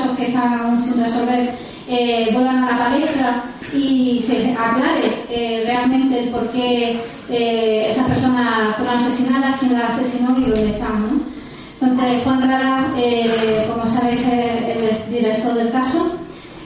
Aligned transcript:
Casos 0.00 0.16
que 0.16 0.26
están 0.26 0.54
aún 0.54 0.82
sin 0.82 1.02
resolver 1.02 1.54
eh, 1.88 2.30
vuelvan 2.32 2.64
a 2.64 2.70
la 2.70 2.78
palestra 2.78 3.44
y 3.74 4.20
se 4.20 4.52
aclare 4.52 5.12
eh, 5.28 5.62
realmente 5.66 6.28
por 6.32 6.48
qué 6.50 7.00
eh, 7.28 7.90
esas 7.90 8.06
personas 8.06 8.76
fueron 8.76 8.96
asesinadas, 8.96 9.60
quién 9.60 9.74
las 9.74 9.90
asesinó 9.90 10.36
y 10.38 10.42
dónde 10.42 10.70
están. 10.70 11.02
¿no? 11.02 11.20
Entonces, 11.80 12.22
Juan 12.24 12.48
Rada, 12.48 12.92
eh, 12.96 13.68
como 13.70 13.86
sabéis, 13.86 14.20
es 14.20 15.06
el 15.06 15.12
director 15.12 15.54
del 15.54 15.70
caso 15.70 16.12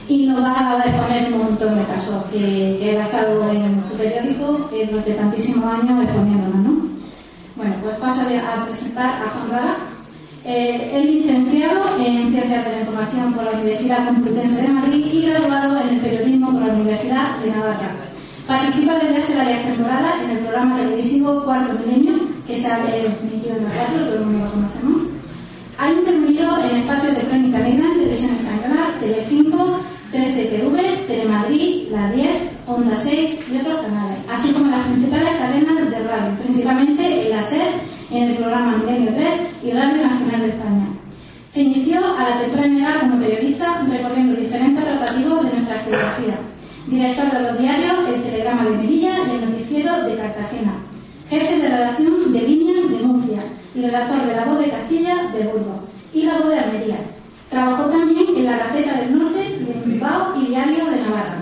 y 0.07 0.27
nos 0.27 0.43
va 0.43 0.79
a 0.79 0.83
exponer 0.83 1.33
un 1.33 1.43
montón 1.43 1.75
de 1.75 1.85
casos 1.85 2.23
que, 2.31 2.77
que 2.79 2.91
él 2.91 3.01
ha 3.01 3.05
estado 3.05 3.49
en 3.49 3.83
su 3.83 3.97
periódico 3.97 4.69
durante 4.71 5.13
tantísimos 5.13 5.65
años 5.65 6.03
exponiéndonos, 6.03 6.55
¿no? 6.55 6.87
Bueno, 7.55 7.75
pues 7.81 7.97
paso 7.97 8.21
a 8.21 8.65
presentar 8.65 9.23
a 9.23 9.29
Juan 9.29 9.51
Rada. 9.51 9.94
Eh, 10.47 10.91
es 10.93 11.05
licenciado 11.05 11.97
en 11.97 12.29
Ciencias 12.29 12.65
de 12.65 12.71
la 12.71 12.79
Información 12.81 13.33
por 13.33 13.45
la 13.45 13.51
Universidad 13.53 14.05
Complutense 14.05 14.61
de 14.61 14.67
Madrid 14.67 15.05
y 15.11 15.25
graduado 15.25 15.81
en 15.81 15.89
el 15.89 15.99
Periodismo 16.01 16.51
por 16.51 16.67
la 16.67 16.73
Universidad 16.73 17.39
de 17.39 17.49
Navarra. 17.49 17.95
Participa 18.45 18.99
desde 18.99 19.23
hace 19.23 19.35
varias 19.35 19.65
temporadas 19.65 20.13
en 20.23 20.29
el 20.29 20.37
programa 20.41 20.77
televisivo 20.77 21.43
Cuarto 21.43 21.73
Milenio, 21.79 22.27
que 22.45 22.59
se 22.59 22.67
ha 22.67 22.77
emitido 22.77 23.57
en 23.57 23.63
la 23.63 23.71
4, 23.71 24.05
todo 24.05 24.15
el 24.17 24.25
mundo 24.25 24.45
lo 24.45 24.51
conocemos. 24.51 25.01
Ha 25.79 25.91
intervenido 25.91 26.63
en 26.63 26.75
espacios 26.75 27.15
de 27.15 27.21
crónica 27.21 27.57
negra 27.57 27.87
en 27.87 27.99
Televisión 28.01 28.31
Española, 28.35 28.91
Telecinco, 28.99 29.79
13TV, 30.13 31.07
Telemadrid, 31.07 31.89
La 31.89 32.11
10, 32.11 32.29
Onda 32.67 32.95
6 32.95 33.51
y 33.51 33.61
otros 33.61 33.81
canales, 33.81 34.19
así 34.31 34.53
como 34.53 34.69
las 34.69 34.85
principales 34.85 35.37
cadenas 35.39 35.89
de 35.89 35.99
radio, 36.03 36.37
principalmente 36.37 37.25
en 37.25 37.35
la 37.35 37.41
SER, 37.41 37.73
en 38.11 38.23
el 38.25 38.35
programa 38.35 38.77
Milenio 38.77 39.11
3 39.15 39.54
y 39.63 39.71
Radio 39.71 40.07
Nacional 40.07 40.41
de 40.41 40.47
España. 40.47 40.87
Se 41.51 41.61
inició 41.61 41.99
a 42.17 42.29
la 42.29 42.39
temprana 42.39 42.77
edad 42.77 43.01
como 43.01 43.19
periodista 43.19 43.81
recorriendo 43.87 44.35
diferentes 44.35 44.83
rotativos 44.83 45.45
de 45.45 45.53
nuestra 45.53 45.79
geografía. 45.83 46.37
Director 46.87 47.31
de 47.31 47.39
los 47.39 47.59
diarios 47.59 47.95
El 48.13 48.23
Telegrama 48.23 48.65
de 48.65 48.77
Melilla 48.77 49.19
y 49.25 49.35
El 49.35 49.49
Noticiero 49.49 50.03
de 50.03 50.17
Cartagena. 50.17 50.75
Jefe 51.29 51.57
de 51.57 51.69
redacción 51.69 52.33
de 52.33 52.41
Línea 52.41 52.73
de 52.87 53.03
Murcia 53.03 53.39
y 53.73 53.81
redactor 53.81 54.21
de 54.23 54.35
La 54.35 54.45
Voz 54.45 54.59
de 54.59 54.69
Castilla 54.69 55.15
de 55.33 55.43
Burgos 55.43 55.79
y 56.13 56.23
La 56.23 56.37
Voz 56.37 56.49
de 56.49 56.59
Almería. 56.59 56.97
Trabajó 57.49 57.89
también 57.89 58.35
en 58.35 58.45
la 58.45 58.57
Gaceta 58.57 58.93
del 59.01 59.17
Norte 59.17 59.39
de 59.39 59.81
Bilbao 59.85 60.33
y 60.41 60.47
Diario 60.47 60.85
de 60.85 61.01
Navarra. 61.01 61.37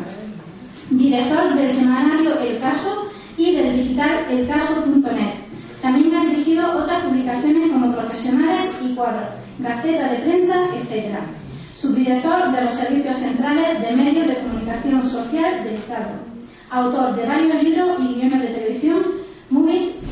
Director 0.90 1.56
del 1.56 1.72
semanario 1.72 2.40
El 2.40 2.60
Caso 2.60 3.10
y 3.38 3.56
del 3.56 3.78
digital 3.78 4.26
elcaso.net. 4.30 5.43
También 5.84 6.16
ha 6.16 6.24
dirigido 6.24 6.80
otras 6.80 7.04
publicaciones 7.04 7.70
como 7.74 7.92
Profesionales 7.92 8.72
y 8.82 8.96
Cuadros, 8.96 9.28
Gaceta 9.60 10.14
de 10.14 10.20
Prensa, 10.20 10.56
etc. 10.76 11.18
Subdirector 11.76 12.54
de 12.54 12.62
los 12.62 12.74
Servicios 12.74 13.18
Centrales 13.18 13.82
de 13.82 13.92
Medios 13.92 14.28
de 14.28 14.38
Comunicación 14.44 15.04
Social 15.04 15.62
del 15.66 15.74
Estado. 15.74 16.12
Autor 16.72 17.18
de 17.18 17.26
varios 17.26 17.62
libros 17.62 18.00
y 18.00 18.14
guiones 18.14 18.42
de 18.44 18.48
televisión, 18.48 19.04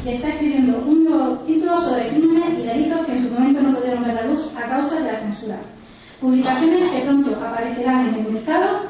y 0.04 0.10
está 0.10 0.28
escribiendo 0.28 0.78
un 0.80 1.06
nuevo 1.06 1.38
título 1.46 1.80
sobre 1.80 2.10
crímenes 2.10 2.60
y 2.60 2.64
delitos 2.64 3.06
que 3.06 3.14
en 3.14 3.24
su 3.24 3.34
momento 3.34 3.62
no 3.62 3.78
pudieron 3.78 4.04
ver 4.04 4.16
la 4.16 4.26
luz 4.26 4.50
a 4.58 4.68
causa 4.68 4.96
de 4.96 5.10
la 5.10 5.16
censura. 5.16 5.56
Publicaciones 6.20 6.92
que 6.92 7.00
pronto 7.00 7.32
aparecerán 7.42 8.10
en 8.10 8.16
el 8.16 8.34
mercado 8.34 8.82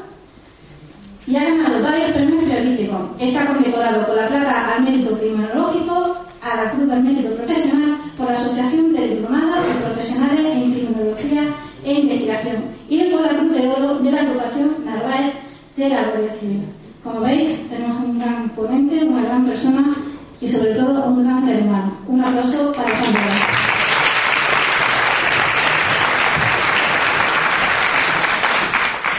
y 1.28 1.36
ha 1.36 1.44
ganado 1.44 1.84
varios 1.84 2.12
premios 2.14 2.44
periodísticos. 2.44 3.02
Está 3.20 3.46
condecorado 3.46 4.08
con 4.08 4.16
la 4.16 4.28
placa 4.28 4.76
al 4.76 4.84
mérito 4.84 5.16
criminológico, 5.16 6.21
a 6.42 6.56
la 6.56 6.72
Cruz 6.72 6.88
del 6.88 7.04
Mérito 7.04 7.36
Profesional 7.36 7.98
por 8.18 8.28
la 8.28 8.38
Asociación 8.38 8.94
de 8.94 9.08
Diplomados 9.08 9.68
y 9.70 9.84
Profesionales 9.84 10.56
en 10.56 10.74
Criminología 10.74 11.56
e 11.84 11.94
Investigación 11.94 12.64
y 12.90 13.12
por 13.12 13.22
la 13.22 13.38
Cruz 13.38 13.52
de 13.54 13.68
Oro 13.68 14.00
de 14.00 14.12
la 14.12 14.22
agrupación 14.22 14.86
Narváez 14.86 15.36
de 15.78 15.90
la 15.90 16.04
Guardia 16.10 16.34
Civil. 16.34 16.64
Como 17.04 17.22
veis, 17.22 17.70
tenemos 17.70 18.04
un 18.04 18.20
gran 18.20 18.50
ponente, 18.50 19.04
una 19.04 19.24
gran 19.24 19.46
persona 19.46 19.94
y 20.40 20.48
sobre 20.48 20.74
todo 20.76 21.06
un 21.06 21.24
gran 21.24 21.44
ser 21.44 21.62
humano. 21.62 21.98
Un 22.08 22.24
aplauso 22.24 22.72
para 22.74 22.90
Rada. 22.90 23.72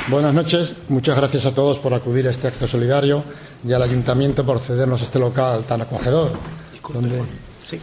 Buenas 0.08 0.34
noches, 0.34 0.72
muchas 0.88 1.16
gracias 1.16 1.46
a 1.46 1.54
todos 1.54 1.78
por 1.78 1.94
acudir 1.94 2.26
a 2.26 2.30
este 2.30 2.48
acto 2.48 2.66
solidario 2.66 3.22
y 3.64 3.72
al 3.72 3.82
Ayuntamiento 3.82 4.44
por 4.44 4.58
cedernos 4.58 5.00
este 5.00 5.18
local 5.18 5.62
tan 5.62 5.80
acogedor. 5.80 6.32
Donde... 6.92 7.22
Sí. 7.64 7.80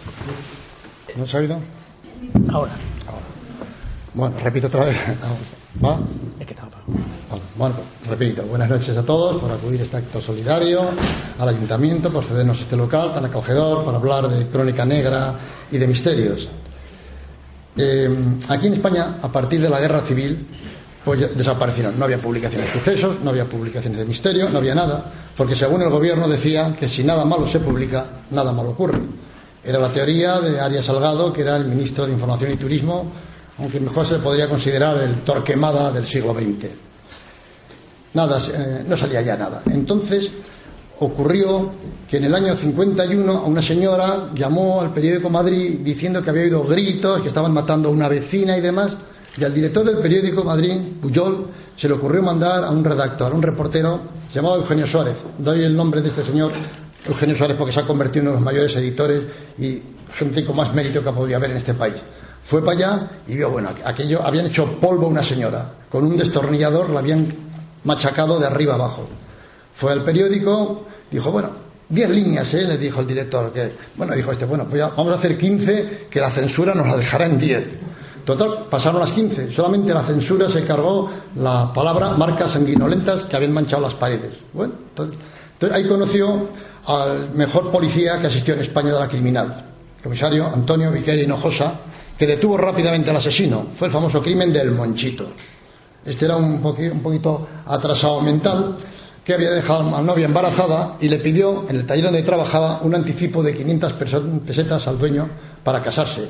¿No 1.16 1.26
se 1.26 1.38
ha 1.38 1.40
oído? 1.40 1.60
Ahora. 2.52 2.72
Bueno, 4.14 4.36
repito 4.44 4.68
otra 4.68 4.86
vez. 4.86 4.98
¿Va? 5.84 6.00
Es 6.40 6.48
que 6.48 6.54
estaba. 6.54 6.70
Vale, 7.30 7.42
Bueno, 7.56 7.76
pues, 7.76 8.10
repito, 8.10 8.44
buenas 8.44 8.70
noches 8.70 8.98
a 8.98 9.04
todos 9.04 9.40
por 9.40 9.52
acudir 9.52 9.80
a 9.82 9.84
este 9.84 9.98
acto 9.98 10.20
solidario, 10.20 10.82
al 11.38 11.50
Ayuntamiento 11.50 12.12
por 12.12 12.24
cedernos 12.24 12.60
este 12.60 12.76
local 12.76 13.14
tan 13.14 13.26
acogedor 13.26 13.86
para 13.86 13.98
hablar 13.98 14.28
de 14.28 14.48
crónica 14.48 14.84
negra 14.86 15.36
y 15.72 15.78
de 15.78 15.88
misterios. 15.88 16.50
Eh, 17.78 18.10
aquí 18.48 18.68
en 18.68 18.74
España, 18.74 19.18
a 19.22 19.28
partir 19.32 19.62
de 19.62 19.70
la 19.70 19.80
guerra 19.80 20.02
civil, 20.02 20.46
pues 21.04 21.36
desaparecieron. 21.36 21.98
No 21.98 22.06
había 22.06 22.18
publicaciones 22.18 22.68
de 22.68 22.74
sucesos, 22.74 23.18
no 23.24 23.30
había 23.30 23.46
publicaciones 23.46 24.00
de 24.00 24.06
misterio, 24.06 24.50
no 24.50 24.58
había 24.58 24.76
nada, 24.76 25.06
porque 25.36 25.56
según 25.56 25.82
el 25.82 25.90
gobierno 25.90 26.28
decía 26.28 26.76
que 26.78 26.88
si 26.88 27.04
nada 27.04 27.26
malo 27.26 27.48
se 27.48 27.60
publica, 27.60 28.06
nada 28.32 28.52
malo 28.52 28.72
ocurre. 28.72 29.00
Era 29.64 29.80
la 29.80 29.92
teoría 29.92 30.40
de 30.40 30.60
Arias 30.60 30.86
Salgado, 30.86 31.34
que 31.34 31.42
era 31.42 31.58
el 31.58 31.66
ministro 31.66 32.06
de 32.06 32.14
Información 32.14 32.52
y 32.54 32.56
Turismo, 32.56 33.12
aunque 33.58 33.80
mejor 33.80 34.06
se 34.06 34.14
le 34.14 34.20
podría 34.20 34.48
considerar 34.48 34.98
el 35.04 35.16
Torquemada 35.22 35.92
del 35.92 36.06
siglo 36.06 36.34
XX. 36.34 36.70
Nada, 38.14 38.42
eh, 38.54 38.84
no 38.88 38.98
salía 38.98 39.22
ya 39.22 39.36
nada. 39.36 39.62
Entonces 39.70 40.32
ocurrió 41.00 41.72
que 42.10 42.18
en 42.18 42.26
el 42.26 42.36
año 42.36 42.56
51 42.56 43.32
a 43.32 43.46
una 43.46 43.62
señora 43.62 44.30
llamó 44.34 44.82
al 44.82 44.92
periódico 44.94 45.30
Madrid 45.30 45.80
diciendo 45.82 46.22
que 46.22 46.30
había 46.30 46.44
oído 46.44 46.64
gritos, 46.64 47.22
que 47.22 47.28
estaban 47.28 47.54
matando 47.54 47.90
a 47.90 47.92
una 47.92 48.10
vecina 48.10 48.58
y 48.58 48.62
demás. 48.62 48.92
Y 49.38 49.44
al 49.44 49.54
director 49.54 49.86
del 49.86 49.98
periódico 49.98 50.44
Madrid, 50.44 50.76
Puyol, 51.02 51.48
se 51.76 51.88
le 51.88 51.94
ocurrió 51.94 52.22
mandar 52.22 52.64
a 52.64 52.72
un 52.72 52.84
redactor, 52.84 53.32
a 53.32 53.36
un 53.36 53.42
reportero 53.42 54.00
llamado 54.34 54.58
Eugenio 54.58 54.88
Suárez. 54.88 55.18
Doy 55.38 55.64
el 55.64 55.76
nombre 55.76 56.02
de 56.02 56.10
este 56.10 56.24
señor, 56.24 56.52
Eugenio 57.06 57.36
Suárez, 57.36 57.56
porque 57.58 57.74
se 57.74 57.80
ha 57.80 57.88
convertido 57.88 58.24
en 58.24 58.28
uno 58.28 58.32
de 58.32 58.42
los 58.42 58.46
mayores 58.46 58.76
editores 58.76 59.24
y 59.58 59.82
gente 60.14 60.46
con 60.46 60.56
más 60.56 60.74
mérito 60.74 61.04
que 61.04 61.12
podía 61.12 61.38
haber 61.38 61.52
en 61.52 61.58
este 61.58 61.74
país. 61.74 61.96
Fue 62.44 62.64
para 62.66 62.78
allá 62.78 63.08
y 63.28 63.36
vio, 63.36 63.52
bueno, 63.52 63.70
aquello, 63.86 64.26
habían 64.26 64.48
hecho 64.48 64.80
polvo 64.80 65.06
a 65.06 65.10
una 65.10 65.24
señora. 65.24 65.72
Con 65.90 66.06
un 66.06 66.18
destornillador 66.18 66.90
la 66.90 67.00
habían 67.00 67.28
machacado 67.84 68.40
de 68.40 68.48
arriba 68.48 68.74
abajo. 68.74 69.08
Fue 69.76 69.92
al 69.92 70.04
periódico, 70.04 70.86
dijo, 71.12 71.32
bueno, 71.32 71.50
diez 71.88 72.10
líneas, 72.10 72.54
¿eh? 72.54 72.64
le 72.64 72.78
dijo 72.78 73.02
el 73.02 73.08
director. 73.08 73.54
Que, 73.54 73.72
bueno, 73.96 74.16
dijo 74.16 74.32
este, 74.32 74.46
bueno, 74.46 74.66
pues 74.66 74.80
ya 74.80 74.90
vamos 74.90 75.14
a 75.14 75.16
hacer 75.16 75.38
15, 75.38 76.08
que 76.10 76.20
la 76.20 76.30
censura 76.30 76.74
nos 76.74 76.88
la 76.88 76.98
dejará 76.98 77.26
en 77.26 77.38
10. 77.38 77.68
Total, 78.30 78.68
pasaron 78.70 79.00
las 79.00 79.12
15. 79.12 79.52
Solamente 79.52 79.92
la 79.92 80.04
censura 80.04 80.48
se 80.48 80.64
cargó 80.64 81.10
la 81.38 81.74
palabra 81.74 82.12
marcas 82.12 82.52
sanguinolentas 82.52 83.22
que 83.22 83.36
habían 83.36 83.52
manchado 83.52 83.82
las 83.82 83.96
paredes. 83.96 84.34
Bueno, 84.54 84.74
entonces, 84.88 85.18
ahí 85.72 85.88
conoció 85.88 86.48
al 86.86 87.32
mejor 87.32 87.72
policía 87.72 88.20
que 88.20 88.28
asistió 88.28 88.54
en 88.54 88.60
España 88.60 88.94
de 88.94 89.00
la 89.00 89.08
criminal, 89.08 89.66
el 89.98 90.04
comisario 90.04 90.46
Antonio 90.46 90.92
Viqueira 90.92 91.24
Hinojosa, 91.24 91.74
que 92.16 92.28
detuvo 92.28 92.56
rápidamente 92.56 93.10
al 93.10 93.16
asesino. 93.16 93.66
Fue 93.76 93.88
el 93.88 93.94
famoso 93.94 94.22
crimen 94.22 94.54
del 94.54 94.74
Monchito. 94.74 95.26
Este 96.06 96.26
era 96.26 96.38
un, 96.38 96.64
un 96.64 97.02
poquito 97.02 97.48
atrasado 97.66 98.22
mental 98.22 98.78
que 99.26 99.34
había 99.34 99.50
dejado 99.50 99.90
a 99.90 99.92
la 99.92 100.02
novia 100.04 100.26
embarazada 100.26 100.98
y 101.02 101.10
le 101.10 101.18
pidió 101.18 101.66
en 101.68 101.78
el 101.78 101.88
taller 101.88 102.06
donde 102.06 102.22
trabajaba 102.22 102.82
un 102.84 102.94
anticipo 102.94 103.42
de 103.42 103.56
500 103.56 103.94
pesetas 104.46 104.88
al 104.88 105.00
dueño 105.00 105.28
para 105.64 105.82
casarse 105.82 106.30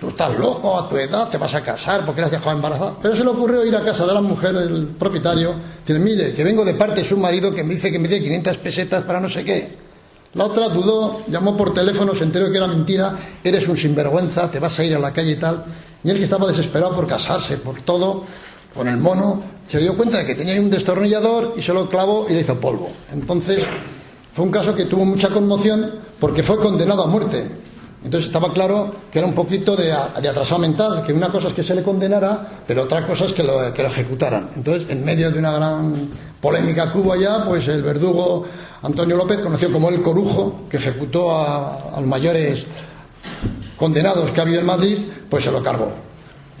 tú 0.00 0.08
estás 0.08 0.38
loco 0.38 0.78
a 0.78 0.88
tu 0.88 0.96
edad, 0.96 1.28
te 1.28 1.38
vas 1.38 1.54
a 1.54 1.62
casar 1.62 2.04
porque 2.04 2.20
eres 2.20 2.32
dejado 2.32 2.56
embarazada. 2.56 2.94
Pero 3.00 3.16
se 3.16 3.24
le 3.24 3.30
ocurrió 3.30 3.64
ir 3.64 3.74
a 3.76 3.84
casa 3.84 4.06
de 4.06 4.14
la 4.14 4.20
mujer 4.20 4.54
del 4.54 4.86
propietario, 4.86 5.54
decir, 5.80 5.98
mire, 6.00 6.34
que 6.34 6.44
vengo 6.44 6.64
de 6.64 6.74
parte 6.74 7.02
de 7.02 7.08
su 7.08 7.16
marido 7.16 7.54
que 7.54 7.62
me 7.62 7.74
dice 7.74 7.90
que 7.90 7.98
me 7.98 8.08
dé 8.08 8.20
500 8.20 8.56
pesetas 8.58 9.04
para 9.04 9.20
no 9.20 9.30
sé 9.30 9.44
qué. 9.44 9.84
La 10.34 10.46
otra 10.46 10.68
dudó, 10.68 11.22
llamó 11.28 11.56
por 11.56 11.72
teléfono, 11.72 12.12
se 12.14 12.24
enteró 12.24 12.50
que 12.50 12.56
era 12.56 12.66
mentira, 12.66 13.16
eres 13.42 13.68
un 13.68 13.76
sinvergüenza, 13.76 14.50
te 14.50 14.58
vas 14.58 14.76
a 14.78 14.84
ir 14.84 14.94
a 14.94 14.98
la 14.98 15.12
calle 15.12 15.32
y 15.32 15.36
tal. 15.36 15.64
Y 16.02 16.10
él 16.10 16.18
que 16.18 16.24
estaba 16.24 16.48
desesperado 16.48 16.94
por 16.94 17.06
casarse, 17.06 17.58
por 17.58 17.80
todo, 17.82 18.24
con 18.74 18.88
el 18.88 18.96
mono, 18.96 19.42
se 19.68 19.78
dio 19.78 19.96
cuenta 19.96 20.18
de 20.18 20.26
que 20.26 20.34
tenía 20.34 20.60
un 20.60 20.70
destornillador 20.70 21.54
y 21.56 21.62
se 21.62 21.72
lo 21.72 21.88
clavó 21.88 22.26
y 22.28 22.34
le 22.34 22.40
hizo 22.40 22.58
polvo. 22.58 22.90
Entonces, 23.12 23.64
fue 24.34 24.44
un 24.44 24.50
caso 24.50 24.74
que 24.74 24.86
tuvo 24.86 25.04
mucha 25.04 25.28
conmoción 25.28 25.92
porque 26.18 26.42
fue 26.42 26.56
condenado 26.56 27.04
a 27.04 27.06
muerte. 27.06 27.48
Entonces 28.04 28.26
estaba 28.26 28.52
claro 28.52 28.94
que 29.10 29.18
era 29.18 29.26
un 29.26 29.34
poquito 29.34 29.74
de, 29.74 29.90
atrasado 29.90 30.60
mental, 30.60 31.02
que 31.06 31.12
una 31.12 31.28
cosa 31.28 31.48
es 31.48 31.54
que 31.54 31.62
se 31.62 31.74
le 31.74 31.82
condenara, 31.82 32.62
pero 32.66 32.82
otra 32.82 33.06
cosa 33.06 33.24
es 33.24 33.32
que 33.32 33.42
lo, 33.42 33.72
que 33.72 33.82
lo 33.82 33.88
ejecutaran. 33.88 34.50
Entonces, 34.54 34.88
en 34.90 35.02
medio 35.02 35.30
de 35.30 35.38
una 35.38 35.52
gran 35.52 36.10
polémica 36.38 36.92
que 36.92 36.98
hubo 36.98 37.14
allá, 37.14 37.44
pues 37.48 37.66
el 37.66 37.82
verdugo 37.82 38.44
Antonio 38.82 39.16
López, 39.16 39.40
conocido 39.40 39.72
como 39.72 39.88
el 39.88 40.02
Corujo, 40.02 40.66
que 40.68 40.76
ejecutó 40.76 41.30
a, 41.32 41.96
a 41.96 42.00
los 42.00 42.08
mayores 42.08 42.64
condenados 43.76 44.30
que 44.30 44.40
ha 44.40 44.42
habido 44.42 44.60
en 44.60 44.66
Madrid, 44.66 44.98
pues 45.30 45.42
se 45.42 45.50
lo 45.50 45.62
cargó. 45.62 46.03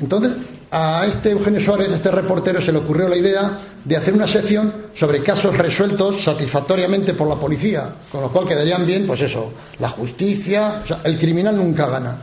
Entonces, 0.00 0.32
a 0.70 1.06
este 1.06 1.30
Eugenio 1.30 1.60
Suárez, 1.60 1.92
este 1.92 2.10
reportero, 2.10 2.60
se 2.60 2.72
le 2.72 2.78
ocurrió 2.78 3.08
la 3.08 3.16
idea 3.16 3.58
de 3.84 3.96
hacer 3.96 4.14
una 4.14 4.26
sección 4.26 4.72
sobre 4.94 5.22
casos 5.22 5.56
resueltos 5.56 6.22
satisfactoriamente 6.22 7.14
por 7.14 7.28
la 7.28 7.36
policía, 7.36 7.88
con 8.10 8.22
lo 8.22 8.28
cual 8.30 8.48
quedarían 8.48 8.86
bien, 8.86 9.06
pues 9.06 9.20
eso, 9.20 9.52
la 9.78 9.90
justicia, 9.90 10.80
o 10.82 10.86
sea, 10.86 11.00
el 11.04 11.18
criminal 11.18 11.56
nunca 11.56 11.86
gana. 11.86 12.16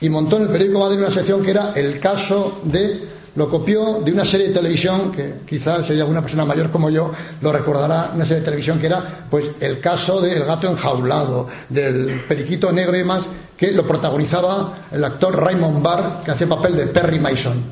Y 0.00 0.08
montó 0.08 0.36
en 0.36 0.42
el 0.42 0.48
periódico 0.48 0.78
Madrid 0.78 0.98
una 1.00 1.10
sección 1.10 1.42
que 1.42 1.50
era 1.50 1.72
el 1.74 1.98
caso 1.98 2.60
de, 2.64 3.00
lo 3.38 3.48
copió 3.48 4.00
de 4.00 4.10
una 4.10 4.24
serie 4.24 4.48
de 4.48 4.54
televisión, 4.54 5.12
que 5.12 5.34
quizás 5.46 5.86
si 5.86 5.92
hay 5.92 6.00
alguna 6.00 6.20
persona 6.20 6.44
mayor 6.44 6.72
como 6.72 6.90
yo 6.90 7.12
lo 7.40 7.52
recordará, 7.52 8.10
una 8.12 8.24
serie 8.24 8.40
de 8.40 8.46
televisión 8.46 8.80
que 8.80 8.86
era, 8.86 9.26
pues, 9.30 9.52
el 9.60 9.78
caso 9.78 10.20
del 10.20 10.44
gato 10.44 10.68
enjaulado, 10.68 11.46
del 11.68 12.20
periquito 12.26 12.72
negro 12.72 12.96
y 12.96 12.98
demás, 12.98 13.22
que 13.56 13.70
lo 13.70 13.86
protagonizaba 13.86 14.78
el 14.90 15.04
actor 15.04 15.40
Raymond 15.40 15.80
Barr, 15.80 16.24
que 16.24 16.32
hacía 16.32 16.48
papel 16.48 16.78
de 16.78 16.86
Perry 16.88 17.20
Mason. 17.20 17.62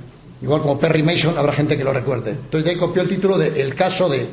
Igual 0.40 0.62
como 0.62 0.78
Perry 0.78 1.02
Mason, 1.02 1.36
habrá 1.36 1.52
gente 1.52 1.76
que 1.76 1.82
lo 1.82 1.92
recuerde. 1.92 2.30
Entonces 2.30 2.64
de 2.64 2.70
ahí 2.70 2.76
copió 2.76 3.02
el 3.02 3.08
título 3.08 3.36
de 3.36 3.60
El 3.60 3.74
caso 3.74 4.08
de. 4.08 4.24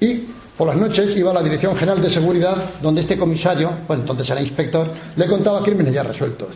Y 0.00 0.24
por 0.56 0.68
las 0.68 0.76
noches 0.76 1.14
iba 1.14 1.32
a 1.32 1.34
la 1.34 1.42
Dirección 1.42 1.76
General 1.76 2.00
de 2.00 2.08
Seguridad, 2.08 2.56
donde 2.80 3.02
este 3.02 3.18
comisario, 3.18 3.72
bueno, 3.86 4.04
entonces 4.04 4.30
era 4.30 4.40
inspector, 4.40 4.90
le 5.16 5.26
contaba 5.26 5.62
crímenes 5.62 5.92
ya 5.92 6.02
resueltos. 6.02 6.48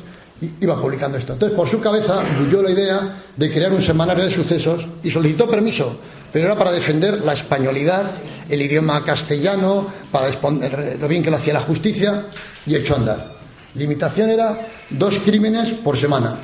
Iba 0.60 0.80
publicando 0.80 1.18
esto. 1.18 1.34
Entonces, 1.34 1.56
por 1.56 1.70
su 1.70 1.80
cabeza, 1.80 2.22
bulló 2.38 2.62
la 2.62 2.70
idea 2.70 3.16
de 3.36 3.52
crear 3.52 3.72
un 3.72 3.82
semanario 3.82 4.24
de 4.24 4.30
sucesos 4.30 4.86
y 5.02 5.10
solicitó 5.10 5.48
permiso, 5.48 5.96
pero 6.32 6.46
era 6.46 6.56
para 6.56 6.72
defender 6.72 7.20
la 7.20 7.34
españolidad, 7.34 8.10
el 8.48 8.60
idioma 8.60 9.04
castellano, 9.04 9.86
para 10.10 10.28
exponer 10.28 10.98
lo 11.00 11.08
bien 11.08 11.22
que 11.22 11.30
lo 11.30 11.36
hacía 11.36 11.52
la 11.52 11.60
justicia, 11.60 12.26
y 12.66 12.74
a 12.74 12.94
andar. 12.94 13.32
Limitación 13.74 14.30
era 14.30 14.58
dos 14.90 15.18
crímenes 15.24 15.70
por 15.82 15.96
semana. 15.96 16.36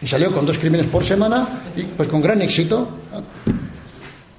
Y 0.00 0.08
salió 0.08 0.32
con 0.32 0.44
dos 0.44 0.58
crímenes 0.58 0.86
por 0.86 1.04
semana 1.04 1.62
y 1.76 1.82
pues 1.82 2.08
con 2.08 2.20
gran 2.20 2.42
éxito. 2.42 2.88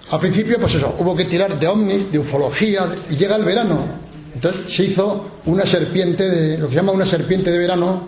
Al 0.10 0.20
principio, 0.20 0.60
pues 0.60 0.76
eso, 0.76 0.96
hubo 1.00 1.16
que 1.16 1.26
tirar 1.26 1.58
de 1.58 1.68
ovnis, 1.68 2.12
de 2.12 2.20
ufología, 2.20 2.90
y 3.10 3.16
llega 3.16 3.36
el 3.36 3.46
verano. 3.46 3.86
Entonces 4.34 4.74
se 4.74 4.86
hizo 4.86 5.40
una 5.46 5.66
serpiente, 5.66 6.30
de, 6.30 6.58
lo 6.58 6.68
que 6.68 6.74
se 6.74 6.80
llama 6.80 6.92
una 6.92 7.06
serpiente 7.06 7.50
de 7.50 7.58
verano, 7.58 8.08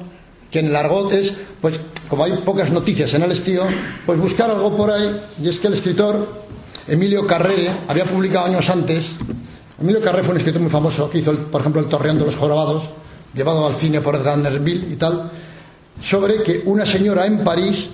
que 0.52 0.60
en 0.60 0.68
el 0.68 0.76
argot 0.76 1.12
es, 1.14 1.34
pues 1.62 1.76
como 2.10 2.24
hay 2.24 2.38
pocas 2.46 2.72
noticias 2.72 3.14
en 3.14 3.24
el 3.24 3.32
estío, 3.32 3.64
pues 4.06 4.20
buscar 4.20 4.50
algo 4.50 4.76
por 4.76 4.92
ahí, 4.92 5.22
y 5.42 5.50
es 5.50 5.60
que 5.60 5.68
el 5.68 5.74
escritor 5.74 6.46
Emilio 6.88 7.26
Carrere 7.26 7.72
había 7.88 8.06
publicado 8.06 8.46
años 8.46 8.70
antes, 8.70 9.06
Emilio 9.80 10.02
Carrere 10.02 10.24
fue 10.24 10.34
un 10.34 10.38
escritor 10.38 10.62
muy 10.62 10.72
famoso, 10.72 11.10
que 11.10 11.18
hizo, 11.18 11.34
por 11.34 11.62
ejemplo, 11.62 11.82
El 11.82 11.88
Torreón 11.88 12.18
de 12.18 12.26
los 12.26 12.36
Jorobados, 12.36 12.84
llevado 13.34 13.68
al 13.68 13.76
cine 13.76 14.02
por 14.02 14.16
Edgar 14.16 14.38
Nerville 14.38 14.94
y 14.94 14.96
tal, 14.96 15.30
sobre 16.02 16.44
que 16.44 16.62
una 16.66 16.86
señora 16.86 17.26
en 17.26 17.44
París 17.44 17.86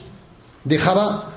dejaba 0.63 1.31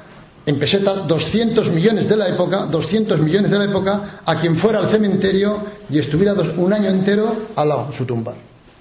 en 0.46 0.58
pesetas 0.58 1.06
200 1.08 1.70
millones 1.70 2.08
de 2.08 2.16
la 2.16 2.28
época, 2.28 2.66
200 2.66 3.18
millones 3.20 3.50
de 3.50 3.58
la 3.58 3.64
época, 3.64 4.20
a 4.24 4.34
quien 4.36 4.56
fuera 4.56 4.78
al 4.78 4.88
cementerio 4.88 5.58
y 5.88 5.98
estuviera 5.98 6.34
un 6.34 6.72
año 6.72 6.90
entero 6.90 7.34
al 7.56 7.68
lado 7.68 7.88
de 7.90 7.96
su 7.96 8.04
tumba. 8.04 8.34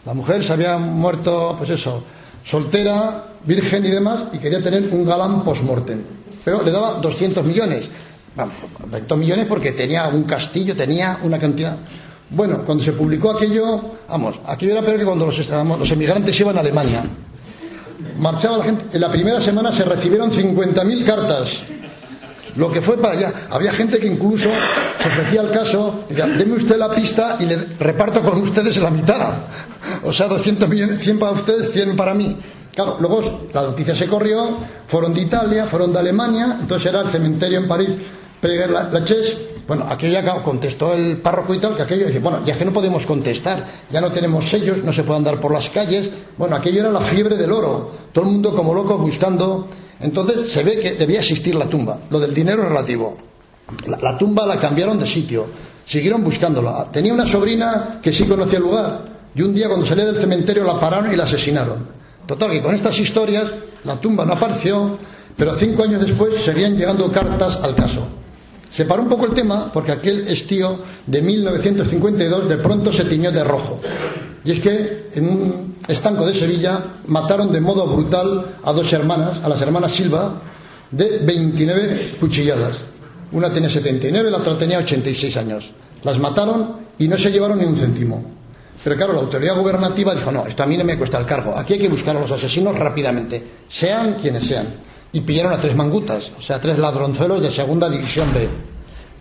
La 0.06 0.14
mujer 0.14 0.44
se 0.44 0.52
había 0.52 0.78
muerto, 0.78 1.56
pues 1.58 1.70
eso, 1.70 2.04
soltera, 2.44 3.26
virgen 3.46 3.86
y 3.86 3.90
demás, 3.90 4.24
y 4.34 4.38
quería 4.38 4.62
tener 4.62 4.84
un 4.92 5.06
galán 5.06 5.44
post-mortem. 5.44 6.02
Pero 6.44 6.62
le 6.64 6.72
daba 6.72 7.00
200 7.00 7.46
millones. 7.46 7.86
Vamos, 8.36 8.56
20 8.86 9.16
millones 9.16 9.48
porque 9.48 9.72
tenía 9.72 10.08
un 10.08 10.24
castillo, 10.24 10.76
tenía 10.76 11.20
una 11.24 11.38
cantidad. 11.38 11.78
Bueno, 12.30 12.64
cuando 12.66 12.84
se 12.84 12.94
publicó 12.94 13.32
aquello, 13.32 13.80
vamos, 14.10 14.36
aquello 14.46 14.74
era 14.74 14.82
peor 14.82 14.98
que 14.98 15.06
cuando 15.06 15.28
los, 15.28 15.50
los 15.50 15.92
emigrantes 15.92 16.40
iban 16.40 16.58
a 16.58 16.62
Alemania 16.62 17.04
marchaba 18.18 18.58
la 18.58 18.64
gente. 18.64 18.86
En 18.94 19.02
la 19.02 19.12
primera 19.12 19.42
semana 19.42 19.72
se 19.72 19.84
recibieron 19.84 20.32
50.000 20.32 21.06
cartas. 21.06 21.64
Lo 22.56 22.72
que 22.72 22.82
fue 22.82 22.98
para 22.98 23.18
allá. 23.18 23.34
Había 23.50 23.72
gente 23.72 24.00
que 24.00 24.08
incluso 24.08 24.50
ofrecía 25.00 25.42
el 25.42 25.52
caso, 25.52 26.06
deme 26.10 26.54
usted 26.54 26.78
la 26.78 26.94
pista 26.94 27.38
y 27.40 27.46
le 27.46 27.58
reparto 27.80 28.22
con 28.22 28.42
ustedes 28.42 28.78
la 28.78 28.92
mitad. 28.92 29.34
O 30.04 30.12
sea, 30.12 30.28
200 30.28 30.70
millones, 30.70 31.02
100 31.02 31.20
para 31.20 31.32
ustedes, 31.32 31.72
100 31.72 31.96
para 31.96 32.14
mí. 32.14 32.38
Claro, 32.74 32.98
luego 33.00 33.48
la 33.54 33.62
noticia 33.62 33.96
se 33.96 34.08
corrió, 34.08 34.58
fueron 34.88 35.14
de 35.14 35.22
Italia, 35.22 35.66
fueron 35.66 35.94
de 35.94 36.00
Alemania, 36.00 36.58
entonces 36.60 36.90
era 36.92 37.02
el 37.02 37.08
cementerio 37.08 37.60
en 37.60 37.68
París, 37.68 37.90
la, 38.48 38.90
la 38.92 39.06
Ches, 39.06 39.38
bueno, 39.68 39.86
aquello 39.90 40.14
ya 40.14 40.44
contestó 40.44 40.94
el 40.94 41.18
párroco 41.18 41.54
y 41.54 41.60
tal, 41.60 41.76
que 41.76 41.84
aquello 41.84 42.08
dice, 42.08 42.20
bueno, 42.20 42.40
ya 42.46 42.58
que 42.58 42.66
no 42.66 42.74
podemos 42.74 43.06
contestar, 43.06 43.66
ya 43.90 44.02
no 44.02 44.12
tenemos 44.12 44.46
sellos, 44.46 44.84
no 44.84 44.92
se 44.92 45.04
puede 45.04 45.20
andar 45.20 45.40
por 45.40 45.54
las 45.54 45.70
calles, 45.70 46.10
bueno, 46.38 46.56
aquello 46.56 46.82
era 46.82 46.92
la 46.92 47.00
fiebre 47.00 47.38
del 47.38 47.52
oro, 47.52 47.92
todo 48.12 48.26
el 48.26 48.32
mundo 48.32 48.54
como 48.54 48.74
loco 48.74 48.98
buscando, 48.98 49.68
entonces 50.02 50.52
se 50.52 50.64
ve 50.64 50.80
que 50.80 50.94
debía 50.96 51.22
existir 51.22 51.56
la 51.56 51.68
tumba, 51.68 51.98
lo 52.10 52.20
del 52.20 52.34
dinero 52.34 52.68
relativo. 52.68 53.18
La, 53.88 53.98
la 53.98 54.18
tumba 54.18 54.46
la 54.46 54.58
cambiaron 54.58 55.00
de 55.00 55.08
sitio, 55.08 55.46
siguieron 55.86 56.24
buscándola. 56.24 56.90
Tenía 56.92 57.14
una 57.14 57.26
sobrina 57.26 58.00
que 58.02 58.12
sí 58.12 58.26
conocía 58.26 58.58
el 58.58 58.66
lugar, 58.66 59.00
y 59.34 59.42
un 59.42 59.56
día 59.56 59.68
cuando 59.68 59.86
salía 59.86 60.06
del 60.06 60.18
cementerio 60.18 60.64
la 60.64 60.80
pararon 60.80 61.12
y 61.12 61.16
la 61.16 61.24
asesinaron. 61.24 61.88
Total, 62.28 62.52
que 62.52 62.62
con 62.62 62.76
estas 62.76 62.98
historias 63.00 63.48
la 63.86 63.96
tumba 63.96 64.26
no 64.26 64.34
apareció, 64.34 64.98
pero 65.36 65.56
cinco 65.56 65.84
años 65.84 66.02
después 66.02 66.42
seguían 66.42 66.78
llegando 66.78 67.12
cartas 67.12 67.58
al 67.64 67.76
caso. 67.76 68.08
Se 68.76 68.86
paró 68.86 69.04
un 69.04 69.10
poco 69.10 69.26
el 69.26 69.34
tema 69.34 69.72
porque 69.72 69.92
aquel 69.92 70.28
estío 70.28 70.80
de 71.06 71.22
1952 71.22 72.50
de 72.50 72.58
pronto 72.58 72.92
se 72.92 73.04
tiñó 73.04 73.32
de 73.32 73.44
rojo. 73.44 73.80
Y 74.44 74.52
es 74.52 74.60
que 74.60 75.10
en 75.14 75.30
un 75.30 75.76
estanco 75.88 76.26
de 76.26 76.34
Sevilla 76.34 76.84
mataron 77.08 77.52
de 77.52 77.62
modo 77.62 77.86
brutal 77.86 78.56
a 78.64 78.74
dos 78.74 78.92
hermanas, 78.92 79.42
a 79.44 79.50
las 79.50 79.62
hermanas 79.62 79.92
Silva, 79.92 80.42
de 80.90 81.20
29 81.20 82.18
cuchilladas. 82.20 82.80
Una 83.32 83.54
tenía 83.54 83.70
79, 83.70 84.32
la 84.32 84.38
otra 84.40 84.58
tenía 84.58 84.80
86 84.80 85.38
años. 85.38 85.70
Las 86.04 86.20
mataron 86.20 86.78
y 86.98 87.08
no 87.08 87.18
se 87.18 87.32
llevaron 87.32 87.60
ni 87.60 87.66
un 87.66 87.76
céntimo. 87.76 88.24
Pero 88.84 88.96
claro, 88.98 89.14
la 89.14 89.20
autoridad 89.20 89.56
gubernativa 89.56 90.14
dijo, 90.16 90.32
no, 90.32 90.46
esto 90.46 90.64
a 90.64 90.66
mí 90.66 90.78
no 90.78 90.84
me 90.84 90.98
cuesta 90.98 91.20
el 91.20 91.26
cargo. 91.26 91.56
Aquí 91.56 91.74
hay 91.74 91.80
que 91.80 91.88
buscar 91.88 92.18
a 92.18 92.20
los 92.20 92.32
asesinos 92.32 92.76
rápidamente, 92.76 93.44
sean 93.70 94.16
quienes 94.16 94.46
sean 94.46 94.66
y 95.14 95.22
pillaron 95.22 95.54
a 95.54 95.58
tres 95.58 95.76
mangutas, 95.76 96.24
o 96.38 96.42
sea, 96.42 96.60
tres 96.60 96.78
ladronzuelos 96.78 97.42
de 97.42 97.52
segunda 97.52 97.90
división 97.90 98.34
B. 98.34 98.50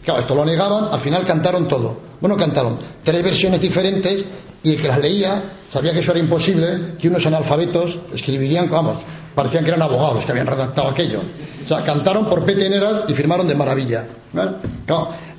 Claro, 0.05 0.21
esto 0.21 0.35
lo 0.35 0.45
negaban, 0.45 0.87
al 0.93 1.01
final 1.01 1.25
cantaron 1.25 1.69
todo. 1.69 1.97
Bueno, 2.21 2.37
cantaron 2.37 2.79
tres 3.03 3.23
versiones 3.23 3.61
diferentes 3.61 4.25
y 4.63 4.71
el 4.75 4.81
que 4.81 4.89
las 4.89 4.99
leía 4.99 5.43
sabía 5.71 5.93
que 5.93 6.01
eso 6.01 6.11
era 6.13 6.21
imposible, 6.21 6.95
que 7.01 7.09
unos 7.09 7.25
analfabetos 7.27 7.99
escribirían, 8.13 8.69
vamos, 8.71 8.99
parecían 9.35 9.65
que 9.65 9.71
eran 9.71 9.83
abogados 9.83 10.25
que 10.25 10.33
habían 10.33 10.47
redactado 10.47 10.89
aquello. 10.89 11.21
O 11.21 11.69
sea, 11.69 11.83
cantaron 11.83 12.27
por 12.27 12.45
peteneras 12.45 13.05
y 13.09 13.15
firmaron 13.15 13.49
de 13.49 13.55
maravilla. 13.55 14.05
Claro, 14.33 14.57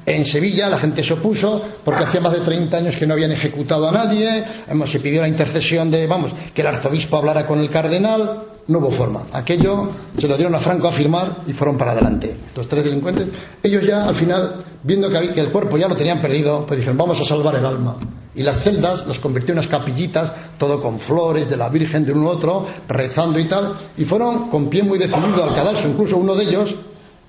En 0.05 0.25
Sevilla 0.25 0.67
la 0.67 0.77
gente 0.77 1.03
se 1.03 1.13
opuso 1.13 1.61
porque 1.83 2.03
hacía 2.03 2.19
más 2.19 2.33
de 2.33 2.41
30 2.41 2.77
años 2.77 2.95
que 2.97 3.07
no 3.07 3.13
habían 3.13 3.31
ejecutado 3.31 3.87
a 3.87 3.91
nadie, 3.91 4.43
se 4.85 4.99
pidió 4.99 5.21
la 5.21 5.27
intercesión 5.27 5.89
de, 5.89 6.07
vamos, 6.07 6.31
que 6.53 6.61
el 6.61 6.67
arzobispo 6.67 7.17
hablara 7.17 7.45
con 7.45 7.59
el 7.59 7.69
cardenal, 7.69 8.43
no 8.67 8.79
hubo 8.79 8.91
forma. 8.91 9.23
Aquello 9.31 9.89
se 10.17 10.27
lo 10.27 10.35
dieron 10.35 10.55
a 10.55 10.59
Franco 10.59 10.87
a 10.87 10.91
firmar 10.91 11.37
y 11.47 11.53
fueron 11.53 11.77
para 11.77 11.91
adelante. 11.91 12.35
Los 12.55 12.67
tres 12.67 12.83
delincuentes, 12.83 13.27
ellos 13.61 13.85
ya 13.85 14.07
al 14.07 14.15
final, 14.15 14.63
viendo 14.83 15.09
que, 15.09 15.39
el 15.39 15.51
cuerpo 15.51 15.77
ya 15.77 15.87
lo 15.87 15.95
tenían 15.95 16.21
perdido, 16.21 16.65
pues 16.65 16.79
dijeron, 16.79 16.97
vamos 16.97 17.19
a 17.19 17.25
salvar 17.25 17.55
el 17.55 17.65
alma. 17.65 17.95
Y 18.35 18.41
las 18.41 18.59
celdas 18.61 19.05
las 19.05 19.19
convirtió 19.19 19.53
en 19.53 19.59
unas 19.59 19.69
capillitas, 19.69 20.31
todo 20.57 20.81
con 20.81 20.99
flores 20.99 21.49
de 21.49 21.55
la 21.55 21.69
Virgen 21.69 22.05
de 22.05 22.13
uno 22.13 22.25
u 22.25 22.29
otro, 22.29 22.67
rezando 22.87 23.39
y 23.39 23.47
tal, 23.47 23.73
y 23.97 24.05
fueron 24.05 24.49
con 24.49 24.69
pie 24.69 24.83
muy 24.83 24.97
decidido 24.97 25.43
al 25.43 25.53
cadalso. 25.53 25.87
Incluso 25.87 26.17
uno 26.17 26.35
de 26.35 26.45
ellos, 26.45 26.75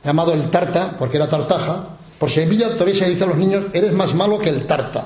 llamado 0.03 0.33
el 0.33 0.51
Tarta, 0.51 0.97
porque 0.99 1.19
era 1.19 1.29
Tartaja, 1.29 1.89
por 2.25 2.31
Sevilla 2.31 2.71
todavía 2.71 2.95
se 2.95 3.11
dice 3.11 3.25
a 3.25 3.27
los 3.27 3.37
niños, 3.37 3.67
eres 3.75 3.93
más 3.93 4.15
malo 4.15 4.39
que 4.39 4.49
el 4.49 4.65
Tarta. 4.65 5.05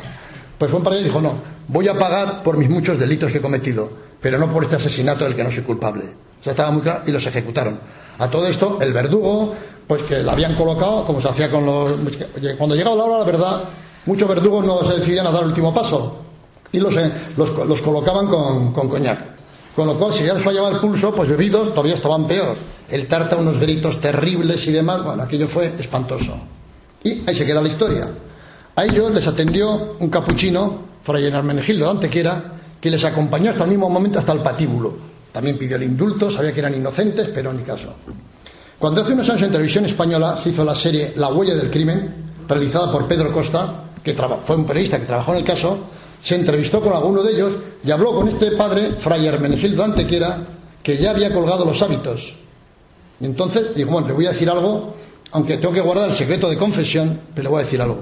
Pues 0.57 0.71
fue 0.71 0.81
para 0.85 0.95
allá 0.95 1.01
y 1.01 1.05
dijo, 1.07 1.21
no, 1.21 1.33
voy 1.67 1.89
a 1.89 1.99
pagar 1.99 2.45
por 2.45 2.57
mis 2.57 2.71
muchos 2.71 2.97
delitos 2.97 3.33
que 3.33 3.39
he 3.39 3.41
cometido, 3.41 3.91
pero 4.23 4.39
no 4.39 4.47
por 4.53 4.63
este 4.63 4.77
asesinato 4.77 5.25
del 5.25 5.35
que 5.35 5.43
no 5.43 5.51
soy 5.51 5.65
culpable. 5.65 6.05
O 6.41 6.45
sea, 6.45 6.53
estaba 6.53 6.71
muy 6.71 6.81
claro 6.81 7.01
y 7.09 7.11
los 7.11 7.27
ejecutaron. 7.27 7.77
A 8.21 8.31
todo 8.31 8.47
esto, 8.47 8.79
el 8.81 8.93
verdugo, 8.93 9.53
pues 9.85 10.05
que 10.05 10.19
la 10.19 10.31
habían 10.31 10.55
colocado, 10.55 11.05
como 11.07 11.21
se 11.21 11.29
hacía 11.29 11.51
con 11.51 11.67
los... 11.67 11.91
Cuando 12.57 12.77
llegaba 12.77 12.95
la 12.95 13.03
hora, 13.03 13.19
la 13.19 13.25
verdad, 13.25 13.65
muchos 14.07 14.29
verdugos 14.29 14.65
no 14.65 14.89
se 14.89 14.99
decidían 14.99 15.27
a 15.27 15.33
dar 15.33 15.43
el 15.43 15.49
último 15.49 15.75
paso 15.75 16.23
y 16.71 16.79
los, 16.79 16.97
eh, 16.97 17.11
los, 17.37 17.81
colocaban 17.81 18.29
con, 18.29 18.73
con, 18.73 18.89
coñac. 18.89 19.19
Con 19.75 19.89
lo 19.89 19.99
cual, 19.99 20.13
si 20.13 20.25
ya 20.25 20.35
les 20.35 20.45
fallaba 20.45 20.69
el 20.69 20.77
pulso, 20.77 21.13
pues 21.13 21.29
bebidos 21.29 21.71
todavía 21.71 21.97
estaban 21.97 22.29
peor. 22.29 22.55
El 22.89 23.09
tarta, 23.09 23.35
unos 23.35 23.59
gritos 23.59 24.01
terribles 24.01 24.65
y 24.69 24.71
demás, 24.71 25.03
bueno, 25.03 25.25
aquello 25.25 25.49
fue 25.49 25.75
espantoso. 25.81 26.39
Y 27.03 27.29
ahí 27.29 27.37
se 27.37 27.47
queda 27.47 27.61
la 27.61 27.69
historia. 27.69 28.09
A 28.75 28.85
ellos 28.85 29.13
les 29.13 29.27
atendió 29.27 29.97
un 29.99 30.09
capuchino, 30.09 30.89
Fray 31.03 31.27
Hermenegildo 31.27 31.91
Antequera, 31.91 32.45
que 32.81 32.91
les 32.91 33.05
acompañó 33.05 33.51
hasta 33.51 33.65
el 33.65 33.71
mismo 33.71 33.89
momento 33.91 34.19
hasta 34.19 34.33
el 34.33 34.41
patíbulo. 34.41 34.97
También 35.33 35.59
pidió 35.59 35.77
el 35.77 35.83
indulto, 35.83 36.31
sabía 36.31 36.53
que 36.53 36.61
eran 36.61 36.75
inocentes, 36.75 37.29
pero 37.35 37.53
ni 37.53 37.63
caso. 37.63 37.95
Cuando 38.79 39.03
hace 39.03 39.13
unos 39.13 39.29
años 39.29 39.43
en 39.43 39.51
televisión 39.51 39.85
española 39.85 40.37
se 40.37 40.51
hizo 40.51 40.65
la 40.65 40.75
serie 40.75 41.13
La 41.17 41.33
huella 41.33 41.55
del 41.55 41.71
crimen, 41.71 42.33
realizada 42.49 42.91
por 42.93 43.09
Pedro 43.09 43.33
Costa, 43.33 43.85
que 44.03 44.15
fue 44.15 44.57
un 44.57 44.65
periodista 44.65 44.99
que 44.99 45.07
trabajó 45.07 45.33
en 45.33 45.39
el 45.39 45.45
caso, 45.45 45.79
se 46.23 46.37
entrevistó 46.37 46.81
con 46.81 46.93
alguno 46.93 47.23
de 47.23 47.33
ellos 47.33 47.53
y 47.85 47.91
habló 47.91 48.15
con 48.15 48.29
este 48.29 48.53
padre, 48.53 48.93
Fray 48.93 49.27
Hermenegildo 49.27 49.83
Antequera, 49.85 50.39
que 50.83 50.97
ya 50.97 51.11
había 51.11 51.33
colgado 51.33 51.65
los 51.65 51.81
hábitos. 51.83 52.33
Y 53.21 53.25
entonces 53.25 53.75
dijo, 53.75 53.91
bueno, 53.91 54.09
le 54.09 54.15
voy 54.15 54.27
a 54.27 54.31
decir 54.31 54.49
algo, 54.49 54.95
aunque 55.33 55.59
tengo 55.59 55.75
que 55.75 55.81
guardar 55.81 56.11
el 56.11 56.17
secreto 56.17 56.49
de 56.49 56.57
confesión, 56.57 57.21
pero 57.35 57.51
voy 57.51 57.61
a 57.61 57.65
decir 57.65 57.81
algo. 57.81 58.01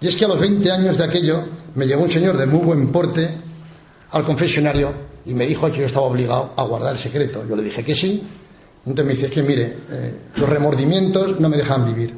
Y 0.00 0.08
es 0.08 0.16
que 0.16 0.24
a 0.24 0.28
los 0.28 0.38
20 0.38 0.70
años 0.70 0.98
de 0.98 1.04
aquello 1.04 1.44
me 1.74 1.86
llegó 1.86 2.02
un 2.02 2.10
señor 2.10 2.36
de 2.36 2.46
muy 2.46 2.60
buen 2.60 2.92
porte 2.92 3.28
al 4.10 4.24
confesionario 4.24 4.92
y 5.24 5.34
me 5.34 5.46
dijo 5.46 5.70
que 5.70 5.78
yo 5.78 5.86
estaba 5.86 6.06
obligado 6.06 6.52
a 6.56 6.62
guardar 6.64 6.92
el 6.92 6.98
secreto. 6.98 7.44
Yo 7.48 7.56
le 7.56 7.62
dije 7.62 7.84
que 7.84 7.94
sí. 7.94 8.22
Entonces 8.84 9.06
me 9.06 9.20
dice 9.20 9.30
que 9.34 9.42
mire, 9.42 9.76
eh, 9.90 10.18
los 10.36 10.48
remordimientos 10.48 11.40
no 11.40 11.48
me 11.48 11.56
dejan 11.56 11.84
vivir. 11.86 12.14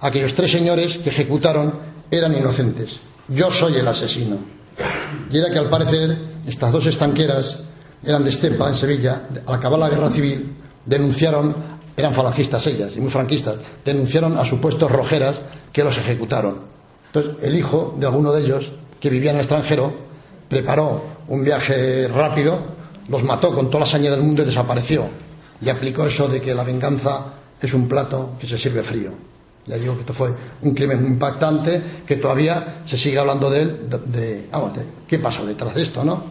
Aquellos 0.00 0.32
tres 0.32 0.50
señores 0.50 0.98
que 0.98 1.10
ejecutaron 1.10 1.72
eran 2.10 2.34
inocentes. 2.34 3.00
Yo 3.28 3.50
soy 3.50 3.74
el 3.74 3.86
asesino. 3.86 4.38
Y 5.30 5.38
era 5.38 5.50
que 5.50 5.58
al 5.58 5.68
parecer 5.68 6.16
estas 6.46 6.72
dos 6.72 6.86
estanqueras 6.86 7.60
eran 8.02 8.24
de 8.24 8.30
Estepa, 8.30 8.68
en 8.68 8.76
Sevilla, 8.76 9.22
al 9.44 9.54
acabar 9.54 9.78
la 9.78 9.90
guerra 9.90 10.08
civil, 10.08 10.54
denunciaron, 10.86 11.54
eran 11.98 12.14
falangistas 12.14 12.64
ellas 12.68 12.92
y 12.96 13.00
muy 13.00 13.10
franquistas, 13.10 13.56
denunciaron 13.84 14.38
a 14.38 14.44
supuestos 14.44 14.90
rojeras 14.90 15.36
que 15.72 15.82
los 15.82 15.98
ejecutaron. 15.98 16.60
Entonces, 17.06 17.42
el 17.42 17.58
hijo 17.58 17.96
de 17.98 18.06
alguno 18.06 18.32
de 18.32 18.44
ellos, 18.44 18.70
que 19.00 19.10
vivía 19.10 19.30
en 19.30 19.38
el 19.38 19.42
extranjero, 19.42 19.92
preparó 20.48 21.02
un 21.26 21.42
viaje 21.42 22.06
rápido, 22.06 22.58
los 23.08 23.24
mató 23.24 23.52
con 23.52 23.68
toda 23.68 23.80
la 23.80 23.86
saña 23.86 24.12
del 24.12 24.22
mundo 24.22 24.42
y 24.42 24.46
desapareció. 24.46 25.06
Y 25.60 25.68
aplicó 25.68 26.06
eso 26.06 26.28
de 26.28 26.40
que 26.40 26.54
la 26.54 26.62
venganza 26.62 27.34
es 27.60 27.74
un 27.74 27.88
plato 27.88 28.34
que 28.38 28.46
se 28.46 28.56
sirve 28.56 28.84
frío. 28.84 29.10
Ya 29.66 29.76
digo 29.76 29.94
que 29.94 30.00
esto 30.00 30.14
fue 30.14 30.32
un 30.62 30.74
crimen 30.74 31.02
muy 31.02 31.10
impactante, 31.12 31.82
que 32.06 32.16
todavía 32.16 32.82
se 32.86 32.96
sigue 32.96 33.18
hablando 33.18 33.50
de 33.50 33.62
él, 33.62 33.90
de, 34.06 34.46
vamos, 34.52 34.72
qué 35.06 35.18
pasó 35.18 35.44
detrás 35.44 35.74
de 35.74 35.82
esto, 35.82 36.04
¿no? 36.04 36.22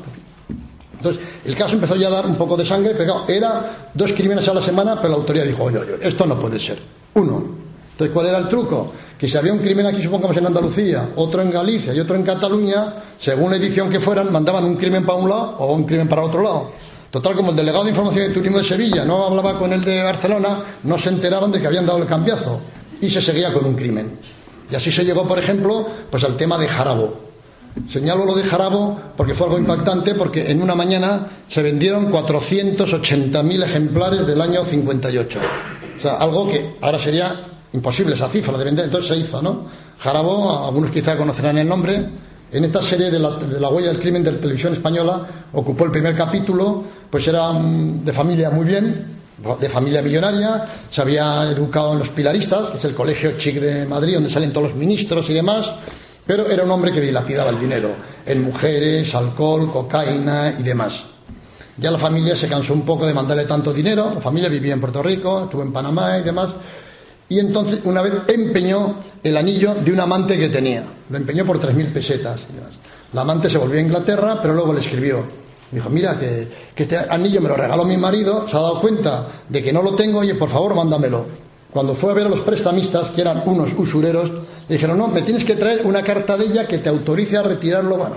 Entonces, 0.94 1.22
el 1.46 1.56
caso 1.56 1.74
empezó 1.74 1.96
ya 1.96 2.08
a 2.08 2.12
dar 2.12 2.25
un 2.25 2.36
poco 2.36 2.58
de 2.58 2.65
sangre, 2.65 2.96
pero 2.98 3.25
era 3.27 3.89
dos 3.94 4.12
crímenes 4.13 4.48
a 4.48 4.53
la 4.53 4.62
semana, 4.62 4.96
pero 4.96 5.10
la 5.10 5.15
autoridad 5.15 5.46
dijo, 5.46 5.63
oye, 5.63 5.77
oye, 5.77 5.98
esto 6.01 6.25
no 6.25 6.39
puede 6.39 6.60
ser. 6.60 6.79
Uno. 7.13 7.44
Entonces, 7.91 8.13
¿cuál 8.13 8.27
era 8.27 8.38
el 8.39 8.48
truco? 8.48 8.91
Que 9.17 9.27
si 9.27 9.38
había 9.38 9.53
un 9.53 9.60
crimen 9.60 9.86
aquí, 9.86 10.01
supongamos 10.01 10.38
en 10.38 10.46
Andalucía, 10.46 11.10
otro 11.15 11.41
en 11.41 11.50
Galicia 11.50 11.94
y 11.94 12.00
otro 12.00 12.15
en 12.15 12.24
Cataluña, 12.24 12.94
según 13.20 13.51
la 13.51 13.58
edición 13.58 13.89
que 13.89 14.00
fueran, 14.00 14.32
mandaban 14.32 14.63
un 14.65 14.75
crimen 14.75 15.06
para 15.06 15.17
un 15.17 15.29
lado 15.29 15.56
o 15.60 15.74
un 15.74 15.84
crimen 15.84 16.08
para 16.08 16.24
otro 16.24 16.41
lado. 16.41 16.70
Total, 17.10 17.36
como 17.36 17.51
el 17.51 17.56
delegado 17.56 17.86
de 17.86 17.91
Información 17.91 18.29
y 18.29 18.34
Turismo 18.34 18.58
de 18.60 18.63
Sevilla 18.63 19.06
no 19.06 19.25
hablaba 19.25 19.58
con 19.58 19.74
el 19.74 19.82
de 19.82 20.03
Barcelona, 20.03 20.60
no 20.84 21.00
se 21.00 21.10
enteraban 21.10 21.51
de 21.51 21.60
que 21.60 21.67
habían 21.67 21.86
dado 21.86 22.00
el 22.00 22.08
cambiazo 22.08 22.60
y 23.01 23.10
se 23.10 23.22
seguía 23.22 23.53
con 23.53 23.65
un 23.65 23.75
crimen. 23.75 24.20
Y 24.70 24.75
así 24.75 24.91
se 24.91 25.06
llegó, 25.06 25.27
por 25.27 25.39
ejemplo, 25.39 25.88
pues 26.12 26.24
al 26.24 26.36
tema 26.36 26.58
de 26.58 26.67
Jarabo. 26.67 27.26
Señalo 27.89 28.25
lo 28.25 28.36
de 28.36 28.43
Jarabo 28.43 29.00
porque 29.15 29.34
fue 29.34 29.48
algo 29.48 29.60
impactante 29.60 30.15
porque 30.15 30.50
en 30.51 30.62
una 30.62 30.75
mañana 30.75 31.27
se 31.48 31.62
vendieron 31.62 32.12
480.000 32.12 33.63
ejemplares 33.63 34.27
del 34.27 34.41
año 34.41 34.63
58. 34.63 35.39
O 35.98 36.01
sea, 36.01 36.15
algo 36.17 36.50
que 36.50 36.75
ahora 36.81 37.00
sería 37.00 37.36
imposible 37.74 38.15
esa 38.15 38.29
cifra 38.29 38.57
de 38.57 38.65
vender, 38.65 38.86
entonces 38.86 39.10
se 39.10 39.17
hizo, 39.17 39.41
¿no? 39.41 39.65
Jarabo, 40.00 40.65
algunos 40.65 40.91
quizá 40.91 41.17
conocerán 41.17 41.57
el 41.57 41.67
nombre, 41.67 42.05
en 42.51 42.63
esta 42.63 42.81
serie 42.81 43.12
de 43.12 43.19
la, 43.19 43.31
de 43.31 43.60
la, 43.60 43.69
huella 43.69 43.89
del 43.89 44.00
crimen 44.00 44.24
de 44.24 44.31
la 44.31 44.39
televisión 44.39 44.72
española 44.72 45.25
ocupó 45.53 45.84
el 45.86 45.91
primer 45.91 46.15
capítulo, 46.15 46.84
pues 47.10 47.27
era 47.27 47.51
de 47.53 48.13
familia 48.13 48.50
muy 48.50 48.65
bien, 48.65 49.17
de 49.60 49.69
familia 49.69 50.01
millonaria, 50.01 50.65
se 50.89 51.01
había 51.01 51.43
educado 51.51 51.93
en 51.93 52.00
los 52.00 52.10
Pilaristas, 52.10 52.69
que 52.69 52.77
es 52.77 52.86
el 52.86 52.96
colegio 52.96 53.38
chic 53.38 53.55
de 53.60 53.86
Madrid, 53.86 54.15
donde 54.15 54.29
salen 54.29 54.51
todos 54.51 54.69
los 54.69 54.77
ministros 54.77 55.29
y 55.29 55.34
demás, 55.34 55.75
pero 56.27 56.48
era 56.50 56.63
un 56.63 56.72
hombre 56.72 56.91
que 56.91 57.01
dilapidaba 57.01 57.50
el 57.50 57.60
dinero 57.60 57.96
en 58.25 58.43
mujeres, 58.43 59.15
alcohol, 59.15 59.72
cocaína 59.72 60.53
y 60.60 60.63
demás. 60.63 61.05
Ya 61.77 61.89
la 61.89 61.98
familia 61.98 62.36
se 62.36 62.48
cansó 62.48 62.74
un 62.74 62.81
poco 62.81 63.07
de 63.07 63.13
mandarle 63.13 63.46
tanto 63.46 63.74
dinero, 63.74 64.12
la 64.13 64.22
familia 64.22 64.50
vivía 64.50 64.74
en 64.74 64.81
Puerto 64.81 65.01
Rico, 65.01 65.46
estuvo 65.46 65.63
en 65.63 65.72
Panamá 65.72 66.17
y 66.17 66.24
demás, 66.24 66.50
y 67.29 67.39
entonces 67.39 67.79
una 67.86 68.01
vez 68.01 68.13
empeñó 68.27 68.96
el 69.24 69.38
anillo 69.38 69.75
de 69.75 69.91
un 69.91 70.00
amante 70.00 70.38
que 70.38 70.50
tenía, 70.50 70.84
lo 71.10 71.17
empeñó 71.17 71.46
por 71.46 71.60
tres 71.60 71.74
mil 71.75 71.88
pesetas. 71.88 72.41
Y. 72.41 73.15
La 73.15 73.22
amante 73.22 73.50
se 73.50 73.57
volvió 73.57 73.79
a 73.79 73.81
Inglaterra, 73.81 74.39
pero 74.41 74.53
luego 74.53 74.74
le 74.74 74.81
escribió, 74.81 75.24
Dijo, 75.72 75.89
mira, 75.89 76.17
que, 76.17 76.48
este 76.75 76.98
anillo 76.98 77.41
me 77.41 77.50
lo 77.50 77.57
regaló 77.57 77.84
mi 77.84 77.98
marido, 77.98 78.48
se 78.48 78.55
ha 78.55 78.62
dado 78.62 78.79
cuenta 78.79 79.27
de 79.50 79.62
que 79.62 79.74
no 79.74 79.81
lo 79.81 79.96
tengo, 79.96 80.24
y 80.24 80.34
por 80.34 80.50
favor, 80.50 80.75
mándamelo. 80.75 81.25
Cuando 81.72 81.96
fue 81.96 82.12
a 82.12 82.13
ver 82.13 82.27
a 82.27 82.29
los 82.29 82.39
prestamistas, 82.39 83.10
que 83.10 83.22
eran 83.22 83.43
unos 83.46 83.74
usureros, 83.77 84.31
le 84.68 84.76
dijeron, 84.76 84.98
no, 84.98 85.08
me 85.08 85.22
tienes 85.22 85.46
que 85.46 85.56
traer 85.56 85.86
una 85.86 86.02
carta 86.04 86.38
de 86.38 86.46
ella 86.46 86.68
que 86.68 86.80
te 86.80 86.90
autorice 86.90 87.38
a 87.38 87.44
retirarlo. 87.44 88.10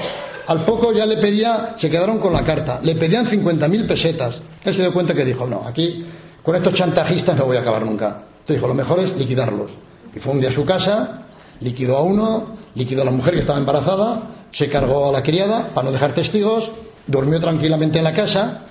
Al 0.47 0.65
poco 0.65 0.93
ya 0.93 1.07
le 1.07 1.17
pedía, 1.19 1.75
se 1.79 1.89
quedaron 1.89 2.19
con 2.19 2.33
la 2.33 2.45
carta, 2.45 2.81
le 2.83 2.95
pedían 2.97 3.27
50.000 3.27 3.87
pesetas. 3.87 4.41
Él 4.65 4.75
se 4.75 4.83
dio 4.83 4.93
cuenta 4.93 5.15
que 5.15 5.25
dijo, 5.25 5.47
no, 5.47 5.67
aquí 5.67 6.05
con 6.43 6.57
estos 6.57 6.75
chantajistas 6.75 7.37
no 7.37 7.45
voy 7.45 7.57
a 7.57 7.61
acabar 7.61 7.85
nunca. 7.85 8.07
Entonces 8.41 8.57
dijo, 8.57 8.67
lo 8.67 8.75
mejor 8.75 9.01
es 9.01 9.17
liquidarlos. 9.17 9.71
Y 10.15 10.19
fue 10.19 10.33
un 10.33 10.41
día 10.41 10.49
a 10.49 10.53
su 10.53 10.65
casa, 10.65 11.27
liquidó 11.61 11.99
a 11.99 12.03
uno, 12.03 12.57
liquidó 12.75 13.03
a 13.03 13.05
la 13.05 13.11
mujer 13.11 13.35
que 13.35 13.41
estaba 13.41 13.59
embarazada, 13.59 14.23
se 14.53 14.69
cargó 14.69 15.09
a 15.09 15.13
la 15.13 15.23
criada 15.23 15.69
para 15.75 15.87
no 15.87 15.93
dejar 15.93 16.15
testigos, 16.15 16.71
durmió 17.07 17.41
tranquilamente 17.41 17.99
en 17.99 18.05
la 18.05 18.15
casa 18.15 18.63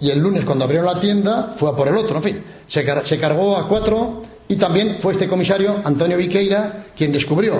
y 0.00 0.10
el 0.10 0.20
lunes 0.20 0.44
cuando 0.44 0.64
abrieron 0.64 0.86
la 0.86 1.00
tienda 1.00 1.54
fue 1.56 1.70
a 1.70 1.72
por 1.72 1.88
el 1.88 1.96
otro, 1.96 2.16
en 2.16 2.22
fin, 2.22 2.44
se, 2.68 2.84
cargó 2.84 3.56
a 3.56 3.68
cuatro 3.68 4.22
y 4.48 4.56
también 4.56 4.98
fue 5.00 5.12
este 5.12 5.28
comisario, 5.28 5.80
Antonio 5.84 6.16
Viqueira, 6.16 6.86
quien 6.96 7.12
descubrió, 7.12 7.58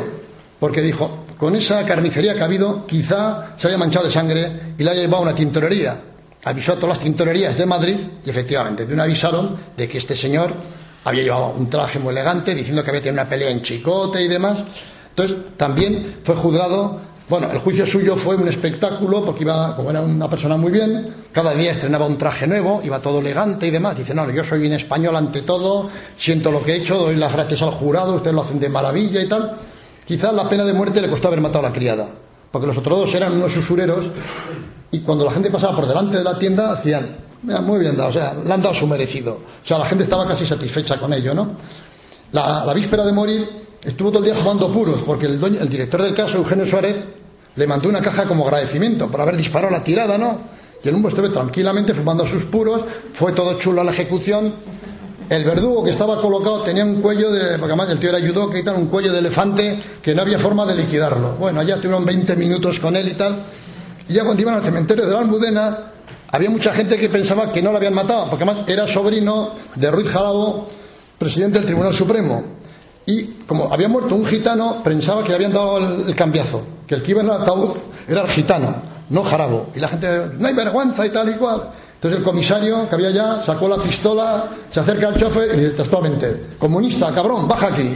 porque 0.60 0.80
dijo, 0.80 1.24
con 1.36 1.54
esa 1.56 1.84
carnicería 1.84 2.34
que 2.34 2.40
ha 2.40 2.44
habido, 2.44 2.86
quizá 2.86 3.56
se 3.56 3.68
haya 3.68 3.76
manchado 3.76 4.06
de 4.06 4.12
sangre 4.12 4.74
y 4.78 4.82
la 4.82 4.92
haya 4.92 5.02
llevado 5.02 5.18
a 5.18 5.26
una 5.28 5.34
tintorería. 5.34 5.96
Avisó 6.44 6.72
a 6.72 6.76
todas 6.76 6.90
las 6.90 7.00
tintorerías 7.00 7.56
de 7.58 7.66
Madrid 7.66 7.96
y 8.24 8.30
efectivamente, 8.30 8.86
de 8.86 8.94
una 8.94 9.02
avisaron 9.02 9.58
de 9.76 9.88
que 9.88 9.98
este 9.98 10.16
señor 10.16 10.52
había 11.04 11.24
llevado 11.24 11.54
un 11.58 11.68
traje 11.68 11.98
muy 11.98 12.12
elegante, 12.12 12.54
diciendo 12.54 12.82
que 12.82 12.90
había 12.90 13.02
tenido 13.02 13.20
una 13.20 13.28
pelea 13.28 13.50
en 13.50 13.62
chicote 13.62 14.22
y 14.22 14.28
demás. 14.28 14.58
Entonces, 15.10 15.36
también 15.56 16.18
fue 16.22 16.36
juzgado 16.36 17.00
bueno, 17.28 17.50
el 17.50 17.58
juicio 17.58 17.84
suyo 17.84 18.16
fue 18.16 18.36
un 18.36 18.46
espectáculo 18.46 19.24
porque 19.24 19.42
iba, 19.42 19.74
como 19.74 19.90
era 19.90 20.00
una 20.00 20.28
persona 20.28 20.56
muy 20.56 20.70
bien, 20.70 21.12
cada 21.32 21.54
día 21.54 21.72
estrenaba 21.72 22.06
un 22.06 22.16
traje 22.16 22.46
nuevo, 22.46 22.80
iba 22.84 23.00
todo 23.00 23.18
elegante 23.18 23.66
y 23.66 23.70
demás. 23.72 23.98
Dice, 23.98 24.14
no, 24.14 24.30
yo 24.30 24.44
soy 24.44 24.60
bien 24.60 24.74
español 24.74 25.16
ante 25.16 25.42
todo, 25.42 25.90
siento 26.16 26.52
lo 26.52 26.62
que 26.62 26.72
he 26.72 26.76
hecho, 26.76 26.98
doy 26.98 27.16
las 27.16 27.32
gracias 27.32 27.62
al 27.62 27.70
jurado, 27.70 28.14
ustedes 28.14 28.34
lo 28.34 28.42
hacen 28.42 28.60
de 28.60 28.68
maravilla 28.68 29.20
y 29.20 29.28
tal. 29.28 29.56
Quizás 30.06 30.32
la 30.34 30.48
pena 30.48 30.64
de 30.64 30.72
muerte 30.72 31.02
le 31.02 31.08
costó 31.08 31.26
haber 31.26 31.40
matado 31.40 31.66
a 31.66 31.70
la 31.70 31.74
criada, 31.74 32.06
porque 32.52 32.68
los 32.68 32.78
otros 32.78 32.98
dos 33.00 33.14
eran 33.16 33.32
unos 33.32 33.56
usureros 33.56 34.04
y 34.92 35.00
cuando 35.00 35.24
la 35.24 35.32
gente 35.32 35.50
pasaba 35.50 35.74
por 35.74 35.88
delante 35.88 36.18
de 36.18 36.24
la 36.24 36.38
tienda 36.38 36.70
hacían, 36.70 37.08
muy 37.42 37.80
bien 37.80 37.98
o 37.98 38.12
sea, 38.12 38.34
le 38.34 38.52
han 38.52 38.62
dado 38.62 38.74
su 38.74 38.86
merecido. 38.86 39.32
O 39.64 39.66
sea, 39.66 39.78
la 39.78 39.86
gente 39.86 40.04
estaba 40.04 40.28
casi 40.28 40.46
satisfecha 40.46 40.96
con 41.00 41.12
ello, 41.12 41.34
¿no? 41.34 41.50
La 42.30 42.72
víspera 42.72 43.04
de 43.04 43.12
morir, 43.12 43.65
estuvo 43.82 44.10
todo 44.10 44.20
el 44.20 44.26
día 44.26 44.34
fumando 44.34 44.72
puros, 44.72 45.00
porque 45.04 45.26
el, 45.26 45.38
dueño, 45.38 45.60
el 45.60 45.68
director 45.68 46.02
del 46.02 46.14
caso, 46.14 46.38
Eugenio 46.38 46.66
Suárez, 46.66 46.96
le 47.54 47.66
mandó 47.66 47.88
una 47.88 48.00
caja 48.00 48.24
como 48.24 48.44
agradecimiento 48.44 49.08
por 49.08 49.20
haber 49.20 49.36
disparado 49.36 49.72
la 49.72 49.82
tirada, 49.82 50.18
¿no? 50.18 50.38
Y 50.82 50.88
el 50.88 50.94
hombre 50.94 51.10
estuvo 51.10 51.30
tranquilamente 51.30 51.94
fumando 51.94 52.26
sus 52.26 52.44
puros, 52.44 52.82
fue 53.14 53.32
todo 53.32 53.58
chulo 53.58 53.80
a 53.80 53.84
la 53.84 53.92
ejecución. 53.92 54.52
El 55.28 55.44
verdugo 55.44 55.82
que 55.82 55.90
estaba 55.90 56.20
colocado 56.20 56.62
tenía 56.62 56.84
un 56.84 57.00
cuello 57.00 57.32
de, 57.32 57.58
porque 57.58 57.72
además 57.72 57.90
el 57.90 57.98
tío 57.98 58.10
era 58.14 58.20
judoka 58.24 58.58
y 58.58 58.62
tal, 58.62 58.76
un 58.76 58.86
cuello 58.86 59.12
de 59.12 59.18
elefante 59.18 59.82
que 60.00 60.14
no 60.14 60.22
había 60.22 60.38
forma 60.38 60.64
de 60.66 60.76
liquidarlo. 60.76 61.32
Bueno, 61.32 61.60
allá 61.60 61.76
tuvieron 61.76 62.04
20 62.04 62.36
minutos 62.36 62.78
con 62.78 62.94
él 62.94 63.08
y 63.08 63.14
tal. 63.14 63.42
Y 64.08 64.12
ya 64.12 64.22
cuando 64.22 64.40
iban 64.40 64.54
al 64.54 64.62
cementerio 64.62 65.06
de 65.06 65.12
la 65.12 65.18
Almudena, 65.18 65.78
había 66.30 66.50
mucha 66.50 66.72
gente 66.72 66.96
que 66.96 67.08
pensaba 67.08 67.50
que 67.50 67.62
no 67.62 67.72
lo 67.72 67.78
habían 67.78 67.94
matado, 67.94 68.28
porque 68.30 68.44
además 68.44 68.68
era 68.68 68.86
sobrino 68.86 69.50
de 69.74 69.90
Ruiz 69.90 70.08
Jalabo, 70.08 70.68
presidente 71.18 71.58
del 71.58 71.66
Tribunal 71.66 71.92
Supremo. 71.92 72.55
Y 73.06 73.22
como 73.46 73.72
había 73.72 73.88
muerto 73.88 74.16
un 74.16 74.26
gitano, 74.26 74.82
pensaba 74.82 75.22
que 75.22 75.28
le 75.28 75.36
habían 75.36 75.52
dado 75.52 75.78
el, 75.78 76.14
cambiazo, 76.16 76.62
que 76.86 76.96
el 76.96 77.02
que 77.02 77.12
iba 77.12 77.20
en 77.20 77.28
el 77.28 77.32
ataúd 77.32 77.76
era 78.08 78.22
el 78.22 78.28
gitano, 78.28 78.74
no 79.10 79.22
Jarabo. 79.22 79.68
Y 79.76 79.80
la 79.80 79.88
gente, 79.88 80.08
no 80.36 80.48
hay 80.48 80.54
vergüenza 80.54 81.06
y 81.06 81.10
tal 81.10 81.30
y 81.30 81.34
cual. 81.34 81.62
Entonces 81.94 82.18
el 82.18 82.24
comisario 82.24 82.88
que 82.88 82.94
había 82.94 83.10
ya 83.10 83.42
sacó 83.44 83.68
la 83.68 83.78
pistola, 83.78 84.44
se 84.70 84.80
acerca 84.80 85.08
al 85.08 85.18
chofer 85.18 85.54
y 85.54 85.60
dice 85.60 85.76
textualmente, 85.76 86.46
comunista, 86.58 87.14
cabrón, 87.14 87.46
baja 87.46 87.68
aquí. 87.68 87.90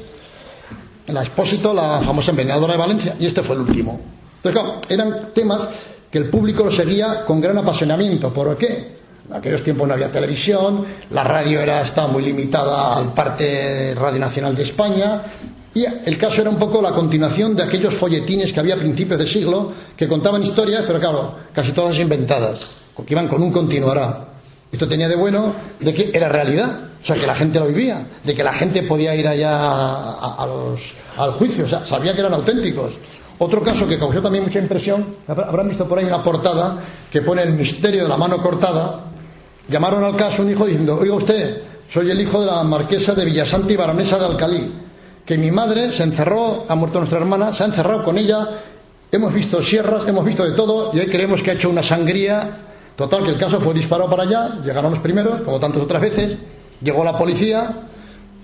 la 1.08 1.24
Expósito, 1.24 1.74
la 1.74 2.02
famosa 2.02 2.32
envenenadora 2.32 2.74
de 2.74 2.80
Valencia, 2.80 3.16
y 3.18 3.28
este 3.28 3.44
fue 3.44 3.56
el 3.56 3.62
último. 3.62 4.02
Entonces, 4.44 4.62
claro, 4.62 4.82
eran 4.90 5.30
temas 5.34 5.70
que 6.12 6.18
el 6.18 6.30
público 6.30 6.66
lo 6.66 6.72
seguía 6.72 7.24
con 7.26 7.40
gran 7.40 7.58
apasionamiento. 7.58 8.34
¿Por 8.34 8.58
qué? 8.58 9.00
En 9.30 9.36
aquellos 9.38 9.64
tiempos 9.64 9.88
no 9.88 9.94
había 9.94 10.12
televisión, 10.12 10.86
la 11.12 11.24
radio 11.24 11.62
era, 11.62 11.84
estaba 11.84 12.10
muy 12.10 12.24
limitada 12.24 12.98
al 12.98 13.14
parte 13.14 13.96
Radio 13.96 14.20
Nacional 14.20 14.54
de 14.54 14.64
España, 14.64 15.22
y 15.74 15.86
el 15.86 16.18
caso 16.18 16.42
era 16.42 16.50
un 16.50 16.58
poco 16.58 16.82
la 16.82 16.92
continuación 16.92 17.56
de 17.56 17.64
aquellos 17.64 17.94
folletines 17.94 18.52
que 18.52 18.60
había 18.60 18.76
a 18.76 18.78
principios 18.78 19.20
de 19.20 19.28
siglo, 19.28 19.72
que 19.96 20.08
contaban 20.08 20.44
historias, 20.44 20.84
pero 20.86 21.00
claro, 21.00 21.36
casi 21.54 21.72
todas 21.72 21.98
inventadas, 21.98 22.60
que 23.06 23.14
iban 23.14 23.28
con 23.28 23.42
un 23.42 23.52
continuará. 23.52 24.28
Esto 24.72 24.88
tenía 24.88 25.08
de 25.08 25.16
bueno 25.16 25.54
de 25.80 25.94
que 25.94 26.12
era 26.14 26.30
realidad, 26.30 26.92
o 27.02 27.06
sea, 27.06 27.16
que 27.16 27.26
la 27.26 27.36
gente 27.36 27.60
lo 27.60 27.68
vivía, 27.68 28.06
de 28.24 28.36
que 28.36 28.44
la 28.44 28.54
gente 28.54 28.84
podía 28.84 29.16
ir 29.16 29.28
allá 29.28 29.60
a, 29.60 30.46
los, 30.46 30.82
al 31.18 31.32
juicio, 31.32 31.66
o 31.66 31.70
sea, 31.70 31.86
sabía 31.86 32.14
que 32.14 32.20
eran 32.20 32.34
auténticos. 32.34 32.92
Otro 33.40 33.64
caso 33.64 33.88
que 33.88 33.98
causó 33.98 34.22
también 34.22 34.44
mucha 34.44 34.60
impresión, 34.60 35.06
habrán 35.28 35.68
visto 35.68 35.88
por 35.88 35.98
ahí 35.98 36.06
una 36.06 36.24
portada 36.24 36.78
que 37.10 37.22
pone 37.22 37.42
el 37.44 37.54
misterio 37.54 38.04
de 38.04 38.10
la 38.10 38.18
mano 38.18 38.38
cortada. 38.38 39.06
Llamaron 39.68 40.04
al 40.04 40.16
caso 40.16 40.44
un 40.44 40.52
hijo 40.52 40.66
diciendo, 40.66 41.00
oiga 41.02 41.16
usted, 41.16 41.62
soy 41.92 42.12
el 42.12 42.22
hijo 42.22 42.40
de 42.40 42.46
la 42.46 42.62
marquesa 42.64 43.14
de 43.16 43.26
Villasanti 43.26 43.74
y 43.74 43.78
baronesa 43.78 44.20
de 44.20 44.26
Alcalí, 44.26 44.72
que 45.26 45.38
mi 45.38 45.52
madre 45.52 45.92
se 45.92 46.04
encerró, 46.04 46.66
ha 46.68 46.76
muerto 46.76 47.00
nuestra 47.00 47.20
hermana, 47.20 47.54
se 47.54 47.64
ha 47.64 47.68
encerrado 47.68 48.04
con 48.04 48.18
ella, 48.18 48.50
hemos 49.12 49.34
visto 49.34 49.62
sierras, 49.62 50.08
hemos 50.08 50.26
visto 50.26 50.44
de 50.44 50.56
todo, 50.56 50.92
y 50.94 51.00
hoy 51.00 51.08
creemos 51.08 51.42
que 51.42 51.52
ha 51.52 51.54
hecho 51.54 51.70
una 51.70 51.84
sangría. 51.84 52.50
Total, 52.96 53.24
que 53.24 53.32
el 53.32 53.38
caso 53.38 53.60
fue 53.60 53.74
disparado 53.74 54.10
para 54.10 54.24
allá, 54.24 54.60
llegaron 54.64 54.92
los 54.92 55.00
primeros, 55.00 55.42
como 55.42 55.60
tantas 55.60 55.82
otras 55.82 56.02
veces, 56.02 56.38
llegó 56.82 57.04
la 57.04 57.18
policía 57.18 57.72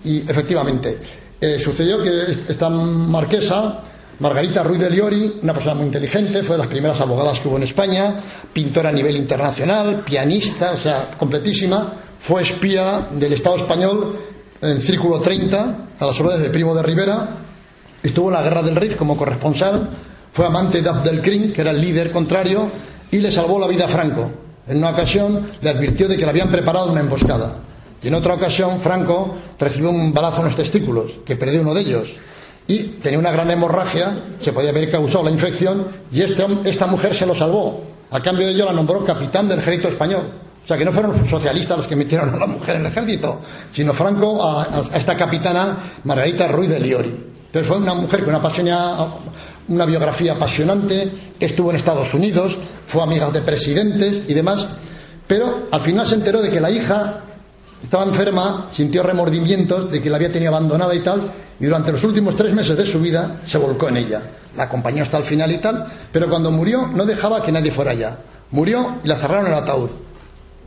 y 0.04 0.20
efectivamente 0.20 0.98
eh, 1.40 1.60
sucedió 1.60 2.02
que 2.02 2.32
esta 2.48 2.70
marquesa 2.70 3.84
Margarita 4.20 4.64
Ruiz 4.64 4.80
de 4.80 4.90
Liori, 4.90 5.40
una 5.44 5.54
persona 5.54 5.76
muy 5.76 5.86
inteligente, 5.86 6.42
fue 6.42 6.56
de 6.56 6.64
las 6.64 6.68
primeras 6.68 7.00
abogadas 7.02 7.40
que 7.40 7.48
hubo 7.48 7.58
en 7.58 7.64
España, 7.64 8.16
pintora 8.52 8.90
a 8.90 8.92
nivel 8.92 9.16
internacional, 9.16 10.02
pianista, 10.04 10.72
o 10.72 10.78
sea, 10.78 11.10
completísima, 11.20 11.94
fue 12.20 12.42
espía 12.42 13.08
del 13.12 13.34
Estado 13.34 13.58
español 13.58 14.18
en 14.62 14.82
Círculo 14.82 15.20
30, 15.20 15.78
a 16.00 16.06
las 16.06 16.20
órdenes 16.20 16.42
de 16.42 16.50
Primo 16.50 16.74
de 16.76 16.84
Rivera, 16.84 17.28
estuvo 18.02 18.30
en 18.30 18.34
la 18.34 18.44
Guerra 18.44 18.64
del 18.64 18.76
Rif 18.76 18.96
como 18.96 19.18
corresponsal, 19.18 19.90
fue 20.32 20.46
amante 20.46 20.82
de 20.82 20.90
Abdelkrim, 20.90 21.54
que 21.54 21.62
era 21.62 21.72
el 21.72 21.82
líder 21.82 22.12
contrario, 22.12 22.68
y 23.12 23.18
le 23.18 23.32
salvó 23.32 23.60
la 23.60 23.68
vida 23.68 23.86
a 23.86 23.88
Franco. 23.88 24.30
En 24.68 24.78
una 24.78 24.90
ocasión 24.90 25.48
le 25.62 25.70
advirtió 25.70 26.08
de 26.08 26.18
que 26.18 26.24
le 26.24 26.30
habían 26.30 26.50
preparado 26.50 26.92
una 26.92 27.02
emboscada. 27.02 27.56
Y 28.02 28.08
en 28.08 28.16
otra 28.16 28.36
ocasión, 28.36 28.80
Franco 28.80 29.38
recibió 29.60 29.90
un 29.90 30.14
balazo 30.14 30.40
en 30.40 30.46
los 30.46 30.56
testículos, 30.56 31.12
que 31.26 31.36
perdió 31.36 31.62
uno 31.62 31.74
de 31.74 31.82
ellos 31.82 32.14
y 32.68 32.84
tenía 33.02 33.18
una 33.18 33.32
gran 33.32 33.50
hemorragia, 33.50 34.24
se 34.42 34.52
podía 34.52 34.70
haber 34.70 34.92
causado 34.92 35.24
la 35.24 35.32
infección 35.32 35.88
y 36.12 36.22
este, 36.22 36.46
esta 36.66 36.86
mujer 36.86 37.16
se 37.16 37.26
lo 37.26 37.34
salvó. 37.34 37.84
A 38.12 38.22
cambio 38.22 38.46
de 38.46 38.54
ello 38.54 38.66
la 38.66 38.74
nombró 38.74 39.06
capitán 39.06 39.48
del 39.48 39.60
ejército 39.60 39.88
español. 39.88 40.24
O 40.68 40.70
sea 40.70 40.78
que 40.78 40.84
no 40.84 40.92
fueron 40.92 41.26
socialistas 41.30 41.78
los 41.78 41.88
que 41.88 41.96
metieron 41.96 42.36
a 42.36 42.38
la 42.38 42.46
mujer 42.46 42.76
en 42.76 42.82
el 42.82 42.92
ejército, 42.92 43.40
sino 43.72 43.94
Franco 43.94 44.46
a, 44.46 44.68
esta 44.94 45.16
capitana 45.16 45.78
Margarita 46.04 46.46
Ruiz 46.50 46.68
de 46.68 46.78
Liori. 46.78 47.08
Entonces 47.46 47.66
fue 47.66 47.78
una 47.78 47.94
mujer 47.94 48.26
con 48.26 48.36
una, 48.36 49.08
una 49.70 49.86
biografía 49.86 50.34
apasionante, 50.34 51.10
estuvo 51.40 51.70
en 51.70 51.78
Estados 51.78 52.14
Unidos, 52.14 52.58
fue 52.86 53.02
amiga 53.02 53.32
de 53.32 53.44
presidentes 53.44 54.24
y 54.28 54.34
demás, 54.34 54.68
pero 55.26 55.68
al 55.72 55.80
final 55.80 56.06
se 56.06 56.16
enteró 56.16 56.42
de 56.42 56.50
que 56.50 56.60
la 56.60 56.70
hija 56.70 57.22
estaba 57.82 58.04
enferma, 58.04 58.68
sintió 58.74 59.04
remordimientos 59.04 59.90
de 59.90 60.02
que 60.02 60.10
la 60.10 60.18
había 60.18 60.34
tenido 60.34 60.54
abandonada 60.54 60.94
y 60.94 61.00
tal, 61.00 61.32
y 61.62 61.66
durante 61.66 61.94
los 61.94 62.04
últimos 62.04 62.36
tres 62.36 62.54
meses 62.54 62.76
de 62.76 62.86
su 62.86 63.00
vida 63.00 63.38
se 63.46 63.58
volcó 63.58 63.88
en 63.88 63.96
ella. 63.96 64.22
La 64.58 64.64
acompañó 64.64 65.04
hasta 65.04 65.20
el 65.20 65.24
final 65.24 65.50
y 65.50 65.60
tal, 65.60 65.88
pero 66.12 66.28
cuando 66.30 66.52
murió 66.52 66.88
no 66.88 67.06
dejaba 67.06 67.42
que 67.42 67.54
nadie 67.54 67.72
fuera 67.72 67.92
allá. 67.92 68.18
Murió 68.52 68.98
y 69.02 69.08
la 69.08 69.16
cerraron 69.16 69.46
en 69.46 69.54
el 69.54 69.60
ataúd. 69.60 70.07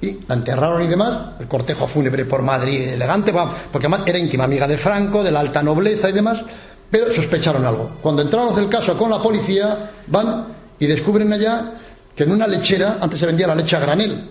Y 0.02 0.18
la 0.26 0.34
enterraron 0.34 0.82
y 0.82 0.86
demás, 0.86 1.32
el 1.40 1.46
cortejo 1.46 1.86
fúnebre 1.86 2.24
por 2.24 2.42
Madrid 2.42 2.88
elegante, 2.88 3.32
porque 3.70 3.86
además 3.86 4.06
era 4.06 4.18
íntima 4.18 4.44
amiga 4.44 4.66
de 4.66 4.78
Franco, 4.78 5.22
de 5.22 5.30
la 5.30 5.40
alta 5.40 5.62
nobleza 5.62 6.08
y 6.08 6.12
demás, 6.12 6.42
pero 6.90 7.12
sospecharon 7.12 7.64
algo. 7.64 7.90
Cuando 8.00 8.22
entraron 8.22 8.54
del 8.54 8.68
caso 8.68 8.96
con 8.96 9.10
la 9.10 9.22
policía, 9.22 9.90
van 10.06 10.46
y 10.78 10.86
descubren 10.86 11.32
allá 11.32 11.72
que 12.16 12.24
en 12.24 12.32
una 12.32 12.46
lechera, 12.46 12.98
antes 13.00 13.18
se 13.18 13.26
vendía 13.26 13.46
la 13.46 13.54
leche 13.54 13.76
a 13.76 13.80
granel, 13.80 14.28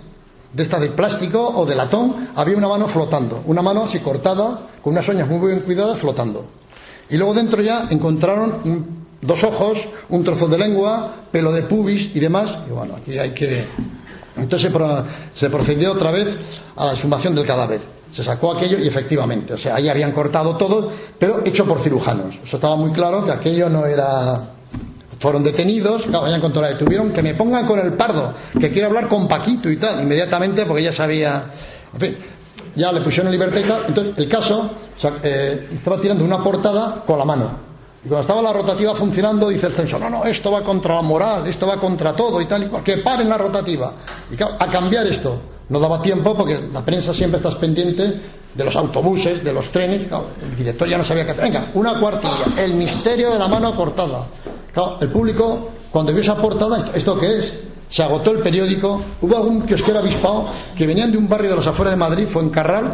de 0.52 0.64
esta 0.64 0.80
de 0.80 0.90
plástico 0.90 1.48
o 1.48 1.66
de 1.66 1.76
latón, 1.76 2.30
había 2.36 2.58
una 2.58 2.68
mano 2.68 2.88
flotando, 2.88 3.44
una 3.46 3.62
mano 3.62 3.84
así 3.84 4.00
cortada, 4.00 4.62
con 4.82 4.94
unas 4.94 5.08
uñas 5.08 5.28
muy 5.28 5.48
bien 5.48 5.60
cuidadas, 5.62 6.00
flotando. 6.00 6.46
Y 7.10 7.18
luego 7.18 7.34
dentro 7.34 7.62
ya 7.62 7.88
encontraron 7.90 8.86
dos 9.22 9.44
ojos, 9.44 9.80
un 10.10 10.24
trozo 10.24 10.48
de 10.48 10.58
lengua, 10.58 11.14
pelo 11.32 11.52
de 11.52 11.64
pubis 11.64 12.16
y 12.16 12.20
demás. 12.20 12.50
Y 12.68 12.72
bueno, 12.72 12.96
aquí 12.96 13.18
hay 13.18 13.32
que. 13.32 13.66
Entonces 14.42 14.72
se 15.36 15.50
procedió 15.50 15.92
otra 15.94 16.12
vez 16.12 16.38
a 16.76 16.86
la 16.86 16.94
exhumación 16.94 17.36
del 17.36 17.46
cadáver. 17.46 17.82
Se 18.14 18.24
sacó 18.24 18.54
aquello 18.54 18.80
y 18.80 18.88
efectivamente, 18.88 19.54
o 19.54 19.58
sea, 19.58 19.76
ahí 19.76 19.88
habían 19.88 20.12
cortado 20.12 20.56
todo, 20.58 20.92
pero 21.18 21.46
hecho 21.46 21.66
por 21.66 21.80
cirujanos. 21.80 22.36
Eso 22.44 22.58
estaba 22.58 22.76
muy 22.76 22.92
claro 22.92 23.24
que 23.24 23.32
aquello 23.32 23.70
no 23.70 23.86
era 23.86 24.42
fueron 25.20 25.44
detenidos, 25.44 26.04
claro, 26.04 26.22
vayan 26.22 26.40
con 26.40 26.54
la 26.62 26.70
detuvieron, 26.70 27.12
que 27.12 27.22
me 27.22 27.34
pongan 27.34 27.68
con 27.68 27.80
el 27.80 27.94
pardo, 27.94 28.34
que 28.54 28.72
quiere 28.72 28.86
hablar 28.86 29.08
con 29.10 29.28
Paquito 29.28 29.70
y 29.70 29.76
tal, 29.76 30.02
inmediatamente 30.02 30.66
porque 30.66 30.84
ya 30.84 30.94
sabía, 30.94 31.44
en 31.94 32.00
fin, 32.00 32.18
ya 32.76 32.92
le 32.92 33.02
pusieron 33.02 33.28
en 33.28 33.40
libertad. 33.40 33.82
Entonces, 33.88 34.14
el 34.18 34.30
caso, 34.30 34.72
eh, 35.24 35.68
estaba 35.74 36.00
tirando 36.00 36.24
una 36.24 36.42
portada 36.42 37.04
con 37.06 37.20
la 37.20 37.26
mano. 37.26 37.69
Y 38.04 38.08
cuando 38.08 38.22
estaba 38.22 38.42
la 38.42 38.54
rotativa 38.54 38.96
funcionando, 38.96 39.50
dice 39.50 39.68
el 39.68 39.74
censor, 39.74 40.00
no, 40.00 40.10
no, 40.10 40.26
esto 40.26 40.52
va 40.52 40.64
contra 40.64 40.96
la 40.96 41.02
moral, 41.02 41.46
esto 41.48 41.68
va 41.68 41.78
contra 41.78 42.16
todo 42.16 42.40
y 42.40 42.46
tal 42.46 42.64
y 42.64 42.68
cual, 42.68 42.84
que 42.84 42.98
paren 42.98 43.28
la 43.28 43.38
rotativa. 43.38 43.94
Y 44.32 44.36
claro, 44.36 44.56
a 44.58 44.68
cambiar 44.68 45.06
esto, 45.08 45.38
no 45.70 45.80
daba 45.80 46.02
tiempo 46.02 46.36
porque 46.36 46.60
la 46.72 46.82
prensa 46.82 47.14
siempre 47.14 47.38
está 47.38 47.50
pendiente 47.60 48.22
de 48.54 48.64
los 48.64 48.76
autobuses, 48.76 49.44
de 49.44 49.54
los 49.54 49.68
trenes. 49.68 50.08
el 50.42 50.56
director 50.56 50.88
ya 50.88 50.98
no 50.98 51.04
sabía 51.04 51.26
qué 51.26 51.32
hacer. 51.32 51.44
Venga, 51.44 51.72
una 51.74 52.00
cuartilla, 52.00 52.64
el 52.64 52.74
misterio 52.74 53.32
de 53.32 53.40
la 53.40 53.48
mano 53.48 53.76
cortada 53.76 54.26
el 55.02 55.10
público, 55.10 55.70
cuando 55.92 56.14
vio 56.14 56.22
esa 56.22 56.36
portada, 56.36 56.92
¿esto 56.94 57.18
qué 57.20 57.40
es? 57.40 57.54
Se 57.90 58.04
agotó 58.04 58.32
el 58.32 58.40
periódico. 58.40 59.02
Hubo 59.22 59.36
algún 59.36 59.64
kiosquero 59.64 60.00
avispado 60.00 60.46
que 60.78 60.86
venían 60.86 61.12
de 61.12 61.18
un 61.18 61.28
barrio 61.28 61.50
de 61.52 61.56
los 61.58 61.68
afueras 61.68 61.94
de 61.94 62.00
Madrid, 62.00 62.28
fue 62.30 62.44
en 62.44 62.50
Carral, 62.50 62.94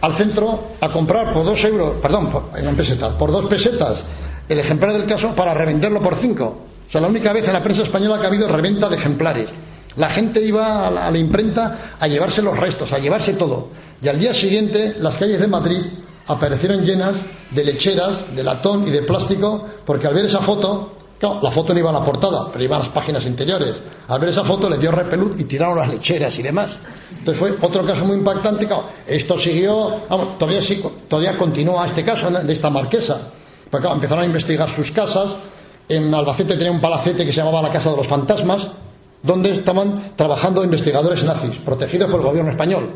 al 0.00 0.12
centro 0.14 0.72
a 0.80 0.88
comprar 0.88 1.32
por 1.32 1.44
dos 1.44 1.62
euros, 1.64 1.94
perdón, 2.02 2.28
por, 2.28 2.50
pesetas, 2.74 3.12
por 3.14 3.30
dos 3.30 3.46
pesetas 3.46 4.04
el 4.52 4.60
ejemplar 4.60 4.92
del 4.92 5.04
caso 5.04 5.34
para 5.34 5.54
revenderlo 5.54 6.00
por 6.00 6.16
cinco. 6.16 6.58
O 6.88 6.90
sea, 6.92 7.00
la 7.00 7.08
única 7.08 7.32
vez 7.32 7.46
en 7.46 7.52
la 7.52 7.62
prensa 7.62 7.82
española 7.82 8.18
que 8.18 8.24
ha 8.24 8.28
habido 8.28 8.48
reventa 8.48 8.88
de 8.88 8.96
ejemplares. 8.96 9.48
La 9.96 10.08
gente 10.08 10.42
iba 10.42 10.88
a 10.88 11.10
la, 11.10 11.18
imprenta 11.18 11.94
a 11.98 12.08
llevarse 12.08 12.42
los 12.42 12.58
restos, 12.58 12.92
a 12.92 12.98
llevarse 12.98 13.34
todo. 13.34 13.68
Y 14.02 14.08
al 14.08 14.18
día 14.18 14.32
siguiente, 14.32 14.96
las 14.98 15.16
calles 15.16 15.40
de 15.40 15.46
Madrid 15.46 15.82
aparecieron 16.26 16.84
llenas 16.84 17.16
de 17.50 17.64
lecheras, 17.64 18.34
de 18.34 18.42
latón 18.42 18.86
y 18.86 18.90
de 18.90 19.02
plástico, 19.02 19.66
porque 19.84 20.06
al 20.06 20.14
ver 20.14 20.24
esa 20.24 20.40
foto 20.40 20.92
Claro, 21.22 21.38
la 21.40 21.52
foto 21.52 21.72
no 21.72 21.78
iba 21.78 21.90
a 21.90 21.92
la 21.92 22.02
portada, 22.02 22.48
pero 22.52 22.64
iba 22.64 22.74
a 22.74 22.80
las 22.80 22.88
páginas 22.88 23.24
interiores. 23.26 23.76
Al 24.08 24.18
ver 24.18 24.30
esa 24.30 24.42
foto 24.42 24.68
le 24.68 24.76
dio 24.76 24.90
repelús 24.90 25.38
y 25.38 25.44
tiraron 25.44 25.78
las 25.78 25.88
lecheras 25.88 26.36
y 26.36 26.42
demás. 26.42 26.76
Entonces 27.16 27.38
fue 27.38 27.54
otro 27.60 27.86
caso 27.86 28.04
muy 28.04 28.16
impactante. 28.16 28.68
Esto 29.06 29.38
siguió, 29.38 30.02
vamos, 30.10 30.36
todavía, 30.36 30.60
sí, 30.60 30.82
todavía 31.06 31.38
continúa 31.38 31.86
este 31.86 32.02
caso 32.02 32.28
de 32.28 32.52
esta 32.52 32.70
marquesa. 32.70 33.28
Claro, 33.80 33.94
empezaron 33.94 34.24
a 34.24 34.26
investigar 34.26 34.68
sus 34.68 34.90
casas. 34.90 35.36
En 35.88 36.14
Albacete 36.14 36.56
tenía 36.56 36.70
un 36.70 36.80
palacete 36.80 37.24
que 37.24 37.32
se 37.32 37.38
llamaba 37.38 37.62
la 37.62 37.72
Casa 37.72 37.90
de 37.90 37.96
los 37.96 38.06
Fantasmas, 38.06 38.66
donde 39.22 39.50
estaban 39.50 40.12
trabajando 40.14 40.62
investigadores 40.62 41.22
nazis, 41.24 41.56
protegidos 41.56 42.10
por 42.10 42.20
el 42.20 42.26
gobierno 42.26 42.50
español. 42.50 42.90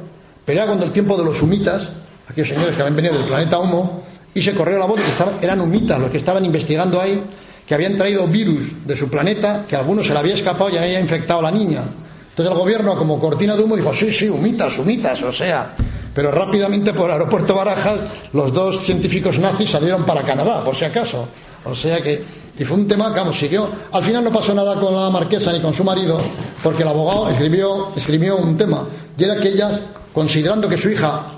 Pero 0.45 0.59
era 0.59 0.67
cuando 0.67 0.85
el 0.85 0.93
tiempo 0.93 1.17
de 1.17 1.25
los 1.25 1.41
humitas, 1.41 1.89
aquellos 2.29 2.49
señores 2.49 2.77
que 2.77 2.83
habían 2.83 2.97
venido 2.97 3.15
del 3.15 3.27
planeta 3.27 3.59
Humo, 3.59 4.03
y 4.35 4.43
se 4.43 4.55
corrió 4.55 4.79
la 4.79 4.85
voz 4.85 5.01
que 5.01 5.45
eran 5.45 5.61
humitas 5.63 5.99
los 5.99 6.11
que 6.11 6.19
estaban 6.19 6.45
investigando 6.45 7.01
ahí 7.01 7.23
que 7.67 7.75
habían 7.75 7.97
traído 7.97 8.27
virus 8.29 8.87
de 8.87 8.97
su 8.97 9.09
planeta, 9.09 9.65
que 9.69 9.75
a 9.75 9.81
algunos 9.81 10.07
se 10.07 10.13
le 10.13 10.19
había 10.19 10.35
escapado 10.35 10.71
y 10.71 10.77
había 10.77 11.01
infectado 11.01 11.41
a 11.41 11.45
la 11.45 11.51
niña. 11.51 11.83
Entonces 12.31 12.53
el 12.53 12.59
gobierno, 12.59 12.97
como 12.97 13.19
cortina 13.19 13.57
de 13.57 13.65
humo, 13.65 13.77
dijo, 13.77 13.93
sí, 13.93 14.13
sí, 14.13 14.29
humitas, 14.29 14.79
humitas, 14.79 15.23
o 15.23 15.33
sea. 15.33 15.73
Pero 16.17 16.31
rápidamente 16.31 16.95
por 16.95 17.11
el 17.11 17.13
aeropuerto 17.13 17.55
Barajas, 17.55 18.01
los 18.33 18.51
dos 18.51 18.81
científicos 18.81 19.39
nazis 19.39 19.69
salieron 19.69 20.05
para 20.05 20.23
Canadá, 20.23 20.65
por 20.65 20.75
si 20.75 20.87
acaso. 20.87 21.29
O 21.67 21.75
sea 21.75 22.01
que, 22.01 22.25
y 22.59 22.65
fue 22.65 22.79
un 22.79 22.89
tema 22.89 23.13
que, 23.13 23.21
vamos, 23.21 23.39
siguió. 23.39 23.69
Al 23.93 24.03
final 24.03 24.25
no 24.25 24.33
pasó 24.33 24.55
nada 24.55 24.81
con 24.81 24.95
la 24.95 25.11
marquesa 25.11 25.53
ni 25.53 25.61
con 25.61 25.75
su 25.75 25.85
marido, 25.85 26.19
porque 26.63 26.85
el 26.85 26.89
abogado 26.89 27.29
escribió, 27.29 27.89
escribió 27.95 28.39
un 28.39 28.57
tema, 28.57 28.89
y 29.19 29.25
era 29.25 29.37
que 29.37 29.49
ellas, 29.49 29.79
considerando 30.15 30.67
que 30.71 30.79
su 30.79 30.89
hija 30.89 31.33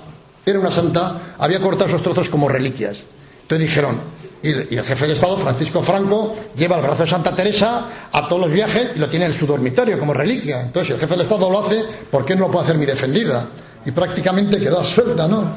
era 0.45 0.57
una 0.57 0.71
santa, 0.71 1.35
había 1.37 1.59
cortado 1.59 1.89
esos 1.89 2.01
trozos 2.01 2.29
como 2.29 2.47
reliquias. 2.47 2.99
Entonces 3.41 3.67
dijeron, 3.67 3.99
y, 4.41 4.75
el 4.75 4.83
jefe 4.85 5.07
de 5.07 5.11
Estado, 5.11 5.35
Francisco 5.35 5.83
Franco, 5.83 6.37
lleva 6.55 6.77
el 6.77 6.83
brazo 6.83 7.03
de 7.03 7.09
Santa 7.09 7.35
Teresa 7.35 8.09
a 8.13 8.29
todos 8.29 8.43
los 8.43 8.51
viajes 8.51 8.91
y 8.95 8.99
lo 8.99 9.09
tiene 9.09 9.25
en 9.25 9.33
su 9.33 9.45
dormitorio 9.45 9.99
como 9.99 10.13
reliquia. 10.13 10.61
Entonces, 10.61 10.87
si 10.87 10.93
el 10.93 10.99
jefe 11.01 11.15
del 11.15 11.23
Estado 11.23 11.49
lo 11.49 11.65
hace, 11.65 11.83
¿por 12.09 12.23
qué 12.23 12.33
no 12.33 12.45
lo 12.45 12.51
puede 12.51 12.63
hacer 12.63 12.77
mi 12.77 12.85
defendida? 12.85 13.45
Y 13.85 13.91
prácticamente 13.91 14.57
quedó 14.59 14.83
suelta, 14.83 15.27
¿no? 15.27 15.53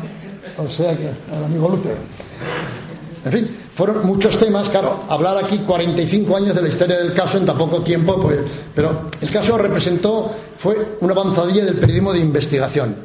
O 0.59 0.71
sea 0.71 0.97
que, 0.97 1.07
el 1.07 1.45
amigo 1.45 1.69
Luther. 1.69 1.97
En 3.25 3.33
fin, 3.33 3.57
fueron 3.75 4.07
muchos 4.07 4.39
temas, 4.39 4.69
claro, 4.69 5.05
hablar 5.09 5.45
aquí 5.45 5.59
45 5.59 6.37
años 6.37 6.55
de 6.55 6.63
la 6.63 6.69
historia 6.69 6.97
del 6.97 7.13
caso 7.13 7.39
en 7.39 7.47
tan 7.47 7.57
poco 7.57 7.81
tiempo, 7.81 8.21
pues, 8.21 8.41
pero 8.75 9.11
el 9.21 9.31
caso 9.31 9.57
representó, 9.57 10.31
fue 10.59 10.97
una 11.01 11.13
avanzadilla 11.13 11.65
del 11.65 11.77
periodismo 11.77 12.13
de 12.13 12.21
investigación. 12.21 12.97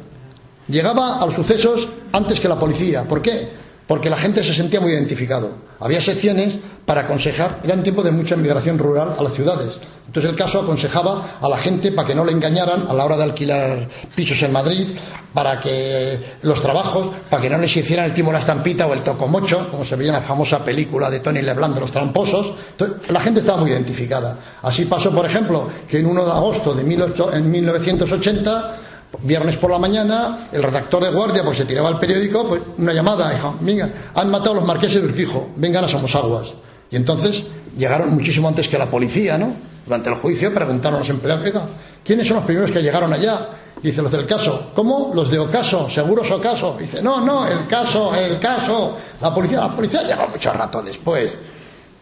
Llegaba 0.66 1.20
a 1.20 1.26
los 1.26 1.34
sucesos 1.34 1.88
antes 2.12 2.40
que 2.40 2.48
la 2.48 2.58
policía. 2.58 3.04
¿Por 3.04 3.22
qué? 3.22 3.48
porque 3.88 4.10
la 4.10 4.18
gente 4.18 4.44
se 4.44 4.54
sentía 4.54 4.80
muy 4.80 4.92
identificado. 4.92 5.50
Había 5.80 6.00
secciones 6.00 6.54
para 6.84 7.00
aconsejar, 7.00 7.60
era 7.64 7.74
un 7.74 7.82
tiempo 7.82 8.02
de 8.02 8.10
mucha 8.12 8.36
inmigración 8.36 8.78
rural 8.78 9.14
a 9.18 9.22
las 9.22 9.32
ciudades. 9.32 9.72
Entonces 10.08 10.30
el 10.30 10.36
caso 10.36 10.62
aconsejaba 10.62 11.38
a 11.38 11.48
la 11.48 11.58
gente 11.58 11.92
para 11.92 12.08
que 12.08 12.14
no 12.14 12.24
le 12.24 12.32
engañaran 12.32 12.86
a 12.88 12.94
la 12.94 13.04
hora 13.04 13.16
de 13.18 13.24
alquilar 13.24 13.86
pisos 14.14 14.42
en 14.42 14.52
Madrid, 14.52 14.88
para 15.34 15.60
que 15.60 16.18
los 16.42 16.60
trabajos, 16.62 17.08
para 17.28 17.42
que 17.42 17.50
no 17.50 17.58
les 17.58 17.76
hicieran 17.76 18.06
el 18.06 18.14
timo 18.14 18.32
la 18.32 18.38
estampita 18.38 18.86
o 18.86 18.94
el 18.94 19.02
tocomocho, 19.02 19.70
como 19.70 19.84
se 19.84 19.96
veía 19.96 20.12
en 20.12 20.20
la 20.20 20.26
famosa 20.26 20.64
película 20.64 21.10
de 21.10 21.20
Tony 21.20 21.42
Leblanc 21.42 21.74
de 21.74 21.80
los 21.80 21.92
tramposos. 21.92 22.54
Entonces, 22.70 23.10
la 23.10 23.20
gente 23.20 23.40
estaba 23.40 23.60
muy 23.60 23.70
identificada. 23.70 24.36
Así 24.62 24.86
pasó, 24.86 25.10
por 25.10 25.26
ejemplo, 25.26 25.68
que 25.86 25.98
en 25.98 26.06
1 26.06 26.24
de 26.24 26.32
agosto 26.32 26.72
de 26.72 26.82
en 26.82 27.50
1980 27.50 28.76
Viernes 29.22 29.56
por 29.56 29.70
la 29.70 29.78
mañana, 29.78 30.48
el 30.52 30.62
redactor 30.62 31.02
de 31.02 31.10
guardia, 31.10 31.42
pues 31.42 31.56
se 31.56 31.64
tiraba 31.64 31.88
el 31.88 31.96
periódico, 31.96 32.46
pues 32.46 32.60
una 32.76 32.92
llamada, 32.92 33.30
dijo, 33.32 33.56
venga, 33.60 33.88
han 34.14 34.30
matado 34.30 34.52
a 34.52 34.54
los 34.56 34.64
marqueses 34.64 35.00
de 35.00 35.08
Urquijo, 35.08 35.48
vengan 35.56 35.84
a 35.84 35.88
Somosaguas. 35.88 36.52
Y 36.90 36.96
entonces 36.96 37.44
llegaron 37.76 38.14
muchísimo 38.14 38.48
antes 38.48 38.68
que 38.68 38.78
la 38.78 38.86
policía, 38.86 39.36
¿no? 39.38 39.54
Durante 39.84 40.10
el 40.10 40.16
juicio 40.16 40.52
preguntaron 40.52 40.96
a 40.96 40.98
los 41.00 41.08
empleados, 41.08 41.62
¿quiénes 42.04 42.26
son 42.26 42.36
los 42.36 42.46
primeros 42.46 42.70
que 42.70 42.82
llegaron 42.82 43.12
allá? 43.12 43.48
Dice 43.82 44.02
los 44.02 44.10
del 44.10 44.26
caso. 44.26 44.70
¿Cómo? 44.74 45.12
Los 45.14 45.30
de 45.30 45.38
Ocaso, 45.38 45.88
seguros 45.88 46.30
Ocaso. 46.30 46.76
Dice, 46.78 47.00
no, 47.00 47.20
no, 47.20 47.46
el 47.46 47.66
caso, 47.66 48.14
el 48.14 48.38
caso. 48.38 48.98
La 49.20 49.32
policía, 49.32 49.60
la 49.60 49.74
policía 49.74 50.02
llegó 50.02 50.26
mucho 50.26 50.52
rato 50.52 50.82
después. 50.82 51.32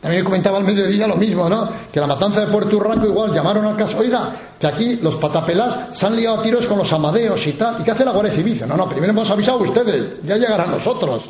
También 0.00 0.24
comentaba 0.24 0.58
al 0.58 0.64
mediodía 0.64 1.06
lo 1.06 1.16
mismo, 1.16 1.48
¿no? 1.48 1.68
Que 1.92 2.00
la 2.00 2.06
matanza 2.06 2.40
de 2.40 2.46
Puerto 2.46 2.76
Urranco 2.76 3.06
igual 3.06 3.32
llamaron 3.32 3.64
al 3.64 3.76
caso, 3.76 3.98
oiga, 3.98 4.30
que 4.58 4.66
aquí 4.66 4.96
los 5.02 5.16
patapelas 5.16 5.98
se 5.98 6.06
han 6.06 6.14
liado 6.16 6.40
a 6.40 6.42
tiros 6.42 6.66
con 6.66 6.78
los 6.78 6.92
amadeos 6.92 7.44
y 7.46 7.52
tal. 7.52 7.80
¿Y 7.80 7.84
qué 7.84 7.90
hace 7.90 8.04
la 8.04 8.12
Guardia 8.12 8.32
Civil? 8.32 8.62
No, 8.68 8.76
no, 8.76 8.88
primero 8.88 9.12
hemos 9.12 9.30
avisado 9.30 9.58
a 9.58 9.62
ustedes, 9.62 10.22
ya 10.22 10.36
llegarán 10.36 10.70
nosotros. 10.70 11.24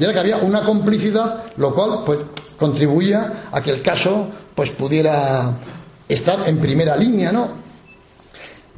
Y 0.00 0.04
era 0.04 0.14
que 0.14 0.18
había 0.18 0.38
una 0.38 0.64
complicidad, 0.64 1.52
lo 1.58 1.74
cual 1.74 2.00
pues 2.06 2.18
contribuía 2.58 3.44
a 3.52 3.60
que 3.60 3.70
el 3.70 3.82
caso 3.82 4.28
pues 4.54 4.70
pudiera 4.70 5.52
estar 6.08 6.48
en 6.48 6.58
primera 6.58 6.96
línea, 6.96 7.30
¿no? 7.30 7.48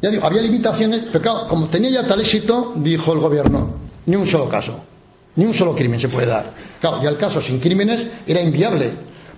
Ya 0.01 0.11
digo, 0.11 0.27
había 0.27 0.43
limitaciones, 0.43 1.05
pero 1.13 1.23
claro, 1.23 1.49
como 1.49 1.69
tenía 1.69 1.91
ya 1.91 2.03
tal 2.03 2.21
éxito, 2.21 2.73
dijo 2.75 3.13
el 3.13 3.21
gobierno, 3.21 3.71
ni 4.07 4.17
un 4.17 4.27
solo 4.27 4.49
caso, 4.49 4.81
ni 5.37 5.45
un 5.45 5.55
solo 5.55 5.77
crimen 5.77 6.01
se 6.01 6.09
puede 6.09 6.27
dar. 6.27 6.51
Claro, 6.81 7.01
ya 7.01 7.09
el 7.09 7.17
caso 7.17 7.41
sin 7.41 7.61
crímenes 7.61 8.05
era 8.27 8.43
inviable 8.43 8.91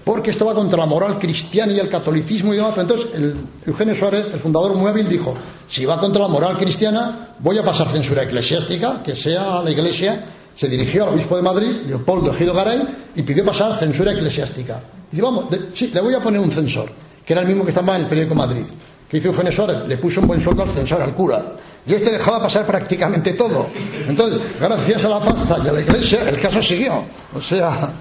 porque 0.05 0.31
esto 0.31 0.45
va 0.45 0.55
contra 0.55 0.79
la 0.79 0.87
moral 0.87 1.19
cristiana 1.19 1.73
y 1.73 1.81
el 1.81 1.89
catolicismo 1.89 2.53
y 2.53 2.59
demás. 2.59 2.75
Entonces, 2.77 3.09
el, 3.15 3.37
Eugenio 3.67 3.95
Suárez, 3.95 4.27
el 4.33 4.41
fundador 4.41 4.77
hábil, 4.87 5.09
dijo, 5.09 5.35
si 5.69 5.87
va 5.87 5.99
contra 5.99 6.23
la 6.23 6.29
moral 6.29 6.59
cristiana, 6.59 7.31
voy 7.39 7.59
a 7.59 7.63
pasar 7.63 7.89
censura 7.89 8.23
eclesiástica, 8.23 9.03
que 9.03 9.17
sea 9.17 9.63
la 9.63 9.71
iglesia. 9.71 10.25
Se 10.55 10.69
dirigió 10.69 11.05
al 11.05 11.15
obispo 11.15 11.37
de 11.37 11.43
Madrid, 11.43 11.71
Leopoldo 11.87 12.33
Ejido 12.33 12.55
Garay, 12.55 12.83
y 13.17 13.23
pidió 13.23 13.45
pasar 13.45 13.77
censura 13.79 14.13
eclesiástica. 14.13 14.81
Y 15.11 15.17
dijo, 15.17 15.27
vamos, 15.27 15.47
sí, 15.75 15.91
le 15.93 16.01
voy 16.01 16.15
a 16.15 16.21
poner 16.21 16.41
un 16.41 16.51
censor, 16.51 16.91
que 17.25 17.33
era 17.33 17.43
el 17.43 17.49
mismo 17.49 17.65
que 17.65 17.71
estaba 17.71 17.97
en 17.97 18.03
el 18.03 18.09
periódico 18.09 18.35
Madrid. 18.35 18.65
¿Qué 19.09 19.19
hizo 19.19 19.29
Eugenio 19.29 19.53
Suárez? 19.53 19.87
Le 19.87 19.97
puso 19.97 20.21
un 20.21 20.29
buen 20.29 20.41
sueldo 20.41 20.63
al 20.63 20.71
censor, 20.71 21.03
al 21.03 21.13
cura. 21.13 21.43
Y 21.87 21.95
este 21.95 22.13
dejaba 22.13 22.43
pasar 22.43 22.67
prácticamente 22.67 23.35
todo. 23.35 23.67
Entonces, 24.09 24.41
gracias 24.59 25.05
a 25.05 25.09
la 25.09 25.21
pasta 25.21 25.59
y 25.65 25.69
a 25.69 25.73
la 25.73 25.81
iglesia, 25.81 26.29
el 26.29 26.41
caso 26.41 26.63
siguió. 26.63 27.05
O 27.35 27.41
sea, 27.41 27.93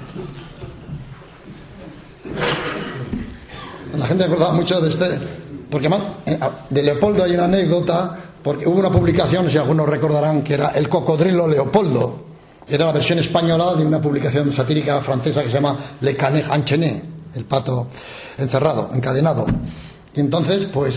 La 3.98 4.08
gente 4.08 4.24
acordaba 4.24 4.54
mucho 4.54 4.82
de 4.82 4.90
este, 4.90 5.20
porque 5.70 5.88
más, 5.88 6.02
eh, 6.26 6.40
de 6.70 6.84
Leopoldo 6.84 7.24
hay 7.24 7.36
una 7.36 7.46
anécdota, 7.46 8.18
porque 8.42 8.68
hubo 8.68 8.80
una 8.80 8.90
publicación, 8.90 9.50
si 9.52 9.58
algunos 9.58 9.88
recordarán, 9.88 10.44
que 10.44 10.56
era 10.56 10.70
El 10.70 10.90
cocodrilo 10.90 11.48
Leopoldo. 11.48 12.33
Era 12.68 12.86
la 12.86 12.92
versión 12.92 13.20
española 13.20 13.76
de 13.76 13.86
una 13.86 14.02
publicación 14.02 14.52
satírica 14.54 15.02
francesa 15.02 15.44
que 15.44 15.50
se 15.50 15.56
llama 15.56 15.78
Le 16.02 16.16
Canet 16.16 16.46
Enchaîné, 16.50 17.02
el 17.36 17.46
pato 17.46 17.88
encerrado, 18.38 18.90
encadenado. 18.94 19.46
Y 20.16 20.20
entonces, 20.20 20.68
pues, 20.74 20.96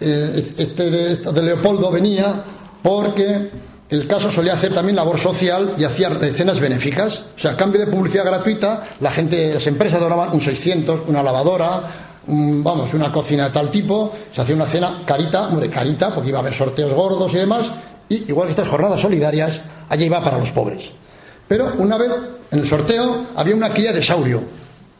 eh, 0.00 0.54
este 0.58 0.90
de 0.90 1.42
Leopoldo 1.42 1.90
venía 1.90 2.42
porque 2.82 3.50
el 3.88 4.06
caso 4.06 4.30
solía 4.30 4.54
hacer 4.54 4.72
también 4.72 4.96
labor 4.96 5.20
social 5.20 5.74
y 5.76 5.84
hacía 5.84 6.08
escenas 6.22 6.58
benéficas. 6.58 7.24
O 7.36 7.38
sea, 7.38 7.52
a 7.52 7.56
cambio 7.56 7.84
de 7.84 7.86
publicidad 7.86 8.24
gratuita, 8.24 8.84
la 9.00 9.12
gente, 9.12 9.52
las 9.52 9.66
empresas 9.66 10.00
donaban 10.00 10.30
un 10.32 10.40
600, 10.40 11.02
una 11.06 11.22
lavadora, 11.22 11.82
vamos, 12.26 12.94
una 12.94 13.12
cocina 13.12 13.46
de 13.46 13.50
tal 13.50 13.70
tipo, 13.70 14.12
se 14.34 14.40
hacía 14.40 14.54
una 14.56 14.66
cena 14.66 15.02
carita, 15.04 15.48
hombre, 15.48 15.70
carita, 15.70 16.14
porque 16.14 16.30
iba 16.30 16.38
a 16.38 16.40
haber 16.40 16.54
sorteos 16.54 16.92
gordos 16.92 17.32
y 17.34 17.36
demás, 17.36 17.66
y 18.08 18.28
igual 18.28 18.46
que 18.46 18.52
estas 18.52 18.68
jornadas 18.68 19.00
solidarias, 19.00 19.60
allí 19.88 20.04
iba 20.04 20.22
para 20.22 20.38
los 20.38 20.50
pobres. 20.50 20.84
Pero 21.48 21.72
una 21.78 21.98
vez, 21.98 22.10
en 22.50 22.60
el 22.60 22.68
sorteo, 22.68 23.26
había 23.36 23.54
una 23.54 23.70
cría 23.70 23.92
de 23.92 24.02
saurio, 24.02 24.42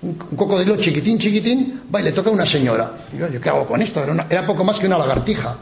un 0.03 0.15
cocodrilo 0.15 0.77
chiquitín, 0.77 1.19
chiquitín, 1.19 1.83
va 1.95 2.01
y 2.01 2.05
le 2.05 2.13
toca 2.13 2.31
a 2.31 2.33
una 2.33 2.47
señora. 2.47 2.91
Y 3.13 3.19
yo, 3.19 3.41
¿qué 3.41 3.49
hago 3.49 3.67
con 3.67 3.81
esto? 3.81 4.03
Era, 4.03 4.27
era 4.29 4.47
poco 4.47 4.65
más 4.65 4.79
que 4.79 4.87
una 4.87 4.99
lagartija. 4.99 5.57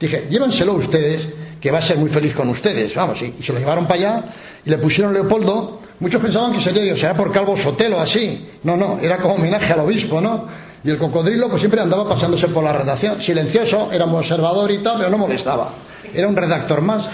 Dije, 0.00 0.26
llévanselo 0.30 0.74
ustedes 0.74 1.28
que 1.60 1.70
va 1.70 1.78
a 1.78 1.82
ser 1.82 1.96
muy 1.96 2.10
feliz 2.10 2.34
con 2.34 2.48
ustedes. 2.48 2.92
Vamos, 2.94 3.22
y, 3.22 3.40
se 3.40 3.52
lo 3.52 3.58
llevaron 3.60 3.86
para 3.86 4.00
allá 4.00 4.24
y 4.64 4.70
le 4.70 4.78
pusieron 4.78 5.12
Leopoldo. 5.12 5.80
Muchos 6.00 6.20
pensaban 6.20 6.52
que 6.52 6.60
sería 6.60 6.82
Dios, 6.82 7.00
era 7.00 7.14
por 7.14 7.30
Calvo 7.30 7.56
Sotelo 7.56 8.00
así. 8.00 8.48
No, 8.64 8.76
no, 8.76 8.98
era 9.00 9.18
como 9.18 9.34
homenaje 9.34 9.72
al 9.72 9.80
obispo, 9.80 10.20
¿no? 10.20 10.48
Y 10.82 10.90
el 10.90 10.98
cocodrilo 10.98 11.48
pues 11.48 11.60
siempre 11.60 11.80
andaba 11.80 12.08
pasándose 12.08 12.48
por 12.48 12.64
la 12.64 12.72
redacción. 12.72 13.22
Silencioso, 13.22 13.90
era 13.92 14.06
un 14.06 14.14
observador 14.16 14.72
y 14.72 14.78
tal, 14.78 14.96
pero 14.98 15.10
no 15.10 15.18
molestaba. 15.18 15.70
Era 16.14 16.28
un 16.28 16.36
redactor 16.36 16.80
más. 16.80 17.06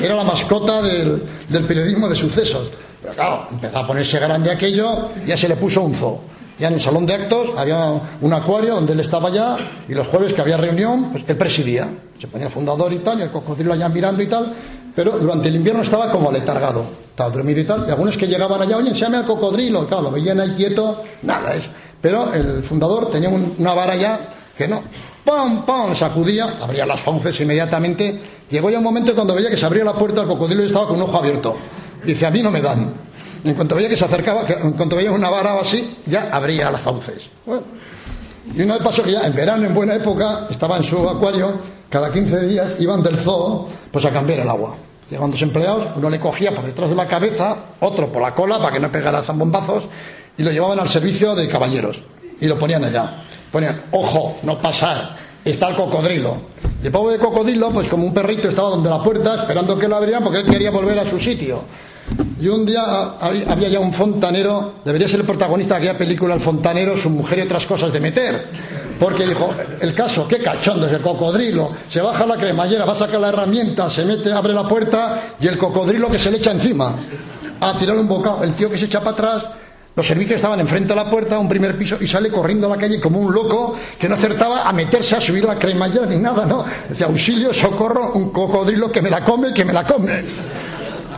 Era 0.00 0.14
la 0.14 0.24
mascota 0.24 0.82
del, 0.82 1.22
del 1.48 1.64
periodismo 1.64 2.08
de 2.08 2.16
sucesos. 2.16 2.70
Pero 3.00 3.14
claro, 3.14 3.48
empezó 3.50 3.78
a 3.78 3.86
ponerse 3.86 4.18
grande 4.18 4.50
aquello, 4.50 5.10
ya 5.26 5.36
se 5.36 5.48
le 5.48 5.56
puso 5.56 5.82
un 5.82 5.94
zoo. 5.94 6.20
Ya 6.58 6.68
en 6.68 6.74
el 6.74 6.80
salón 6.80 7.06
de 7.06 7.14
actos 7.14 7.50
había 7.56 8.00
un 8.20 8.32
acuario 8.32 8.74
donde 8.74 8.92
él 8.92 9.00
estaba 9.00 9.30
ya 9.30 9.56
y 9.88 9.94
los 9.94 10.08
jueves 10.08 10.32
que 10.32 10.40
había 10.40 10.56
reunión, 10.56 11.10
pues 11.12 11.24
él 11.28 11.36
presidía 11.36 11.88
se 12.20 12.26
ponía 12.26 12.50
fundador 12.50 12.92
y 12.92 12.98
tal, 12.98 13.18
y 13.20 13.22
el 13.22 13.30
cocodrilo 13.30 13.72
allá 13.72 13.88
mirando 13.88 14.22
y 14.22 14.26
tal, 14.26 14.52
pero 14.94 15.18
durante 15.18 15.48
el 15.48 15.56
invierno 15.56 15.82
estaba 15.82 16.10
como 16.10 16.32
letargado, 16.32 16.84
estaba 17.10 17.30
dormido 17.30 17.60
y 17.60 17.64
tal, 17.64 17.84
y 17.86 17.90
algunos 17.90 18.16
que 18.16 18.26
llegaban 18.26 18.60
allá, 18.60 18.76
oye, 18.76 18.92
llame 18.92 19.18
al 19.18 19.24
cocodrilo, 19.24 19.86
claro, 19.86 20.04
lo 20.04 20.10
veían 20.10 20.40
ahí 20.40 20.54
quieto, 20.56 21.02
nada, 21.22 21.54
es. 21.54 21.64
Pero 22.00 22.32
el 22.32 22.62
fundador 22.62 23.10
tenía 23.10 23.28
una 23.28 23.74
vara 23.74 23.96
ya 23.96 24.18
que 24.56 24.66
no, 24.66 24.82
¡pam, 25.24 25.64
pam! 25.64 25.94
sacudía, 25.94 26.58
abría 26.60 26.86
las 26.86 27.00
fauces 27.00 27.38
inmediatamente, 27.40 28.20
llegó 28.50 28.70
ya 28.70 28.78
un 28.78 28.84
momento 28.84 29.14
cuando 29.14 29.34
veía 29.34 29.50
que 29.50 29.56
se 29.56 29.66
abría 29.66 29.84
la 29.84 29.94
puerta, 29.94 30.22
el 30.22 30.28
cocodrilo 30.28 30.62
y 30.62 30.66
estaba 30.66 30.86
con 30.86 30.96
un 30.96 31.02
ojo 31.02 31.18
abierto. 31.18 31.56
Dice, 32.04 32.26
a 32.26 32.30
mí 32.30 32.42
no 32.42 32.50
me 32.50 32.60
dan. 32.60 32.92
En 33.44 33.54
cuanto 33.54 33.76
veía 33.76 33.88
que 33.88 33.96
se 33.96 34.04
acercaba, 34.04 34.44
en 34.48 34.72
cuanto 34.72 34.96
veía 34.96 35.12
una 35.12 35.30
vara 35.30 35.54
o 35.54 35.60
así, 35.60 35.96
ya 36.06 36.30
abría 36.32 36.70
las 36.70 36.82
fauces. 36.82 37.28
Y 38.54 38.62
una 38.62 38.74
vez 38.74 38.82
pasó 38.82 39.02
que 39.02 39.12
ya 39.12 39.26
en 39.26 39.34
verano, 39.34 39.66
en 39.66 39.74
buena 39.74 39.94
época, 39.94 40.46
estaba 40.50 40.76
en 40.76 40.84
su 40.84 41.08
acuario, 41.08 41.52
cada 41.88 42.12
15 42.12 42.40
días 42.46 42.76
iban 42.80 43.02
del 43.02 43.16
zoo 43.16 43.68
pues 43.90 44.04
a 44.04 44.10
cambiar 44.10 44.40
el 44.40 44.48
agua. 44.48 44.74
Llegaban 45.10 45.30
dos 45.30 45.40
empleados, 45.40 45.88
uno 45.96 46.10
le 46.10 46.20
cogía 46.20 46.54
por 46.54 46.64
detrás 46.64 46.90
de 46.90 46.96
la 46.96 47.06
cabeza, 47.06 47.56
otro 47.80 48.12
por 48.12 48.20
la 48.20 48.34
cola 48.34 48.58
para 48.58 48.72
que 48.72 48.80
no 48.80 48.92
pegara 48.92 49.22
zambombazos, 49.22 49.84
y 50.36 50.42
lo 50.42 50.50
llevaban 50.50 50.78
al 50.78 50.88
servicio 50.88 51.34
de 51.34 51.48
caballeros. 51.48 51.98
Y 52.40 52.46
lo 52.46 52.58
ponían 52.58 52.84
allá. 52.84 53.22
Ponían, 53.50 53.82
ojo, 53.92 54.38
no 54.42 54.58
pasar, 54.58 55.16
está 55.44 55.68
el 55.68 55.76
cocodrilo. 55.76 56.36
Y 56.82 56.86
el 56.86 56.92
pobre 56.92 57.16
de 57.16 57.24
cocodrilo, 57.24 57.70
pues 57.70 57.88
como 57.88 58.06
un 58.06 58.14
perrito, 58.14 58.48
estaba 58.48 58.70
donde 58.70 58.90
la 58.90 59.02
puerta 59.02 59.34
esperando 59.34 59.78
que 59.78 59.88
lo 59.88 59.96
abrieran 59.96 60.22
porque 60.22 60.40
él 60.40 60.46
quería 60.46 60.70
volver 60.70 60.98
a 60.98 61.08
su 61.08 61.18
sitio. 61.18 61.64
Y 62.40 62.48
un 62.48 62.64
día 62.64 62.82
había 63.20 63.68
ya 63.68 63.80
un 63.80 63.92
fontanero, 63.92 64.74
debería 64.84 65.08
ser 65.08 65.20
el 65.20 65.26
protagonista 65.26 65.74
de 65.74 65.80
aquella 65.80 65.98
película, 65.98 66.34
el 66.34 66.40
fontanero, 66.40 66.96
su 66.96 67.10
mujer 67.10 67.40
y 67.40 67.42
otras 67.42 67.66
cosas 67.66 67.92
de 67.92 68.00
meter. 68.00 68.46
Porque 68.98 69.26
dijo, 69.26 69.50
el 69.80 69.94
caso, 69.94 70.26
qué 70.26 70.38
cachondo 70.38 70.86
es 70.86 70.92
el 70.92 71.00
cocodrilo. 71.00 71.70
Se 71.88 72.00
baja 72.00 72.26
la 72.26 72.36
cremallera, 72.36 72.84
va 72.84 72.92
a 72.92 72.96
sacar 72.96 73.20
la 73.20 73.28
herramienta, 73.28 73.90
se 73.90 74.04
mete, 74.04 74.32
abre 74.32 74.52
la 74.52 74.66
puerta 74.66 75.20
y 75.40 75.46
el 75.46 75.58
cocodrilo 75.58 76.08
que 76.08 76.18
se 76.18 76.30
le 76.30 76.38
echa 76.38 76.52
encima. 76.52 76.94
A 77.60 77.78
tirarle 77.78 78.02
un 78.02 78.08
bocado. 78.08 78.44
El 78.44 78.54
tío 78.54 78.70
que 78.70 78.78
se 78.78 78.86
echa 78.86 79.00
para 79.00 79.12
atrás, 79.12 79.46
los 79.98 80.06
servicios 80.06 80.36
estaban 80.36 80.60
enfrente 80.60 80.90
de 80.90 80.94
la 80.94 81.10
puerta, 81.10 81.36
un 81.40 81.48
primer 81.48 81.76
piso, 81.76 81.96
y 82.00 82.06
sale 82.06 82.30
corriendo 82.30 82.68
a 82.68 82.76
la 82.76 82.80
calle 82.80 83.00
como 83.00 83.18
un 83.18 83.34
loco 83.34 83.76
que 83.98 84.08
no 84.08 84.14
acertaba 84.14 84.62
a 84.62 84.72
meterse 84.72 85.16
a 85.16 85.20
subir 85.20 85.44
la 85.44 85.58
cremallera 85.58 86.06
ni 86.06 86.14
nada, 86.18 86.46
¿no? 86.46 86.64
Decía, 86.88 87.06
auxilio, 87.06 87.52
socorro, 87.52 88.12
un 88.12 88.30
cocodrilo 88.30 88.92
que 88.92 89.02
me 89.02 89.10
la 89.10 89.24
come, 89.24 89.52
que 89.52 89.64
me 89.64 89.72
la 89.72 89.82
come. 89.82 90.22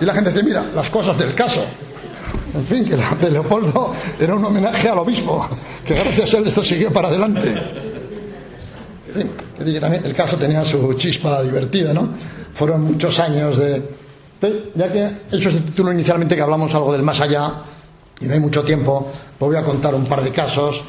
Y 0.00 0.04
la 0.06 0.14
gente 0.14 0.30
dice, 0.30 0.42
mira, 0.42 0.64
las 0.74 0.88
cosas 0.88 1.18
del 1.18 1.34
caso. 1.34 1.62
En 2.54 2.64
fin, 2.64 2.82
que 2.86 2.96
la 2.96 3.14
de 3.20 3.30
Leopoldo 3.30 3.92
era 4.18 4.34
un 4.34 4.42
homenaje 4.46 4.88
al 4.88 5.00
obispo, 5.00 5.46
que 5.84 5.92
gracias 5.92 6.32
a 6.32 6.38
él 6.38 6.46
esto 6.46 6.64
siguió 6.64 6.90
para 6.90 7.08
adelante. 7.08 7.54
En 9.08 9.14
fin, 9.14 9.78
también 9.78 10.06
el 10.06 10.14
caso 10.14 10.38
tenía 10.38 10.64
su 10.64 10.94
chispa 10.94 11.42
divertida, 11.42 11.92
¿no? 11.92 12.08
Fueron 12.54 12.84
muchos 12.84 13.20
años 13.20 13.58
de... 13.58 13.82
Ya 14.74 14.90
que 14.90 15.04
eso 15.32 15.50
es 15.50 15.56
el 15.56 15.64
título 15.64 15.92
inicialmente 15.92 16.34
que 16.34 16.40
hablamos 16.40 16.74
algo 16.74 16.94
del 16.94 17.02
más 17.02 17.20
allá, 17.20 17.62
y 18.20 18.26
no 18.26 18.34
hay 18.34 18.40
mucho 18.40 18.62
tiempo, 18.62 19.06
pues 19.38 19.50
voy 19.50 19.56
a 19.56 19.64
contar 19.64 19.94
un 19.94 20.06
par 20.06 20.22
de 20.22 20.30
casos 20.30 20.82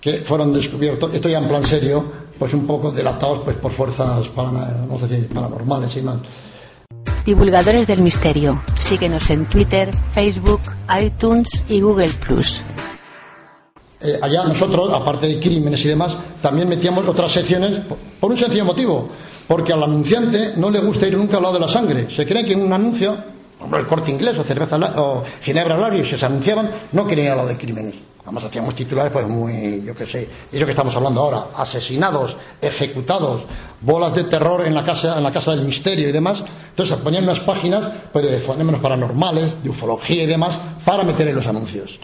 que 0.00 0.22
fueron 0.22 0.52
descubiertos, 0.52 1.14
esto 1.14 1.28
ya 1.28 1.38
en 1.38 1.48
plan 1.48 1.64
serio, 1.64 2.04
pues 2.38 2.52
un 2.52 2.66
poco 2.66 2.90
delatados 2.90 3.40
pues 3.44 3.56
por 3.56 3.72
fuerzas 3.72 4.34
vamos 4.34 5.02
a 5.02 5.06
decir, 5.06 5.28
paranormales 5.28 5.96
y 5.96 6.02
más 6.02 6.18
Divulgadores 7.24 7.86
del 7.86 8.02
Misterio. 8.02 8.62
Síguenos 8.78 9.30
en 9.30 9.46
Twitter, 9.46 9.90
Facebook, 10.12 10.60
iTunes 11.00 11.64
y 11.70 11.80
Google 11.80 12.10
Plus. 12.20 12.60
Eh, 13.98 14.18
allá 14.20 14.44
nosotros, 14.44 14.92
aparte 14.92 15.26
de 15.26 15.40
crímenes 15.40 15.82
y 15.86 15.88
demás, 15.88 16.18
también 16.42 16.68
metíamos 16.68 17.08
otras 17.08 17.32
secciones 17.32 17.80
por, 18.20 18.30
un 18.30 18.36
sencillo 18.36 18.66
motivo. 18.66 19.08
Porque 19.48 19.72
al 19.72 19.82
anunciante 19.82 20.52
no 20.56 20.68
le 20.68 20.80
gusta 20.80 21.08
ir 21.08 21.16
nunca 21.16 21.38
al 21.38 21.44
lado 21.44 21.54
de 21.54 21.60
la 21.60 21.68
sangre. 21.68 22.10
Se 22.10 22.26
cree 22.26 22.44
que 22.44 22.52
en 22.52 22.60
un 22.60 22.72
anuncio, 22.74 23.16
el 23.72 23.86
corte 23.86 24.10
inglés 24.10 24.36
o 24.38 24.44
cerveza 24.44 24.76
o 24.96 25.22
ginebra 25.42 25.76
labios, 25.76 26.08
si 26.08 26.16
se 26.16 26.26
anunciaban, 26.26 26.70
no 26.92 27.06
querían 27.06 27.36
lado 27.36 27.48
de 27.48 27.56
crímenes. 27.56 27.94
Además 28.24 28.44
hacíamos 28.44 28.74
titulares 28.74 29.12
pues 29.12 29.28
muy, 29.28 29.82
yo 29.84 29.94
qué 29.94 30.06
sé, 30.06 30.28
eso 30.50 30.64
que 30.64 30.70
estamos 30.70 30.96
hablando 30.96 31.20
ahora, 31.20 31.44
asesinados, 31.56 32.36
ejecutados, 32.60 33.42
bolas 33.82 34.14
de 34.14 34.24
terror 34.24 34.66
en 34.66 34.74
la 34.74 34.82
casa, 34.82 35.18
en 35.18 35.22
la 35.22 35.30
casa 35.30 35.54
del 35.54 35.66
misterio 35.66 36.08
y 36.08 36.12
demás. 36.12 36.42
Entonces 36.70 36.96
ponían 36.96 37.24
unas 37.24 37.40
páginas 37.40 37.86
pues, 38.12 38.24
de 38.24 38.38
fenómenos 38.38 38.80
paranormales, 38.80 39.62
de 39.62 39.68
ufología 39.68 40.22
y 40.22 40.26
demás, 40.26 40.58
para 40.84 41.04
meter 41.04 41.28
en 41.28 41.34
los 41.34 41.46
anuncios. 41.46 41.98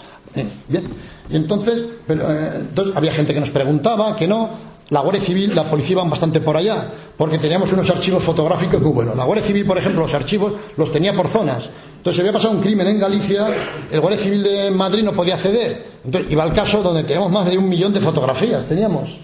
Bien. 0.69 0.85
Y 1.31 1.37
entonces, 1.37 1.83
pero, 2.07 2.31
eh, 2.31 2.53
entonces 2.57 2.95
había 2.97 3.13
gente 3.13 3.33
que 3.33 3.41
nos 3.41 3.51
preguntaba, 3.51 4.15
que 4.15 4.27
no. 4.27 4.71
La 4.91 5.01
Guardia 5.01 5.23
Civil, 5.23 5.55
la 5.55 5.71
policía 5.71 5.93
iban 5.93 6.11
bastante 6.11 6.41
por 6.41 6.57
allá, 6.57 6.91
porque 7.17 7.39
teníamos 7.39 7.73
unos 7.73 7.89
archivos 7.91 8.23
fotográficos 8.23 8.81
muy 8.81 8.91
buenos. 8.91 9.17
La 9.17 9.25
Guardia 9.25 9.47
Civil, 9.47 9.65
por 9.65 9.79
ejemplo, 9.79 10.03
los 10.03 10.15
archivos 10.15 10.53
los 10.77 10.91
tenía 10.91 11.15
por 11.15 11.29
zonas. 11.29 11.69
Entonces, 11.97 12.15
si 12.15 12.21
había 12.21 12.33
pasado 12.33 12.55
un 12.55 12.63
crimen 12.63 12.87
en 12.89 12.99
Galicia, 12.99 13.47
el 13.91 14.01
Guardia 14.01 14.21
Civil 14.21 14.43
de 14.43 14.71
Madrid 14.71 15.05
no 15.05 15.13
podía 15.13 15.35
acceder. 15.35 15.87
Entonces, 16.05 16.33
iba 16.33 16.43
al 16.43 16.53
caso 16.53 16.83
donde 16.83 17.05
teníamos 17.05 17.31
más 17.31 17.47
de 17.47 17.57
un 17.57 17.69
millón 17.69 17.93
de 17.93 18.01
fotografías. 18.01 18.67
Teníamos. 18.67 19.17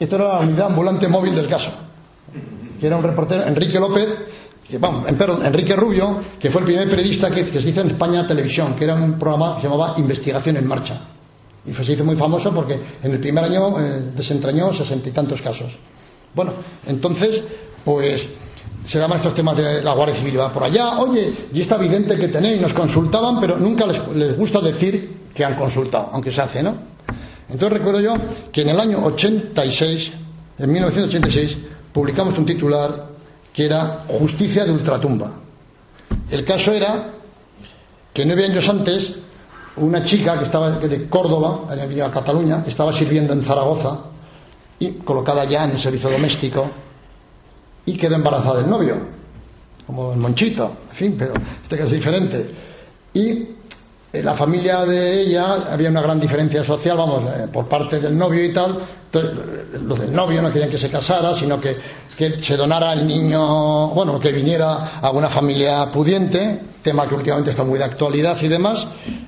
Esto 0.00 0.16
era 0.16 0.28
la 0.28 0.40
unidad 0.40 0.66
ambulante 0.66 1.06
móvil 1.06 1.34
del 1.36 1.46
caso. 1.46 1.70
Que 2.80 2.86
era 2.86 2.96
un 2.96 3.02
reportero, 3.02 3.46
Enrique 3.46 3.78
López, 3.78 4.08
que, 4.68 4.78
vamos, 4.78 5.04
Enrique 5.08 5.76
Rubio, 5.76 6.20
que 6.40 6.50
fue 6.50 6.62
el 6.62 6.66
primer 6.66 6.90
periodista 6.90 7.30
que, 7.30 7.44
se 7.44 7.68
hizo 7.68 7.82
en 7.82 7.90
España 7.90 8.26
Televisión, 8.26 8.74
que 8.74 8.84
era 8.84 8.94
un 8.94 9.18
programa 9.18 9.56
que 9.56 9.62
se 9.62 9.68
llamaba 9.68 9.94
Investigación 9.98 10.56
en 10.56 10.66
Marcha. 10.66 11.00
Y 11.66 11.72
se 11.72 11.92
hizo 11.92 12.04
muy 12.04 12.16
famoso 12.16 12.52
porque 12.52 12.78
en 13.02 13.10
el 13.10 13.18
primer 13.18 13.44
año 13.44 13.78
eh, 13.80 14.02
desentrañó 14.14 14.72
sesenta 14.72 15.08
y 15.08 15.12
tantos 15.12 15.40
casos. 15.40 15.72
Bueno, 16.34 16.52
entonces, 16.86 17.42
pues 17.84 18.26
se 18.86 18.98
daban 18.98 19.16
estos 19.16 19.34
temas 19.34 19.56
de 19.56 19.82
la 19.82 19.94
Guardia 19.94 20.14
Civil 20.14 20.38
va 20.38 20.52
por 20.52 20.64
allá, 20.64 20.98
oye, 20.98 21.32
y 21.52 21.60
está 21.60 21.76
evidente 21.76 22.16
que 22.16 22.28
tenéis, 22.28 22.60
nos 22.60 22.72
consultaban, 22.72 23.40
pero 23.40 23.56
nunca 23.56 23.86
les, 23.86 24.36
gusta 24.36 24.60
decir 24.60 25.24
que 25.34 25.44
han 25.44 25.56
consultado, 25.56 26.10
aunque 26.12 26.30
se 26.30 26.42
hace, 26.42 26.62
¿no? 26.62 26.74
Entonces 27.48 27.78
recuerdo 27.78 28.00
yo 28.00 28.16
que 28.52 28.62
en 28.62 28.70
el 28.70 28.80
año 28.80 29.04
86, 29.04 30.12
en 30.58 30.72
1986, 30.72 31.56
publicamos 31.92 32.36
un 32.36 32.44
titular 32.44 33.08
que 33.52 33.66
era 33.66 34.04
Justicia 34.08 34.64
de 34.64 34.72
Ultratumba. 34.72 35.32
El 36.30 36.44
caso 36.44 36.72
era 36.72 37.10
que 38.12 38.24
nueve 38.24 38.46
años 38.46 38.68
antes, 38.68 39.14
una 39.76 40.04
chica 40.04 40.38
que 40.38 40.44
estaba 40.44 40.70
de 40.70 41.08
Córdoba, 41.08 41.62
había 41.70 42.06
a 42.06 42.10
Cataluña, 42.10 42.62
estaba 42.66 42.92
sirviendo 42.92 43.32
en 43.32 43.42
Zaragoza 43.42 43.98
y 44.78 44.92
colocada 44.92 45.44
ya 45.44 45.64
en 45.64 45.72
el 45.72 45.78
servicio 45.78 46.10
doméstico 46.10 46.66
y 47.86 47.96
quedó 47.96 48.14
embarazada 48.14 48.60
del 48.60 48.70
novio, 48.70 48.96
como 49.86 50.12
el 50.12 50.18
monchito, 50.18 50.76
en 50.90 50.96
fin, 50.96 51.16
pero 51.18 51.34
este 51.62 51.76
caso 51.76 51.88
es 51.88 51.92
diferente. 51.92 52.50
Y 53.12 53.48
eh, 54.12 54.22
la 54.22 54.34
familia 54.34 54.84
de 54.84 55.22
ella 55.22 55.72
había 55.72 55.90
una 55.90 56.00
gran 56.00 56.20
diferencia 56.20 56.62
social, 56.62 56.96
vamos, 56.96 57.24
eh, 57.24 57.48
por 57.52 57.66
parte 57.66 57.98
del 57.98 58.16
novio 58.16 58.44
y 58.44 58.52
tal. 58.52 58.80
Eh, 59.12 59.78
los 59.82 59.98
del 59.98 60.12
novio 60.12 60.40
no 60.40 60.52
querían 60.52 60.70
que 60.70 60.78
se 60.78 60.88
casara, 60.88 61.36
sino 61.36 61.60
que, 61.60 61.76
que 62.16 62.38
se 62.38 62.56
donara 62.56 62.90
al 62.90 63.06
niño, 63.06 63.88
bueno, 63.88 64.18
que 64.20 64.32
viniera 64.32 64.98
a 65.00 65.10
una 65.10 65.28
familia 65.28 65.90
pudiente, 65.90 66.60
tema 66.82 67.08
que 67.08 67.14
últimamente 67.14 67.50
está 67.50 67.64
muy 67.64 67.78
de 67.78 67.84
actualidad 67.84 68.36
y 68.40 68.48
demás. 68.48 68.86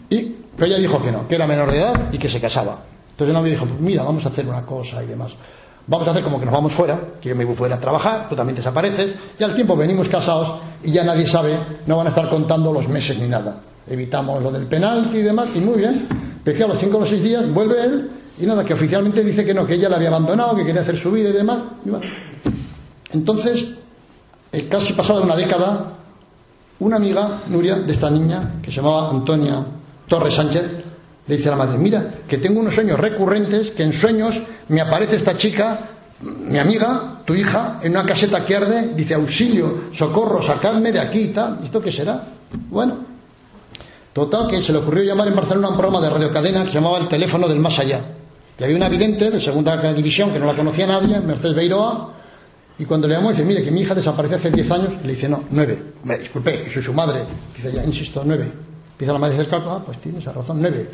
Y, 0.09 0.37
pero 0.57 0.67
ella 0.67 0.79
dijo 0.79 1.03
que 1.03 1.11
no, 1.11 1.27
que 1.27 1.35
era 1.35 1.47
menor 1.47 1.71
de 1.71 1.79
edad 1.79 2.13
y 2.13 2.19
que 2.19 2.29
se 2.29 2.41
casaba. 2.41 2.79
Entonces 3.11 3.29
el 3.29 3.35
novio 3.35 3.53
dijo, 3.53 3.67
pues 3.67 3.81
mira, 3.81 4.03
vamos 4.03 4.25
a 4.27 4.29
hacer 4.29 4.47
una 4.47 4.63
cosa 4.63 5.03
y 5.03 5.07
demás. 5.07 5.35
Vamos 5.89 6.07
a 6.09 6.11
hacer 6.11 6.23
como 6.23 6.39
que 6.39 6.47
nos 6.47 6.55
vamos 6.55 6.73
fuera, 6.73 6.99
que 7.21 7.29
yo 7.29 7.37
me 7.37 7.45
voy 7.45 7.55
fuera 7.55 7.77
a 7.77 7.81
trabajar, 7.81 8.29
tú 8.29 8.35
también 8.35 8.57
desapareces, 8.57 9.15
y 9.39 9.45
al 9.45 9.55
tiempo 9.55 9.77
venimos 9.77 10.09
casados 10.09 10.61
y 10.83 10.91
ya 10.91 11.05
nadie 11.05 11.27
sabe, 11.27 11.57
no 11.87 11.97
van 11.97 12.07
a 12.07 12.11
estar 12.11 12.29
contando 12.29 12.73
los 12.73 12.89
meses 12.89 13.19
ni 13.19 13.29
nada. 13.29 13.61
Evitamos 13.89 14.43
lo 14.43 14.51
del 14.51 14.67
penal 14.67 15.11
y 15.15 15.23
demás, 15.23 15.51
y 15.55 15.61
muy 15.61 15.79
bien. 15.79 16.09
Pero 16.43 16.59
que 16.59 16.65
a 16.65 16.67
los 16.67 16.79
cinco 16.79 16.99
o 16.99 17.07
seis 17.07 17.23
días 17.23 17.49
vuelve 17.53 17.85
él 17.85 18.11
y 18.39 18.47
nada, 18.47 18.65
que 18.65 18.75
oficialmente 18.75 19.23
dice 19.23 19.45
que 19.45 19.55
no, 19.55 19.67
que 19.67 19.75
ella 19.75 19.89
la 19.89 19.97
había 19.97 20.09
abandonado, 20.09 20.57
que 20.57 20.65
quería 20.65 20.83
hacer 20.83 20.97
su 20.99 21.11
vida 21.11 21.31
y 21.31 21.33
demás. 21.33 21.59
Entonces, 23.13 23.67
eh, 24.53 24.69
casi 24.69 24.93
pasada 24.93 25.21
una 25.21 25.37
década, 25.37 25.93
una 26.79 26.97
amiga, 26.97 27.41
Nuria, 27.49 27.77
de 27.77 27.93
esta 27.93 28.11
niña, 28.11 28.55
que 28.63 28.71
se 28.71 28.77
llamaba 28.77 29.11
Antonia 29.11 29.65
Torres 30.09 30.35
Sánchez, 30.35 30.85
le 31.27 31.37
dice 31.37 31.49
a 31.49 31.53
la 31.53 31.57
madre, 31.57 31.79
mira, 31.79 32.15
que 32.29 32.39
tengo 32.39 32.61
unos 32.61 32.75
sueños 32.75 33.01
recurrentes, 33.01 33.71
que 33.71 33.83
en 33.83 33.93
sueños 33.93 34.39
me 34.69 34.81
aparece 34.81 35.17
esta 35.17 35.37
chica, 35.37 35.79
mi 36.21 36.59
amiga, 36.59 37.23
tu 37.25 37.35
hija, 37.35 37.81
en 37.83 37.93
una 37.93 38.05
caseta 38.05 38.45
que 38.45 38.57
arde, 38.57 38.93
dice, 38.95 39.15
auxilio, 39.15 39.85
socorro, 39.93 40.41
sacadme 40.41 40.93
de 40.93 41.01
aquí 41.01 41.19
y 41.19 41.29
tal. 41.29 41.59
¿Esto 41.65 41.81
qué 41.81 41.91
será? 41.91 42.23
Bueno, 42.71 42.97
total 44.13 44.47
que 44.49 44.63
se 44.63 44.73
le 44.73 44.79
ocurrió 44.79 45.03
llamar 45.03 45.29
en 45.29 45.37
Barcelona 45.37 45.69
un 45.69 45.77
programa 45.77 46.01
de 46.01 46.11
radiocadena 46.11 46.65
que 46.65 46.69
se 46.69 46.75
llamaba 46.75 46.99
El 46.99 47.09
teléfono 47.09 47.49
del 47.49 47.59
más 47.59 47.79
allá. 47.79 48.01
Y 48.59 48.65
había 48.65 48.77
una 48.77 48.89
vidente 48.89 49.31
de 49.31 49.41
segunda 49.41 49.77
división 49.93 50.33
que 50.33 50.39
no 50.39 50.47
la 50.47 50.55
conocía 50.55 50.87
nadie, 50.87 51.19
Mercedes 51.21 51.57
Beiroa, 51.57 52.13
y 52.79 52.85
cuando 52.85 53.09
le 53.09 53.15
llamó 53.15 53.31
dice, 53.31 53.45
mire, 53.45 53.63
que 53.63 53.71
mi 53.71 53.81
hija 53.81 53.95
desapareció 53.95 54.37
hace 54.37 54.51
10 54.51 54.71
años, 54.71 54.89
le 55.03 55.15
dice, 55.15 55.29
no, 55.29 55.45
nueve. 55.51 55.95
Me 56.05 56.19
disculpe, 56.19 56.71
soy 56.73 56.83
su 56.83 56.93
madre. 56.93 57.25
Dice, 57.55 57.73
ya, 57.73 57.83
insisto, 57.83 58.23
nueve. 58.25 58.53
Empieza 58.93 59.13
la 59.13 59.19
madre 59.19 59.37
a 59.37 59.41
hacer 59.41 59.55
ah, 59.55 59.83
pues 59.85 59.99
tienes 59.99 60.25
razón, 60.25 60.61
nueve. 60.61 60.91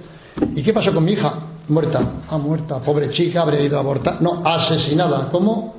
¿Y 0.55 0.62
qué 0.62 0.73
pasó 0.73 0.92
con 0.92 1.05
mi 1.05 1.12
hija? 1.12 1.35
Muerta. 1.68 2.03
Ah, 2.31 2.38
muerta. 2.38 2.79
Pobre 2.79 3.11
chica, 3.11 3.42
habría 3.42 3.62
ido 3.62 3.77
a 3.77 3.81
abortar. 3.81 4.23
No, 4.23 4.42
asesinada. 4.45 5.29
¿Cómo? 5.31 5.75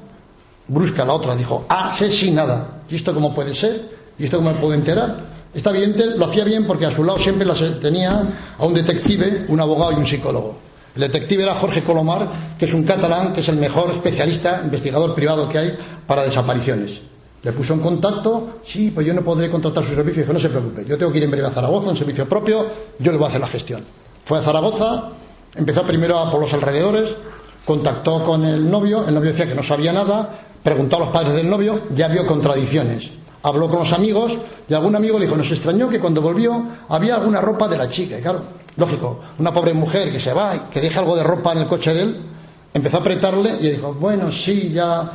Brusca 0.67 1.05
la 1.05 1.13
otra, 1.13 1.35
dijo, 1.35 1.65
asesinada. 1.69 2.81
¿Y 2.89 2.95
esto 2.95 3.13
cómo 3.13 3.33
puede 3.33 3.55
ser? 3.55 3.89
¿Y 4.17 4.25
esto 4.25 4.37
cómo 4.37 4.51
me 4.51 4.57
puedo 4.57 4.73
enterar? 4.73 5.33
Está 5.53 5.71
bien, 5.71 5.95
lo 6.17 6.25
hacía 6.25 6.43
bien 6.43 6.65
porque 6.65 6.85
a 6.85 6.91
su 6.91 7.03
lado 7.03 7.19
siempre 7.19 7.47
tenía 7.79 8.23
a 8.57 8.65
un 8.65 8.73
detective, 8.73 9.45
un 9.49 9.59
abogado 9.59 9.93
y 9.93 9.95
un 9.95 10.05
psicólogo. 10.05 10.57
El 10.95 11.01
detective 11.01 11.43
era 11.43 11.55
Jorge 11.55 11.81
Colomar, 11.81 12.27
que 12.57 12.65
es 12.65 12.73
un 12.73 12.83
catalán, 12.83 13.33
que 13.33 13.41
es 13.41 13.49
el 13.49 13.57
mejor 13.57 13.89
especialista, 13.91 14.61
investigador 14.63 15.15
privado 15.15 15.49
que 15.49 15.57
hay 15.57 15.77
para 16.05 16.23
desapariciones. 16.23 17.01
Le 17.41 17.51
puso 17.51 17.73
en 17.73 17.79
contacto, 17.79 18.59
sí, 18.65 18.91
pues 18.93 19.05
yo 19.05 19.13
no 19.13 19.21
podré 19.21 19.49
contratar 19.49 19.83
su 19.83 19.95
servicio. 19.95 20.21
Dijo, 20.21 20.33
no 20.33 20.39
se 20.39 20.49
preocupe, 20.49 20.85
yo 20.85 20.97
tengo 20.97 21.11
que 21.11 21.17
ir 21.17 21.23
en 21.23 21.31
breve 21.31 21.47
a 21.47 21.51
Zaragoza, 21.51 21.89
un 21.89 21.97
servicio 21.97 22.29
propio, 22.29 22.65
yo 22.99 23.11
le 23.11 23.17
voy 23.17 23.25
a 23.25 23.27
hacer 23.29 23.41
la 23.41 23.47
gestión. 23.47 23.83
Fue 24.23 24.37
a 24.37 24.41
Zaragoza, 24.41 25.09
empezó 25.55 25.83
primero 25.83 26.17
a 26.19 26.31
por 26.31 26.39
los 26.39 26.53
alrededores, 26.53 27.09
contactó 27.65 28.23
con 28.23 28.45
el 28.45 28.69
novio, 28.69 29.05
el 29.07 29.15
novio 29.15 29.31
decía 29.31 29.47
que 29.47 29.55
no 29.55 29.63
sabía 29.63 29.91
nada, 29.91 30.29
preguntó 30.61 30.97
a 30.97 30.99
los 30.99 31.09
padres 31.09 31.33
del 31.33 31.49
novio, 31.49 31.81
ya 31.95 32.07
vio 32.07 32.25
contradicciones. 32.25 33.09
Habló 33.43 33.69
con 33.69 33.79
los 33.79 33.91
amigos 33.93 34.33
y 34.67 34.73
algún 34.73 34.95
amigo 34.95 35.19
le 35.19 35.25
dijo, 35.25 35.37
nos 35.37 35.51
extrañó 35.51 35.89
que 35.89 35.99
cuando 35.99 36.21
volvió 36.21 36.63
había 36.89 37.15
alguna 37.15 37.41
ropa 37.41 37.67
de 37.67 37.77
la 37.77 37.89
chica. 37.89 38.17
Y 38.17 38.21
claro, 38.21 38.41
lógico, 38.77 39.19
una 39.39 39.53
pobre 39.53 39.73
mujer 39.73 40.11
que 40.11 40.19
se 40.19 40.33
va 40.33 40.55
y 40.55 40.59
que 40.71 40.79
deja 40.79 41.01
algo 41.01 41.15
de 41.15 41.23
ropa 41.23 41.51
en 41.51 41.59
el 41.59 41.67
coche 41.67 41.93
de 41.93 42.01
él, 42.03 42.21
empezó 42.73 42.97
a 42.97 42.99
apretarle 43.01 43.57
y 43.59 43.71
dijo, 43.71 43.93
bueno, 43.93 44.31
sí, 44.31 44.71
ya 44.71 45.11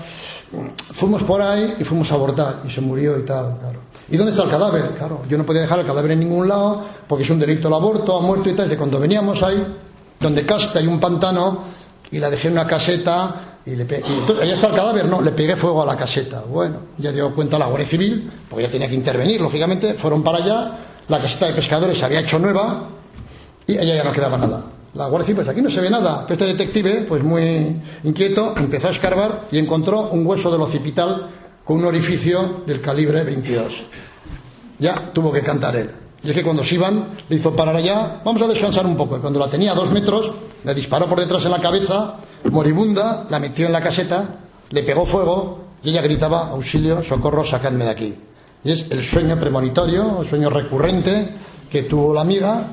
fuimos 0.93 1.23
por 1.23 1.43
ahí 1.43 1.77
y 1.79 1.85
fuimos 1.85 2.11
a 2.13 2.15
abortar 2.15 2.61
y 2.67 2.71
se 2.71 2.81
murió 2.81 3.19
y 3.19 3.25
tal, 3.25 3.59
claro. 3.59 3.81
¿Y 4.11 4.17
dónde 4.17 4.33
está 4.33 4.45
el 4.45 4.51
cadáver? 4.51 4.91
Claro, 4.97 5.23
yo 5.29 5.37
no 5.37 5.45
podía 5.45 5.63
dejar 5.63 5.81
el 5.81 5.87
cadáver 5.87 6.13
en 6.13 6.21
ningún 6.21 6.49
lado 6.49 6.85
porque 7.07 7.25
es 7.25 7.31
un 7.31 7.39
delito 7.39 7.69
el 7.69 7.75
aborto, 7.75 8.17
ha 8.17 8.23
muerto 8.23 8.49
y 8.49 8.55
tal. 8.55 8.73
Y 8.73 8.77
cuando 8.77 8.99
veníamos 8.99 9.43
ahí, 9.43 9.63
donde 10.19 10.47
casca 10.47 10.79
hay 10.79 10.87
un 10.87 10.99
pantano 10.99 11.65
y 12.11 12.19
la 12.19 12.31
dejé 12.31 12.49
en 12.49 12.55
una 12.55 12.67
caseta 12.67 13.58
y 13.69 13.77
le 13.77 13.85
ahí 14.43 14.51
está 14.51 14.69
el 14.69 14.75
cadáver, 14.75 15.05
no, 15.07 15.21
le 15.21 15.33
pegué 15.33 15.55
fuego 15.55 15.83
a 15.83 15.87
la 15.87 15.97
caseta. 15.97 16.43
Bueno, 16.49 16.77
ya 16.97 17.13
dio 17.13 17.35
cuenta 17.35 17.59
la 17.59 17.67
Guardia 17.67 17.87
Civil, 17.87 18.31
porque 18.49 18.65
ya 18.65 18.71
tenía 18.71 18.89
que 18.89 18.95
intervenir, 18.95 19.41
lógicamente, 19.41 19.95
fueron 19.95 20.23
para 20.23 20.39
allá, 20.39 20.79
la 21.09 21.21
caseta 21.21 21.47
de 21.49 21.53
pescadores 21.55 21.99
se 21.99 22.05
había 22.05 22.21
hecho 22.21 22.39
nueva 22.39 22.89
y 23.67 23.77
allá 23.77 23.97
ya 23.97 24.05
no 24.05 24.13
quedaba 24.13 24.39
nada. 24.39 24.65
La 24.95 25.09
Guardia 25.09 25.27
Civil, 25.27 25.37
pues 25.37 25.49
aquí 25.49 25.61
no 25.61 25.71
se 25.71 25.83
ve 25.83 25.91
nada. 25.91 26.25
Pero 26.27 26.35
este 26.35 26.47
detective, 26.47 27.05
pues 27.07 27.23
muy 27.23 27.81
inquieto, 28.05 28.55
empezó 28.57 28.89
a 28.89 28.93
escarbar 28.93 29.49
y 29.51 29.59
encontró 29.59 30.09
un 30.09 30.27
hueso 30.27 30.51
del 30.51 30.63
occipital 30.63 31.29
con 31.63 31.77
un 31.77 31.85
orificio 31.85 32.63
del 32.67 32.81
calibre 32.81 33.23
22. 33.23 33.83
Ya 34.79 35.13
tuvo 35.13 35.31
que 35.31 35.43
cantar 35.43 35.77
él. 35.77 35.91
Y 36.23 36.31
es 36.31 36.35
que 36.35 36.43
cuando 36.43 36.65
se 36.65 36.75
iban, 36.75 37.05
le 37.29 37.37
hizo 37.37 37.55
parar 37.55 37.77
allá, 37.77 38.23
vamos 38.25 38.41
a 38.41 38.47
descansar 38.47 38.87
un 38.87 38.97
poco. 38.97 39.19
Y 39.19 39.21
cuando 39.21 39.39
la 39.39 39.49
tenía 39.49 39.73
a 39.73 39.75
dos 39.75 39.91
metros, 39.91 40.31
le 40.65 40.75
disparó 40.75 41.07
por 41.07 41.21
detrás 41.21 41.45
en 41.45 41.51
la 41.51 41.61
cabeza, 41.61 42.17
moribunda, 42.51 43.27
la 43.29 43.39
metió 43.39 43.67
en 43.67 43.73
la 43.73 43.81
caseta, 43.81 44.25
le 44.71 44.83
pegó 44.83 45.07
fuego 45.07 45.65
y 45.83 45.91
ella 45.91 46.03
gritaba, 46.03 46.49
auxilio, 46.51 47.03
socorro, 47.03 47.45
sacadme 47.45 47.85
de 47.85 47.91
aquí. 47.91 48.15
Y 48.65 48.73
es 48.73 48.91
el 48.91 49.03
sueño 49.03 49.39
premonitorio, 49.39 50.23
el 50.23 50.29
sueño 50.29 50.51
recurrente 50.51 51.29
que 51.71 51.83
tuvo 51.83 52.13
la 52.13 52.23
amiga. 52.23 52.69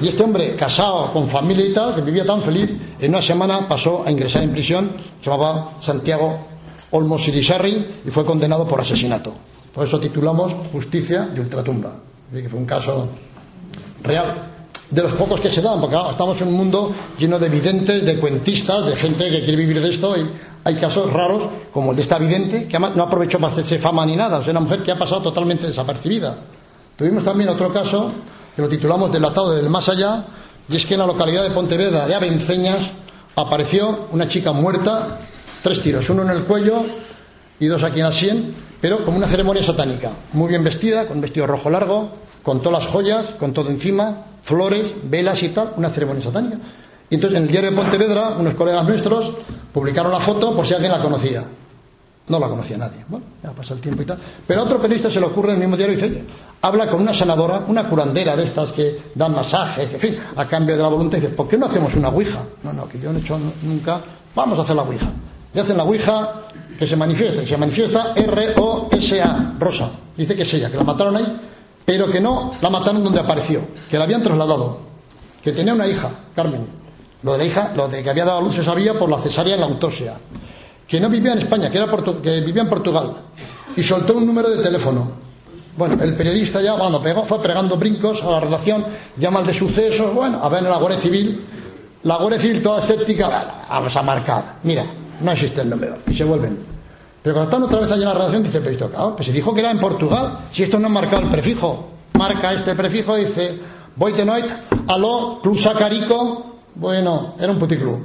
Y 0.00 0.08
este 0.08 0.22
hombre, 0.22 0.56
casado, 0.56 1.12
con 1.12 1.28
familia 1.28 1.66
y 1.66 1.72
tal, 1.72 1.94
que 1.94 2.00
vivía 2.00 2.24
tan 2.24 2.40
feliz, 2.40 2.74
en 2.98 3.10
una 3.10 3.22
semana 3.22 3.68
pasó 3.68 4.04
a 4.04 4.10
ingresar 4.10 4.42
en 4.42 4.52
prisión, 4.52 4.92
se 5.22 5.30
llamaba 5.30 5.72
Santiago 5.80 6.46
Olmos 6.90 7.26
Irisarri 7.28 8.00
y 8.06 8.10
fue 8.10 8.24
condenado 8.24 8.66
por 8.66 8.80
asesinato. 8.80 9.34
Por 9.74 9.86
eso 9.86 10.00
titulamos 10.00 10.52
Justicia 10.72 11.26
de 11.26 11.40
Ultratumba. 11.40 11.92
Fue 12.30 12.58
un 12.58 12.66
caso 12.66 13.08
real. 14.02 14.57
De 14.90 15.02
los 15.02 15.12
pocos 15.12 15.40
que 15.40 15.50
se 15.50 15.60
dan, 15.60 15.80
porque 15.80 15.96
estamos 16.10 16.40
en 16.40 16.48
un 16.48 16.54
mundo 16.54 16.94
lleno 17.18 17.38
de 17.38 17.48
videntes, 17.48 18.04
de 18.04 18.16
cuentistas, 18.16 18.86
de 18.86 18.96
gente 18.96 19.30
que 19.30 19.40
quiere 19.40 19.56
vivir 19.56 19.82
de 19.82 19.90
esto 19.90 20.14
hay 20.64 20.74
casos 20.76 21.10
raros, 21.12 21.44
como 21.72 21.92
el 21.92 21.96
de 21.96 22.02
esta 22.02 22.18
vidente, 22.18 22.66
que 22.66 22.78
no 22.78 23.02
aprovechó 23.02 23.38
para 23.38 23.52
hacerse 23.52 23.78
fama 23.78 24.04
ni 24.04 24.16
nada, 24.16 24.38
o 24.38 24.42
sea, 24.42 24.50
una 24.50 24.60
mujer 24.60 24.82
que 24.82 24.90
ha 24.90 24.98
pasado 24.98 25.22
totalmente 25.22 25.66
desapercibida. 25.66 26.36
Tuvimos 26.96 27.24
también 27.24 27.48
otro 27.48 27.72
caso, 27.72 28.12
que 28.54 28.60
lo 28.60 28.68
titulamos 28.68 29.10
Delatado 29.10 29.54
del 29.54 29.70
Más 29.70 29.88
Allá, 29.88 30.26
y 30.68 30.76
es 30.76 30.84
que 30.84 30.94
en 30.94 31.00
la 31.00 31.06
localidad 31.06 31.44
de 31.44 31.52
Pontevedra 31.52 32.06
de 32.06 32.14
Avenceñas 32.14 32.78
apareció 33.36 34.08
una 34.12 34.28
chica 34.28 34.52
muerta, 34.52 35.20
tres 35.62 35.80
tiros, 35.80 36.10
uno 36.10 36.22
en 36.22 36.30
el 36.30 36.42
cuello 36.42 36.82
y 37.58 37.66
dos 37.66 37.82
aquí 37.82 38.00
en 38.00 38.06
la 38.06 38.12
sien, 38.12 38.54
pero 38.80 39.04
como 39.04 39.16
una 39.16 39.26
ceremonia 39.26 39.62
satánica, 39.62 40.10
muy 40.34 40.48
bien 40.48 40.62
vestida, 40.62 41.06
con 41.06 41.20
vestido 41.20 41.46
rojo 41.46 41.70
largo, 41.70 42.10
con 42.42 42.60
todas 42.60 42.84
las 42.84 42.92
joyas, 42.92 43.26
con 43.38 43.52
todo 43.52 43.70
encima, 43.70 44.24
flores, 44.48 44.86
velas 45.04 45.42
y 45.42 45.50
tal, 45.50 45.74
una 45.76 45.90
ceremonia 45.90 46.24
satánica. 46.24 46.56
Y 47.10 47.14
entonces 47.14 47.36
en 47.36 47.44
el 47.44 47.50
diario 47.50 47.70
de 47.70 47.76
Pontevedra, 47.76 48.30
unos 48.38 48.54
colegas 48.54 48.86
nuestros 48.86 49.30
publicaron 49.72 50.10
la 50.10 50.18
foto 50.18 50.56
por 50.56 50.66
si 50.66 50.72
alguien 50.72 50.90
la 50.90 51.02
conocía. 51.02 51.44
No 52.28 52.38
la 52.38 52.48
conocía 52.48 52.78
nadie. 52.78 53.04
Bueno, 53.08 53.26
ya 53.42 53.50
pasa 53.50 53.74
el 53.74 53.80
tiempo 53.80 54.02
y 54.02 54.06
tal. 54.06 54.18
Pero 54.46 54.60
a 54.60 54.64
otro 54.64 54.80
periodista 54.80 55.10
se 55.10 55.20
le 55.20 55.26
ocurre 55.26 55.50
en 55.50 55.56
el 55.56 55.60
mismo 55.60 55.76
diario 55.76 55.96
y 55.96 56.00
dice, 56.00 56.24
habla 56.62 56.86
con 56.86 57.02
una 57.02 57.12
sanadora, 57.12 57.62
una 57.68 57.88
curandera 57.88 58.36
de 58.36 58.44
estas 58.44 58.72
que 58.72 58.98
dan 59.14 59.32
masajes, 59.32 59.92
en 59.94 60.00
fin, 60.00 60.18
a 60.36 60.46
cambio 60.46 60.76
de 60.76 60.82
la 60.82 60.88
voluntad, 60.88 61.18
y 61.18 61.20
dice, 61.22 61.34
¿por 61.34 61.46
qué 61.46 61.58
no 61.58 61.66
hacemos 61.66 61.94
una 61.94 62.08
ouija? 62.08 62.40
No, 62.62 62.72
no, 62.72 62.88
que 62.88 62.98
yo 62.98 63.12
no 63.12 63.18
he 63.18 63.22
hecho 63.22 63.38
nunca, 63.62 64.00
vamos 64.34 64.58
a 64.58 64.62
hacer 64.62 64.76
la 64.76 64.82
ouija. 64.82 65.10
Y 65.54 65.58
hacen 65.58 65.76
la 65.76 65.84
ouija 65.84 66.42
que 66.78 66.86
se 66.86 66.96
manifiesta, 66.96 67.42
y 67.42 67.46
se 67.46 67.56
manifiesta 67.56 68.12
R-O-S-A, 68.14 69.54
Rosa. 69.58 69.90
Dice 70.16 70.36
que 70.36 70.42
es 70.42 70.54
ella, 70.54 70.70
que 70.70 70.76
la 70.76 70.84
mataron 70.84 71.16
ahí, 71.16 71.40
pero 71.88 72.10
que 72.10 72.20
no 72.20 72.52
la 72.60 72.68
mataron 72.68 73.02
donde 73.02 73.18
apareció, 73.18 73.62
que 73.88 73.96
la 73.96 74.04
habían 74.04 74.22
trasladado, 74.22 74.76
que 75.42 75.52
tenía 75.52 75.72
una 75.72 75.86
hija, 75.86 76.10
Carmen. 76.36 76.66
Lo 77.22 77.32
de 77.32 77.38
la 77.38 77.44
hija, 77.44 77.72
lo 77.74 77.88
de 77.88 78.02
que 78.02 78.10
había 78.10 78.26
dado 78.26 78.40
a 78.40 78.42
luz 78.42 78.56
se 78.56 78.62
sabía 78.62 78.92
por 78.92 79.08
la 79.08 79.16
cesárea 79.16 79.54
en 79.54 79.60
la 79.60 79.66
autopsia. 79.68 80.12
Que 80.86 81.00
no 81.00 81.08
vivía 81.08 81.32
en 81.32 81.38
España, 81.38 81.70
que, 81.70 81.78
era 81.78 81.88
que 82.22 82.40
vivía 82.42 82.60
en 82.60 82.68
Portugal. 82.68 83.12
Y 83.74 83.82
soltó 83.82 84.18
un 84.18 84.26
número 84.26 84.50
de 84.50 84.62
teléfono. 84.62 85.12
Bueno, 85.78 85.96
el 86.02 86.14
periodista 86.14 86.60
ya, 86.60 86.74
cuando 86.74 87.02
pegó, 87.02 87.24
fue 87.24 87.40
pegando 87.40 87.78
brincos 87.78 88.22
a 88.22 88.32
la 88.32 88.40
redacción, 88.40 88.84
llama 89.16 89.40
de 89.40 89.54
sucesos, 89.54 90.12
bueno, 90.14 90.40
a 90.42 90.48
ver 90.50 90.64
en 90.64 90.70
la 90.70 90.76
Guardia 90.76 91.00
Civil. 91.00 91.42
La 92.02 92.18
Guardia 92.18 92.38
Civil 92.38 92.62
toda 92.62 92.82
escéptica, 92.82 93.64
vamos 93.66 93.96
a 93.96 94.02
marcar. 94.02 94.56
Mira, 94.62 94.84
no 95.22 95.32
existe 95.32 95.62
el 95.62 95.70
número. 95.70 95.96
Y 96.06 96.14
se 96.14 96.24
vuelven. 96.24 96.77
Pero 97.22 97.34
cuando 97.34 97.50
están 97.50 97.62
otra 97.64 97.80
vez 97.80 97.90
allá 97.90 98.02
en 98.02 98.08
la 98.08 98.14
redacción, 98.14 98.42
dice 98.42 98.58
el 98.58 98.64
periodista, 98.64 99.14
pues 99.14 99.26
se 99.26 99.32
dijo 99.32 99.52
que 99.52 99.60
era 99.60 99.70
en 99.70 99.78
Portugal. 99.78 100.46
Si 100.52 100.62
esto 100.62 100.78
no 100.78 100.86
ha 100.86 100.90
marcado 100.90 101.22
el 101.22 101.28
prefijo, 101.28 101.88
marca 102.14 102.52
este 102.52 102.74
prefijo, 102.74 103.16
dice, 103.16 103.58
voy 103.96 104.12
de 104.12 104.24
noite, 104.24 104.48
aló, 104.86 105.40
club 105.42 105.58
sacarico, 105.58 106.60
bueno, 106.76 107.34
era 107.38 107.52
un 107.52 107.58
puticlub. 107.58 107.98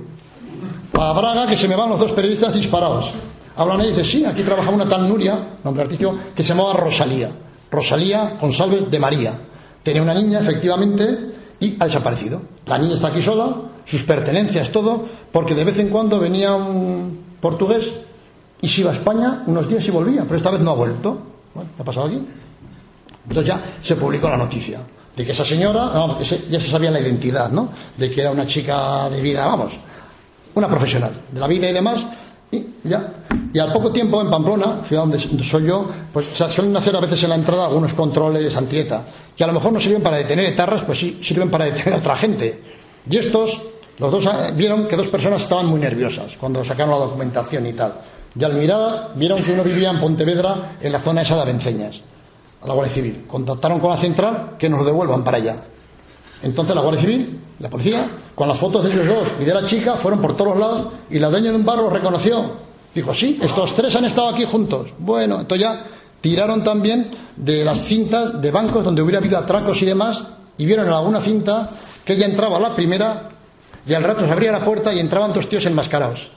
A 1.00 1.14
Braga, 1.14 1.48
que 1.48 1.58
se 1.58 1.68
me 1.68 1.76
van 1.76 1.90
los 1.90 2.00
dos 2.00 2.12
periodistas 2.12 2.54
disparados. 2.54 3.12
Hablan 3.56 3.82
y 3.82 3.90
dice, 3.90 4.04
sí, 4.04 4.26
aquí 4.26 4.42
trabajaba 4.42 4.76
una 4.76 4.88
tal 4.88 5.08
Nuria, 5.08 5.38
nombre 5.64 5.84
artístico, 5.84 6.16
que 6.36 6.42
se 6.42 6.50
llamaba 6.50 6.74
Rosalía. 6.74 7.30
Rosalía 7.70 8.38
González 8.40 8.90
de 8.90 9.00
María. 9.00 9.34
Tenía 9.84 10.02
una 10.02 10.14
niña, 10.14 10.40
efectivamente, 10.40 11.34
y 11.60 11.76
ha 11.80 11.86
desaparecido. 11.86 12.42
La 12.66 12.78
niña 12.78 12.96
está 12.96 13.10
aquí 13.10 13.22
sola, 13.22 13.56
sus 13.86 14.04
pertenencias, 14.04 14.72
todo, 14.72 15.06
porque 15.32 15.54
de 15.54 15.64
vez 15.64 15.78
en 15.80 15.90
cuando 15.90 16.20
venía 16.20 16.56
un 16.56 17.36
portugués 17.40 17.92
y 18.64 18.70
se 18.70 18.80
iba 18.80 18.92
a 18.92 18.94
España 18.94 19.44
unos 19.46 19.68
días 19.68 19.86
y 19.86 19.92
volvía, 19.92 20.24
pero 20.24 20.38
esta 20.38 20.50
vez 20.50 20.62
no 20.62 20.72
ha 20.72 20.76
vuelto. 20.76 21.22
¿qué 21.54 21.82
ha 21.82 21.84
pasado 21.84 22.08
aquí? 22.08 22.20
Entonces 23.28 23.46
ya 23.46 23.62
se 23.82 23.96
publicó 23.98 24.30
la 24.30 24.38
noticia 24.38 24.80
de 25.16 25.26
que 25.26 25.34
esa 25.34 25.44
señora, 25.44 26.18
ya 26.50 26.60
se 26.62 26.72
sabía 26.72 26.90
la 26.90 27.02
identidad, 27.02 27.52
¿no? 27.52 27.70
De 27.98 28.10
que 28.10 28.22
era 28.22 28.32
una 28.32 28.48
chica 28.48 29.10
de 29.10 29.22
vida, 29.22 29.46
vamos, 29.46 29.74
una 30.56 30.70
profesional 30.70 31.12
de 31.30 31.40
la 31.42 31.48
vida 31.48 31.70
y 31.70 31.74
demás, 31.74 32.06
y 32.52 32.66
ya. 32.86 33.06
Y 33.54 33.60
al 33.60 33.74
poco 33.74 33.92
tiempo 33.92 34.22
en 34.22 34.32
Pamplona, 34.32 34.78
ciudad 34.88 35.04
donde 35.04 35.20
soy 35.20 35.66
yo, 35.66 35.86
pues 36.14 36.28
se 36.34 36.50
suelen 36.50 36.76
hacer 36.78 36.96
a 36.96 37.02
veces 37.02 37.22
en 37.24 37.30
la 37.30 37.36
entrada 37.36 37.66
algunos 37.66 37.94
controles 37.94 38.56
antieta, 38.56 39.04
que 39.36 39.44
a 39.44 39.48
lo 39.48 39.54
mejor 39.54 39.74
no 39.74 39.82
sirven 39.82 40.02
para 40.02 40.18
detener 40.18 40.46
etarras, 40.46 40.86
pues 40.86 41.00
sí 41.00 41.20
sirven 41.22 41.52
para 41.52 41.66
detener 41.66 41.96
a 41.96 41.98
otra 41.98 42.16
gente. 42.16 42.62
Y 43.10 43.18
estos, 43.18 43.62
los 44.00 44.10
dos 44.10 44.26
eh, 44.26 44.54
vieron 44.56 44.88
que 44.88 44.96
dos 44.96 45.08
personas 45.08 45.42
estaban 45.42 45.66
muy 45.66 45.82
nerviosas 45.82 46.32
cuando 46.40 46.64
sacaron 46.64 46.92
la 46.92 47.06
documentación 47.06 47.68
y 47.68 47.74
tal. 47.74 47.94
Y 48.36 48.44
al 48.44 48.54
mirar, 48.54 49.12
vieron 49.16 49.44
que 49.44 49.54
uno 49.54 49.64
vivía 49.64 49.92
en 49.92 50.00
Pontevedra, 50.00 50.78
en 50.82 50.92
la 50.92 51.00
zona 51.00 51.22
esa 51.22 51.36
de 51.36 51.42
Avenceñas, 51.42 52.02
a 52.62 52.68
la 52.68 52.74
Guardia 52.74 52.94
Civil. 52.94 53.26
Contactaron 53.28 53.80
con 53.80 53.92
la 53.92 53.98
central 53.98 54.56
que 54.58 54.70
nos 54.70 54.80
lo 54.80 54.86
devuelvan 54.86 55.24
para 55.24 55.38
allá. 55.38 55.56
Entonces 56.42 56.76
la 56.76 56.82
Guardia 56.82 57.02
Civil, 57.02 57.40
la 57.60 57.70
policía, 57.70 58.08
con 58.34 58.48
las 58.48 58.58
fotos 58.58 58.84
de 58.84 58.92
ellos 58.92 59.08
dos 59.08 59.28
y 59.40 59.46
de 59.46 59.54
la 59.54 59.66
chica, 59.66 59.96
fueron 59.96 60.22
por 60.22 60.36
todos 60.36 60.58
lados 60.58 60.94
y 61.10 61.20
la 61.20 61.30
dueña 61.30 61.52
de 61.52 61.58
un 61.58 61.66
bar 61.66 61.78
los 61.78 61.94
reconoció. 61.94 62.64
Dijo, 62.94 63.14
sí, 63.14 63.40
estos 63.42 63.74
tres 63.76 63.96
han 63.96 64.06
estado 64.06 64.30
aquí 64.30 64.46
juntos. 64.46 64.90
Bueno, 64.98 65.40
entonces 65.40 65.68
ya 65.68 65.86
tiraron 66.20 66.64
también 66.64 67.12
de 67.36 67.64
las 67.64 67.84
cintas 67.84 68.42
de 68.42 68.52
bancos 68.52 68.84
donde 68.84 69.02
hubiera 69.02 69.20
habido 69.20 69.38
atracos 69.38 69.82
y 69.82 69.86
demás 69.86 70.22
y 70.58 70.66
vieron 70.66 70.88
en 70.88 70.94
alguna 70.94 71.20
cinta 71.20 71.70
que 72.04 72.14
ella 72.14 72.26
entraba 72.26 72.60
la 72.60 72.76
primera 72.76 73.30
y 73.86 73.94
al 73.94 74.04
rato 74.04 74.26
se 74.26 74.32
abría 74.32 74.52
la 74.52 74.64
puerta 74.64 74.94
y 74.94 75.00
entraban 75.00 75.34
dos 75.34 75.48
tíos 75.50 75.66
enmascarados. 75.66 76.30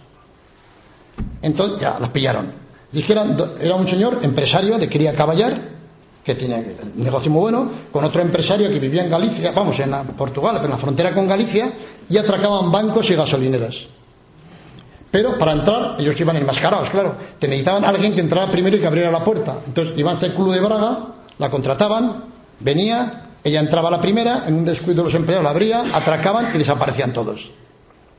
Entonces 1.43 1.81
ya 1.81 1.99
las 1.99 2.11
pillaron. 2.11 2.51
Dijeron, 2.93 3.37
era 3.61 3.75
un 3.75 3.87
señor 3.87 4.21
empresario 4.23 4.79
de 4.79 4.89
Quería 4.89 5.15
Caballar, 5.15 5.77
que 6.25 6.35
tiene 6.35 6.75
un 6.97 7.05
negocio 7.05 7.31
muy 7.31 7.43
bueno, 7.43 7.71
con 7.93 8.05
otro 8.05 8.21
empresario 8.23 8.69
que 8.69 8.79
vivía 8.79 9.05
en 9.05 9.11
Galicia, 9.11 9.53
vamos, 9.53 9.79
en 9.79 9.93
Portugal, 10.17 10.61
en 10.63 10.71
la 10.71 10.77
frontera 10.77 11.13
con 11.13 11.29
Galicia, 11.29 11.73
y 12.09 12.17
atracaban 12.17 12.71
bancos 12.73 13.09
y 13.11 13.15
gasolineras. 13.15 13.87
Pero 15.11 15.39
para 15.39 15.53
entrar, 15.53 15.97
ellos 15.99 16.19
iban 16.21 16.37
enmascarados, 16.37 16.91
claro. 16.91 17.17
Te 17.39 17.47
necesitaban 17.47 17.85
alguien 17.85 18.15
que 18.15 18.21
entrara 18.21 18.51
primero 18.51 18.77
y 18.77 18.81
que 18.81 18.87
abriera 18.87 19.11
la 19.11 19.25
puerta. 19.25 19.59
Entonces 19.67 19.97
iban 19.97 20.15
hasta 20.15 20.27
el 20.27 20.35
club 20.35 20.53
de 20.53 20.61
Braga, 20.61 20.99
la 21.39 21.51
contrataban, 21.51 22.25
venía, 22.61 23.27
ella 23.45 23.61
entraba 23.61 23.91
la 23.91 24.01
primera, 24.01 24.45
en 24.47 24.55
un 24.55 24.65
descuido 24.65 25.03
de 25.03 25.05
los 25.05 25.15
empleados 25.15 25.45
la 25.45 25.51
abría, 25.51 25.85
atracaban 25.93 26.51
y 26.55 26.59
desaparecían 26.59 27.13
todos. 27.13 27.51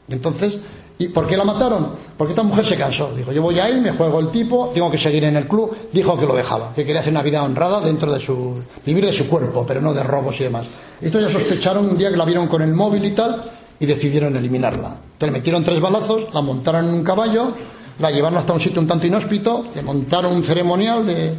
Entonces, 0.10 0.58
¿Y 1.00 1.10
por 1.10 1.28
qué 1.28 1.38
la 1.38 1.44
mataron? 1.44 1.90
Porque 2.18 2.32
esta 2.32 2.42
mujer 2.42 2.66
se 2.66 2.76
cansó. 2.76 3.14
Dijo, 3.16 3.32
yo 3.32 3.42
voy 3.42 3.60
ahí, 3.60 3.80
me 3.80 3.92
juego 3.92 4.20
el 4.20 4.30
tipo, 4.30 4.72
tengo 4.74 4.90
que 4.90 4.98
seguir 4.98 5.24
en 5.26 5.36
el 5.36 5.48
club. 5.48 5.76
Dijo 5.94 6.18
que 6.20 6.26
lo 6.26 6.36
dejaba, 6.36 6.74
que 6.74 6.86
quería 6.86 7.02
hacer 7.02 7.14
una 7.14 7.22
vida 7.22 7.44
honrada 7.44 7.82
dentro 7.82 8.12
de 8.12 8.20
su... 8.20 8.56
vivir 8.86 9.06
de 9.06 9.14
su 9.14 9.28
cuerpo, 9.28 9.64
pero 9.68 9.80
no 9.80 9.94
de 9.94 10.02
robos 10.02 10.40
y 10.40 10.46
demás. 10.46 10.66
Esto 11.00 11.20
ya 11.20 11.30
sospecharon 11.30 11.88
un 11.88 11.98
día 11.98 12.10
que 12.10 12.18
la 12.18 12.26
vieron 12.26 12.48
con 12.48 12.64
el 12.64 12.74
móvil 12.74 13.06
y 13.06 13.12
tal, 13.12 13.44
y 13.80 13.86
decidieron 13.86 14.36
eliminarla. 14.36 14.98
Entonces 15.14 15.32
metieron 15.32 15.64
tres 15.64 15.80
balazos, 15.80 16.34
la 16.34 16.42
montaron 16.42 16.90
en 16.90 16.96
un 16.96 17.04
caballo, 17.04 17.52
la 18.00 18.10
llevaron 18.10 18.40
hasta 18.40 18.54
un 18.54 18.62
sitio 18.62 18.82
un 18.82 18.88
tanto 18.88 19.06
inhóspito, 19.06 19.68
le 19.76 19.84
montaron 19.84 20.36
un 20.36 20.44
ceremonial 20.44 21.06
de, 21.06 21.34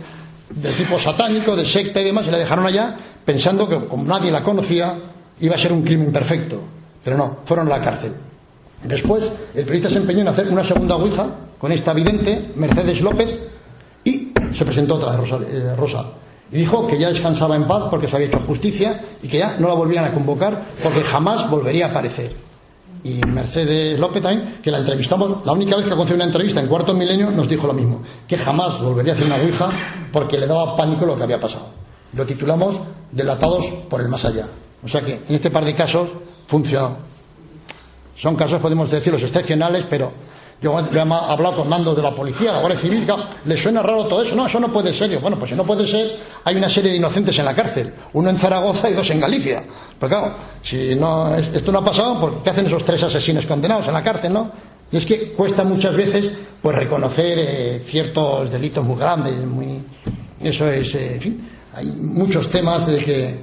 de 0.51 0.73
tipo 0.73 0.99
satánico, 1.01 1.57
de 1.57 1.67
secta 1.67 2.01
y 2.01 2.05
demás, 2.05 2.27
y 2.29 2.31
la 2.31 2.39
dejaron 2.39 2.65
allá 2.67 2.97
pensando 3.25 3.69
que 3.69 3.85
como 3.87 4.05
nadie 4.05 4.31
la 4.31 4.43
conocía, 4.43 4.95
iba 5.41 5.55
a 5.55 5.59
ser 5.59 5.73
un 5.73 5.83
crimen 5.83 6.13
perfecto. 6.13 6.61
Pero 7.05 7.17
no, 7.17 7.39
fueron 7.45 7.67
a 7.67 7.77
la 7.77 7.85
cárcel. 7.85 8.13
Después, 8.85 9.25
el 9.55 9.65
periodista 9.65 9.91
se 9.91 9.99
empeñó 9.99 10.21
en 10.21 10.29
hacer 10.29 10.49
una 10.49 10.65
segunda 10.65 10.97
ouija 10.97 11.27
con 11.59 11.73
esta 11.73 11.93
vidente, 11.93 12.53
Mercedes 12.57 13.01
López, 13.01 13.41
y 14.05 14.33
se 14.57 14.65
presentó 14.65 14.95
otra 14.95 15.17
Rosa, 15.17 15.39
eh, 15.51 15.75
Rosa. 15.77 16.05
Y 16.51 16.59
dijo 16.59 16.87
que 16.87 16.99
ya 16.99 17.09
descansaba 17.09 17.57
en 17.57 17.67
paz 17.67 17.85
porque 17.91 18.07
se 18.07 18.17
había 18.17 18.29
hecho 18.29 18.41
justicia 18.41 19.05
y 19.23 19.29
que 19.29 19.39
ya 19.39 19.59
no 19.59 19.69
la 19.69 19.75
volvían 19.75 20.05
a 20.05 20.13
convocar 20.13 20.63
porque 20.83 21.03
jamás 21.03 21.51
volvería 21.51 21.87
a 21.87 21.91
aparecer. 21.91 22.33
Y 23.05 23.21
Mercedes 23.27 23.99
López 23.99 24.23
también, 24.23 24.59
que 24.63 24.71
la 24.71 24.79
entrevistamos, 24.79 25.45
la 25.45 25.53
única 25.53 25.77
vez 25.77 25.87
que 25.87 25.95
concedió 25.95 26.17
una 26.17 26.25
entrevista 26.25 26.61
en 26.61 26.67
cuarto 26.67 26.95
milenio, 26.95 27.31
nos 27.31 27.49
dijo 27.49 27.67
lo 27.67 27.73
mismo, 27.73 28.03
que 28.27 28.39
jamás 28.39 28.81
volvería 28.81 29.13
a 29.13 29.17
hacer 29.17 29.27
una 29.27 29.37
ouija 29.37 29.69
porque 30.13 30.39
le 30.39 30.47
daba 30.47 30.77
pánico 30.77 31.05
lo 31.05 31.17
que 31.17 31.23
había 31.23 31.41
pasado. 31.41 31.67
Lo 32.15 32.25
titulamos 32.25 32.81
Delatados 33.11 33.67
por 33.89 34.01
el 34.01 34.09
más 34.09 34.25
allá. 34.25 34.47
O 34.83 34.89
sea 34.89 35.01
que 35.01 35.21
en 35.29 35.35
este 35.35 35.51
par 35.51 35.65
de 35.65 35.75
casos 35.75 36.09
funcionó. 36.47 36.97
Son 38.19 38.35
casos, 38.35 38.61
podemos 38.61 38.91
decirlos, 38.91 39.23
excepcionales, 39.23 39.85
pero 39.89 40.13
yo 40.61 40.77
he 40.77 41.01
hablado 41.01 41.57
con 41.57 41.69
mandos 41.69 41.97
de 41.97 42.03
la 42.03 42.11
policía, 42.11 42.51
la 42.51 42.59
Guardia 42.59 42.81
Civil, 42.81 43.07
¿le 43.45 43.57
suena 43.57 43.81
raro 43.81 44.07
todo 44.07 44.23
eso? 44.23 44.35
No, 44.35 44.49
eso 44.49 44.59
no 44.59 44.73
puede 44.73 44.93
ser. 44.93 45.09
Yo, 45.09 45.21
bueno, 45.21 45.39
pues 45.39 45.53
si 45.53 45.57
no 45.57 45.63
puede 45.63 45.87
ser, 45.87 46.19
hay 46.43 46.57
una 46.57 46.69
serie 46.69 46.91
de 46.91 46.97
inocentes 46.97 47.39
en 47.39 47.45
la 47.45 47.55
cárcel, 47.55 47.95
uno 48.15 48.29
en 48.29 48.37
Zaragoza 48.37 48.91
y 48.91 48.95
dos 48.95 49.09
en 49.11 49.21
Galicia. 49.21 49.63
Pues 49.99 50.11
claro, 50.11 50.35
si 50.63 50.97
no, 50.97 51.33
esto 51.37 51.71
no 51.71 51.79
ha 51.79 51.85
pasado, 51.85 52.21
¿por 52.21 52.43
qué 52.43 52.51
hacen 52.51 52.67
esos 52.67 52.85
tres 52.85 53.01
asesinos 53.05 53.47
condenados 53.47 53.87
en 53.87 53.95
la 53.95 54.03
cárcel, 54.03 54.33
no? 54.33 54.51
Y 54.91 54.97
es 54.97 55.07
que 55.07 55.33
cuesta 55.35 55.63
muchas 55.63 55.95
veces, 55.95 56.33
pues 56.61 56.77
reconocer 56.77 57.39
eh, 57.39 57.83
ciertos 57.87 58.51
delitos 58.51 58.85
muy 58.85 58.99
grandes, 58.99 59.37
muy, 59.47 59.81
eso 60.43 60.69
es, 60.69 60.93
eh, 60.97 61.15
en 61.15 61.21
fin, 61.21 61.51
hay 61.73 61.87
muchos 61.87 62.49
temas 62.51 62.85
de 62.85 62.99
que 62.99 63.39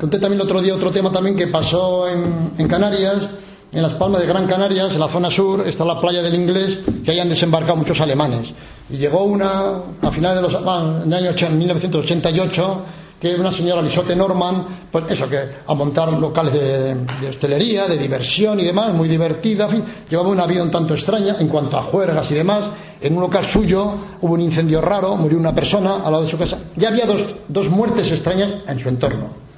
Conté 0.00 0.18
también 0.18 0.40
el 0.40 0.46
otro 0.46 0.62
día 0.62 0.74
otro 0.74 0.90
tema 0.90 1.12
también 1.12 1.36
que 1.36 1.46
pasó 1.48 2.08
en, 2.08 2.66
Canarias, 2.66 3.28
en 3.70 3.82
las 3.82 3.92
Palmas 3.92 4.22
de 4.22 4.26
Gran 4.26 4.46
Canarias, 4.46 4.94
en 4.94 4.98
la 4.98 5.08
zona 5.08 5.30
sur, 5.30 5.68
está 5.68 5.84
la 5.84 6.00
playa 6.00 6.22
del 6.22 6.34
Inglés, 6.34 6.80
que 7.04 7.10
hayan 7.10 7.28
desembarcado 7.28 7.76
muchos 7.76 8.00
alemanes. 8.00 8.54
Y 8.88 8.96
llegó 8.96 9.24
una, 9.24 9.74
a 10.00 10.10
finales 10.10 10.36
de 10.36 10.42
los 10.42 10.54
ah, 10.66 11.02
año 11.04 11.50
1988, 11.50 12.82
que 13.20 13.34
una 13.34 13.52
señora 13.52 13.82
Lisote 13.82 14.16
Norman, 14.16 14.64
pues 14.90 15.04
eso, 15.10 15.28
que 15.28 15.38
a 15.66 15.74
montar 15.74 16.10
locales 16.14 16.54
de, 16.54 17.28
hostelería, 17.28 17.86
de 17.86 17.98
diversión 17.98 18.58
y 18.58 18.64
demás, 18.64 18.94
muy 18.94 19.06
divertida, 19.06 19.64
en 19.64 19.70
fin, 19.70 19.84
llevaba 20.08 20.30
una 20.30 20.46
vida 20.46 20.62
un 20.62 20.70
tanto 20.70 20.94
extraña 20.94 21.36
en 21.38 21.48
cuanto 21.48 21.76
a 21.76 21.82
juergas 21.82 22.30
y 22.30 22.36
demás. 22.36 22.64
En 23.02 23.16
un 23.16 23.20
local 23.20 23.44
suyo 23.44 23.92
hubo 24.22 24.32
un 24.32 24.40
incendio 24.40 24.80
raro, 24.80 25.14
murió 25.16 25.36
una 25.36 25.54
persona 25.54 25.96
al 25.96 26.10
lado 26.10 26.24
de 26.24 26.30
su 26.30 26.38
casa. 26.38 26.56
Ya 26.76 26.88
había 26.88 27.04
dos, 27.04 27.20
dos 27.48 27.68
muertes 27.68 28.10
extrañas 28.10 28.50
en 28.66 28.80
su 28.80 28.88
entorno. 28.88 29.49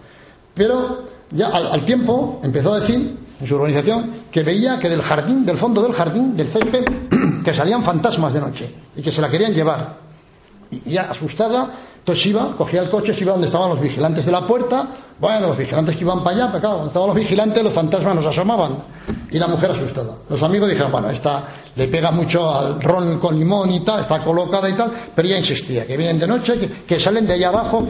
Pero 0.54 1.04
ya 1.30 1.48
al, 1.48 1.84
tiempo 1.84 2.40
empezó 2.42 2.74
a 2.74 2.80
decir 2.80 3.16
en 3.40 3.46
su 3.46 3.54
organización 3.54 4.10
que 4.30 4.42
veía 4.42 4.78
que 4.78 4.88
del 4.88 5.02
jardín, 5.02 5.44
del 5.44 5.56
fondo 5.56 5.82
del 5.82 5.92
jardín, 5.92 6.36
del 6.36 6.48
césped, 6.48 6.84
que 7.44 7.54
salían 7.54 7.82
fantasmas 7.82 8.32
de 8.32 8.40
noche 8.40 8.74
y 8.94 9.02
que 9.02 9.10
se 9.10 9.20
la 9.20 9.30
querían 9.30 9.52
llevar. 9.52 9.96
Y 10.70 10.92
ya 10.92 11.10
asustada, 11.10 11.70
entonces 11.98 12.26
iba, 12.26 12.56
cogía 12.56 12.82
el 12.82 12.90
coche, 12.90 13.14
se 13.14 13.22
iba 13.22 13.32
donde 13.32 13.46
estaban 13.46 13.70
los 13.70 13.80
vigilantes 13.80 14.26
de 14.26 14.32
la 14.32 14.46
puerta. 14.46 14.88
Bueno, 15.18 15.48
los 15.48 15.56
vigilantes 15.56 15.96
que 15.96 16.02
iban 16.02 16.24
para 16.24 16.36
allá, 16.36 16.46
pero 16.48 16.60
claro, 16.60 16.74
donde 16.76 16.88
estaban 16.88 17.08
los 17.08 17.16
vigilantes, 17.16 17.62
los 17.62 17.72
fantasmas 17.72 18.16
nos 18.16 18.26
asomaban. 18.26 18.78
Y 19.30 19.38
la 19.38 19.46
mujer 19.46 19.70
asustada. 19.70 20.16
Los 20.28 20.42
amigos 20.42 20.68
dijeron, 20.68 20.90
bueno, 20.90 21.10
esta 21.10 21.44
le 21.76 21.88
pega 21.88 22.10
mucho 22.10 22.50
al 22.52 22.80
ron 22.82 23.18
con 23.18 23.38
limón 23.38 23.70
y 23.70 23.80
tal, 23.80 24.00
está 24.00 24.22
colocada 24.22 24.68
y 24.68 24.74
tal, 24.74 24.92
pero 25.14 25.28
ella 25.28 25.38
insistía, 25.38 25.86
que 25.86 25.96
vienen 25.96 26.18
de 26.18 26.26
noche, 26.26 26.58
que, 26.58 26.68
que 26.84 26.98
salen 26.98 27.26
de 27.26 27.34
allá 27.34 27.48
abajo, 27.48 27.86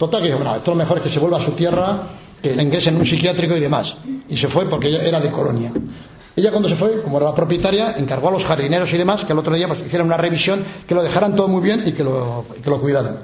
Total, 0.00 0.22
que 0.22 0.28
dijo, 0.28 0.38
bueno, 0.38 0.56
esto 0.56 0.70
lo 0.70 0.78
mejor 0.78 0.96
es 0.96 1.02
que 1.02 1.10
se 1.10 1.18
vuelva 1.18 1.36
a 1.36 1.42
su 1.42 1.50
tierra, 1.50 2.04
que 2.40 2.56
la 2.56 2.62
ingresen 2.62 2.94
en 2.94 3.00
un 3.00 3.06
psiquiátrico 3.06 3.54
y 3.54 3.60
demás. 3.60 3.96
Y 4.30 4.34
se 4.34 4.48
fue 4.48 4.64
porque 4.64 4.88
ella 4.88 5.02
era 5.02 5.20
de 5.20 5.30
Colonia. 5.30 5.70
Ella 6.34 6.50
cuando 6.50 6.70
se 6.70 6.76
fue, 6.76 7.02
como 7.02 7.18
era 7.18 7.26
la 7.26 7.34
propietaria, 7.34 7.94
encargó 7.98 8.28
a 8.28 8.30
los 8.30 8.42
jardineros 8.42 8.90
y 8.94 8.96
demás 8.96 9.26
que 9.26 9.34
el 9.34 9.38
otro 9.38 9.54
día 9.54 9.68
pues, 9.68 9.80
hicieran 9.80 10.06
una 10.06 10.16
revisión, 10.16 10.64
que 10.88 10.94
lo 10.94 11.02
dejaran 11.02 11.36
todo 11.36 11.48
muy 11.48 11.60
bien 11.60 11.82
y 11.84 11.92
que 11.92 12.02
lo, 12.02 12.46
que 12.64 12.70
lo 12.70 12.80
cuidaran. 12.80 13.18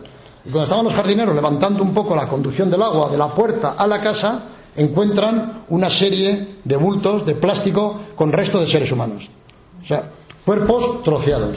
Y 0.44 0.50
cuando 0.50 0.64
estaban 0.64 0.84
los 0.84 0.92
jardineros 0.92 1.34
levantando 1.34 1.82
un 1.82 1.94
poco 1.94 2.14
la 2.14 2.28
conducción 2.28 2.70
del 2.70 2.82
agua 2.82 3.08
de 3.08 3.16
la 3.16 3.28
puerta 3.28 3.70
a 3.78 3.86
la 3.86 3.98
casa, 4.02 4.42
encuentran 4.76 5.64
una 5.70 5.88
serie 5.88 6.56
de 6.62 6.76
bultos 6.76 7.24
de 7.24 7.36
plástico 7.36 8.02
con 8.14 8.30
resto 8.30 8.60
de 8.60 8.66
seres 8.66 8.92
humanos. 8.92 9.30
O 9.82 9.86
sea, 9.86 10.10
cuerpos 10.44 11.02
troceados 11.02 11.56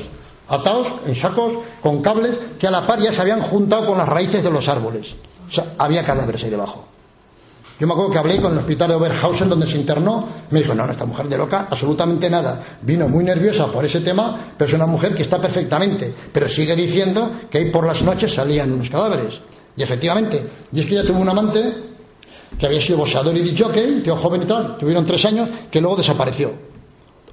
atados 0.49 0.87
en 1.05 1.15
sacos 1.15 1.53
con 1.81 2.01
cables 2.01 2.35
que 2.59 2.67
a 2.67 2.71
la 2.71 2.85
par 2.85 2.99
ya 2.99 3.11
se 3.11 3.21
habían 3.21 3.41
juntado 3.41 3.85
con 3.85 3.97
las 3.97 4.09
raíces 4.09 4.43
de 4.43 4.49
los 4.49 4.67
árboles. 4.67 5.13
Había 5.77 6.03
cadáveres 6.03 6.43
ahí 6.43 6.49
debajo. 6.49 6.85
Yo 7.79 7.87
me 7.87 7.93
acuerdo 7.93 8.11
que 8.11 8.17
hablé 8.17 8.41
con 8.41 8.51
el 8.51 8.57
hospital 8.57 8.89
de 8.89 8.95
Oberhausen 8.95 9.47
donde 9.47 9.65
se 9.65 9.77
internó. 9.77 10.27
Me 10.49 10.59
dijo, 10.59 10.75
no, 10.75 10.85
no, 10.85 10.91
esta 10.91 11.05
mujer 11.05 11.27
de 11.29 11.37
loca, 11.37 11.67
absolutamente 11.69 12.29
nada. 12.29 12.61
Vino 12.81 13.07
muy 13.07 13.23
nerviosa 13.23 13.67
por 13.67 13.85
ese 13.85 14.01
tema, 14.01 14.37
pero 14.57 14.67
es 14.67 14.75
una 14.75 14.85
mujer 14.85 15.15
que 15.15 15.21
está 15.21 15.39
perfectamente. 15.39 16.13
Pero 16.33 16.49
sigue 16.49 16.75
diciendo 16.75 17.31
que 17.49 17.59
ahí 17.59 17.71
por 17.71 17.87
las 17.87 18.01
noches 18.01 18.33
salían 18.33 18.73
unos 18.73 18.89
cadáveres. 18.89 19.39
Y 19.77 19.83
efectivamente, 19.83 20.45
y 20.73 20.81
es 20.81 20.85
que 20.87 20.95
ella 20.95 21.07
tuvo 21.07 21.19
un 21.19 21.29
amante 21.29 21.73
que 22.59 22.65
había 22.65 22.81
sido 22.81 22.97
boxeador 22.97 23.37
y 23.37 23.49
un 23.49 24.03
tío 24.03 24.17
joven 24.17 24.43
y 24.43 24.45
tal, 24.45 24.77
tuvieron 24.77 25.05
tres 25.05 25.23
años, 25.23 25.47
que 25.71 25.79
luego 25.79 25.95
desapareció 25.95 26.68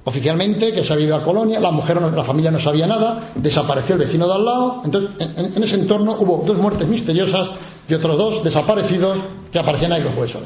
oficialmente 0.07 0.71
que 0.71 0.85
se 0.85 0.93
había 0.93 1.07
ido 1.07 1.15
a 1.17 1.21
Colonia, 1.23 1.59
la 1.59 1.69
mujer, 1.69 2.01
la 2.01 2.23
familia 2.23 2.49
no 2.49 2.61
sabía 2.61 2.87
nada, 2.87 3.29
desapareció 3.35 3.95
el 3.95 3.99
vecino 3.99 4.25
de 4.25 4.35
al 4.35 4.45
lado, 4.45 4.81
entonces 4.85 5.11
en, 5.19 5.61
ese 5.61 5.75
entorno 5.75 6.15
hubo 6.17 6.43
dos 6.45 6.57
muertes 6.57 6.87
misteriosas 6.87 7.49
y 7.89 7.93
otros 7.93 8.17
dos 8.17 8.41
desaparecidos 8.41 9.17
que 9.51 9.59
aparecían 9.59 9.91
ahí 9.91 10.01
los 10.01 10.15
huesos. 10.15 10.43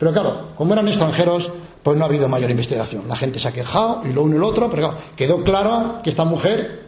Pero 0.00 0.12
claro, 0.12 0.48
como 0.56 0.72
eran 0.72 0.88
extranjeros, 0.88 1.48
pues 1.80 1.96
no 1.96 2.04
ha 2.04 2.08
habido 2.08 2.28
mayor 2.28 2.50
investigación. 2.50 3.06
La 3.06 3.14
gente 3.14 3.38
se 3.38 3.46
ha 3.46 3.52
quejado 3.52 4.02
y 4.04 4.12
lo 4.12 4.24
uno 4.24 4.34
y 4.34 4.38
lo 4.40 4.48
otro, 4.48 4.68
pero 4.68 4.92
quedó 5.14 5.44
claro 5.44 6.00
que 6.02 6.10
esta 6.10 6.24
mujer, 6.24 6.82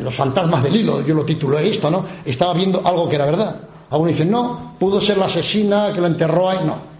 los 0.00 0.14
fantasmas 0.14 0.62
del 0.62 0.76
hilo, 0.76 1.04
yo 1.04 1.12
lo 1.12 1.24
titulé 1.24 1.68
esto, 1.68 1.90
¿no? 1.90 2.04
Estaba 2.24 2.54
viendo 2.54 2.86
algo 2.86 3.08
que 3.08 3.16
era 3.16 3.26
verdad. 3.26 3.56
Algunos 3.90 4.12
dicen, 4.12 4.30
no, 4.30 4.76
pudo 4.78 5.00
ser 5.00 5.18
la 5.18 5.26
asesina 5.26 5.92
que 5.92 6.00
la 6.00 6.06
enterró 6.06 6.50
ahí, 6.50 6.60
no. 6.64 6.95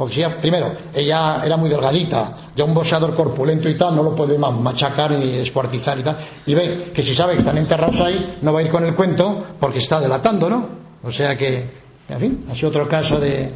Porque 0.00 0.14
si 0.14 0.40
primero, 0.40 0.72
ella 0.94 1.42
era 1.44 1.58
muy 1.58 1.68
delgadita, 1.68 2.34
ya 2.56 2.64
un 2.64 2.72
boxeador 2.72 3.14
corpulento 3.14 3.68
y 3.68 3.74
tal, 3.74 3.94
no 3.94 4.02
lo 4.02 4.14
puede 4.14 4.38
machacar 4.38 5.10
ni 5.10 5.26
descuartizar 5.32 5.98
y 5.98 6.02
tal. 6.02 6.16
Y 6.46 6.54
ve 6.54 6.90
que 6.94 7.02
si 7.02 7.14
sabe 7.14 7.34
que 7.34 7.40
están 7.40 7.58
enterrados 7.58 8.00
ahí, 8.00 8.38
no 8.40 8.50
va 8.50 8.60
a 8.60 8.62
ir 8.62 8.70
con 8.70 8.82
el 8.82 8.94
cuento 8.94 9.44
porque 9.60 9.80
está 9.80 10.00
delatando, 10.00 10.48
¿no? 10.48 10.66
O 11.02 11.12
sea 11.12 11.36
que, 11.36 11.68
en 12.08 12.18
fin, 12.18 12.46
ha 12.50 12.54
sido 12.54 12.70
otro 12.70 12.88
caso 12.88 13.20
de. 13.20 13.52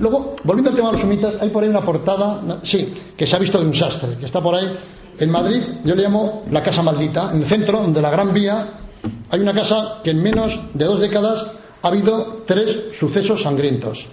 Luego, 0.00 0.34
volviendo 0.42 0.70
al 0.70 0.76
tema 0.76 0.88
de 0.88 0.94
los 0.94 1.02
sumitas, 1.02 1.34
hay 1.40 1.50
por 1.50 1.62
ahí 1.62 1.68
una 1.68 1.82
portada, 1.82 2.58
sí, 2.64 2.92
que 3.16 3.24
se 3.24 3.36
ha 3.36 3.38
visto 3.38 3.60
de 3.60 3.66
un 3.66 3.74
sastre, 3.74 4.16
que 4.18 4.26
está 4.26 4.40
por 4.40 4.56
ahí. 4.56 4.76
En 5.20 5.30
Madrid, 5.30 5.62
yo 5.84 5.94
le 5.94 6.02
llamo 6.02 6.46
la 6.50 6.64
Casa 6.64 6.82
Maldita, 6.82 7.30
en 7.30 7.38
el 7.38 7.44
centro, 7.44 7.80
donde 7.80 8.02
la 8.02 8.10
Gran 8.10 8.34
Vía, 8.34 8.70
hay 9.30 9.38
una 9.38 9.54
casa 9.54 10.00
que 10.02 10.10
en 10.10 10.20
menos 10.20 10.58
de 10.74 10.84
dos 10.84 10.98
décadas 10.98 11.46
ha 11.80 11.86
habido 11.86 12.42
tres 12.44 12.96
sucesos 12.98 13.42
sangrientos. 13.42 14.06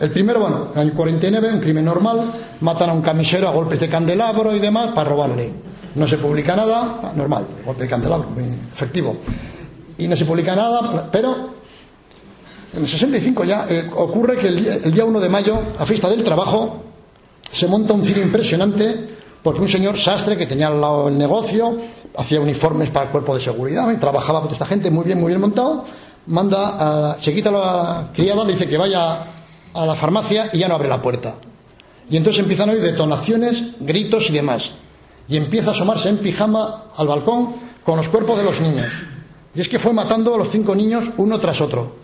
El 0.00 0.10
primero, 0.10 0.40
bueno, 0.40 0.68
en 0.74 0.80
el 0.80 0.92
49, 0.92 1.54
un 1.54 1.60
crimen 1.60 1.84
normal, 1.84 2.32
matan 2.60 2.90
a 2.90 2.92
un 2.92 3.02
camisero 3.02 3.48
a 3.48 3.52
golpes 3.52 3.78
de 3.80 3.88
candelabro 3.88 4.54
y 4.54 4.58
demás 4.58 4.92
para 4.94 5.10
robarle. 5.10 5.52
No 5.94 6.08
se 6.08 6.18
publica 6.18 6.56
nada, 6.56 7.12
normal, 7.14 7.46
golpe 7.64 7.84
de 7.84 7.88
candelabro, 7.88 8.28
efectivo. 8.72 9.16
Y 9.98 10.08
no 10.08 10.16
se 10.16 10.24
publica 10.24 10.56
nada, 10.56 11.08
pero 11.12 11.54
en 12.74 12.82
el 12.82 12.88
65 12.88 13.44
ya 13.44 13.66
eh, 13.68 13.88
ocurre 13.94 14.36
que 14.36 14.48
el 14.48 14.92
día, 14.92 15.04
1 15.04 15.20
de 15.20 15.28
mayo, 15.28 15.60
a 15.78 15.86
fiesta 15.86 16.10
del 16.10 16.24
trabajo, 16.24 16.82
se 17.52 17.68
monta 17.68 17.92
un 17.92 18.04
cine 18.04 18.22
impresionante 18.22 19.14
porque 19.42 19.60
un 19.60 19.68
señor 19.68 19.96
sastre 19.98 20.36
que 20.36 20.46
tenía 20.46 20.68
al 20.68 20.80
lado 20.80 21.08
el 21.08 21.16
negocio, 21.16 21.76
hacía 22.16 22.40
uniformes 22.40 22.90
para 22.90 23.06
el 23.06 23.12
cuerpo 23.12 23.34
de 23.36 23.42
seguridad, 23.42 23.86
trabajaba 24.00 24.40
con 24.40 24.50
esta 24.50 24.66
gente 24.66 24.90
muy 24.90 25.04
bien, 25.04 25.20
muy 25.20 25.28
bien 25.28 25.40
montado, 25.40 25.84
manda 26.26 27.12
a, 27.12 27.20
se 27.20 27.32
quita 27.32 27.50
la 27.50 28.08
criada, 28.12 28.42
le 28.44 28.54
dice 28.54 28.66
que 28.66 28.78
vaya 28.78 29.20
a 29.74 29.86
la 29.86 29.94
farmacia 29.94 30.50
y 30.52 30.58
ya 30.58 30.68
no 30.68 30.76
abre 30.76 30.88
la 30.88 31.02
puerta. 31.02 31.34
Y 32.08 32.16
entonces 32.16 32.42
empiezan 32.42 32.68
a 32.68 32.72
oír 32.72 32.82
detonaciones, 32.82 33.62
gritos 33.80 34.30
y 34.30 34.32
demás. 34.32 34.70
Y 35.28 35.36
empieza 35.36 35.70
a 35.70 35.72
asomarse 35.74 36.08
en 36.08 36.18
pijama 36.18 36.84
al 36.96 37.06
balcón 37.06 37.56
con 37.82 37.96
los 37.96 38.08
cuerpos 38.08 38.38
de 38.38 38.44
los 38.44 38.60
niños. 38.60 38.92
Y 39.54 39.60
es 39.60 39.68
que 39.68 39.78
fue 39.78 39.92
matando 39.92 40.34
a 40.34 40.38
los 40.38 40.50
cinco 40.50 40.74
niños 40.74 41.04
uno 41.16 41.38
tras 41.38 41.60
otro. 41.60 41.96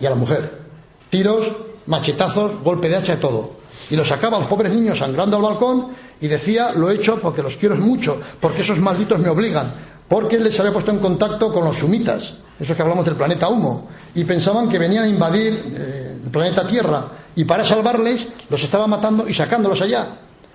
Y 0.00 0.06
a 0.06 0.10
la 0.10 0.16
mujer. 0.16 0.66
Tiros, 1.08 1.46
machetazos, 1.86 2.62
golpe 2.62 2.88
de 2.88 2.96
hacha, 2.96 3.18
todo. 3.18 3.56
y 3.90 3.96
los 3.96 4.08
sacaba 4.08 4.36
a 4.36 4.40
los 4.40 4.48
pobres 4.48 4.72
niños 4.72 4.98
sangrando 4.98 5.36
al 5.36 5.42
balcón 5.42 5.88
y 6.20 6.28
decía, 6.28 6.72
lo 6.72 6.90
he 6.90 6.96
hecho 6.96 7.20
porque 7.20 7.42
los 7.42 7.56
quiero 7.56 7.76
mucho, 7.76 8.20
porque 8.40 8.62
esos 8.62 8.78
malditos 8.78 9.18
me 9.18 9.28
obligan, 9.28 9.72
porque 10.08 10.38
les 10.38 10.58
había 10.58 10.72
puesto 10.72 10.90
en 10.90 10.98
contacto 10.98 11.52
con 11.52 11.64
los 11.64 11.76
sumitas, 11.76 12.32
esos 12.58 12.74
que 12.74 12.82
hablamos 12.82 13.04
del 13.04 13.14
planeta 13.14 13.48
humo, 13.48 13.88
y 14.16 14.24
pensaban 14.24 14.68
que 14.68 14.78
venían 14.78 15.04
a 15.04 15.08
invadir 15.08 15.74
eh, 15.76 16.18
el 16.24 16.30
planeta 16.30 16.66
Tierra, 16.66 17.04
y 17.36 17.44
para 17.44 17.64
salvarles 17.64 18.26
los 18.48 18.62
estaba 18.62 18.86
matando 18.86 19.28
y 19.28 19.34
sacándolos 19.34 19.80
allá. 19.82 20.08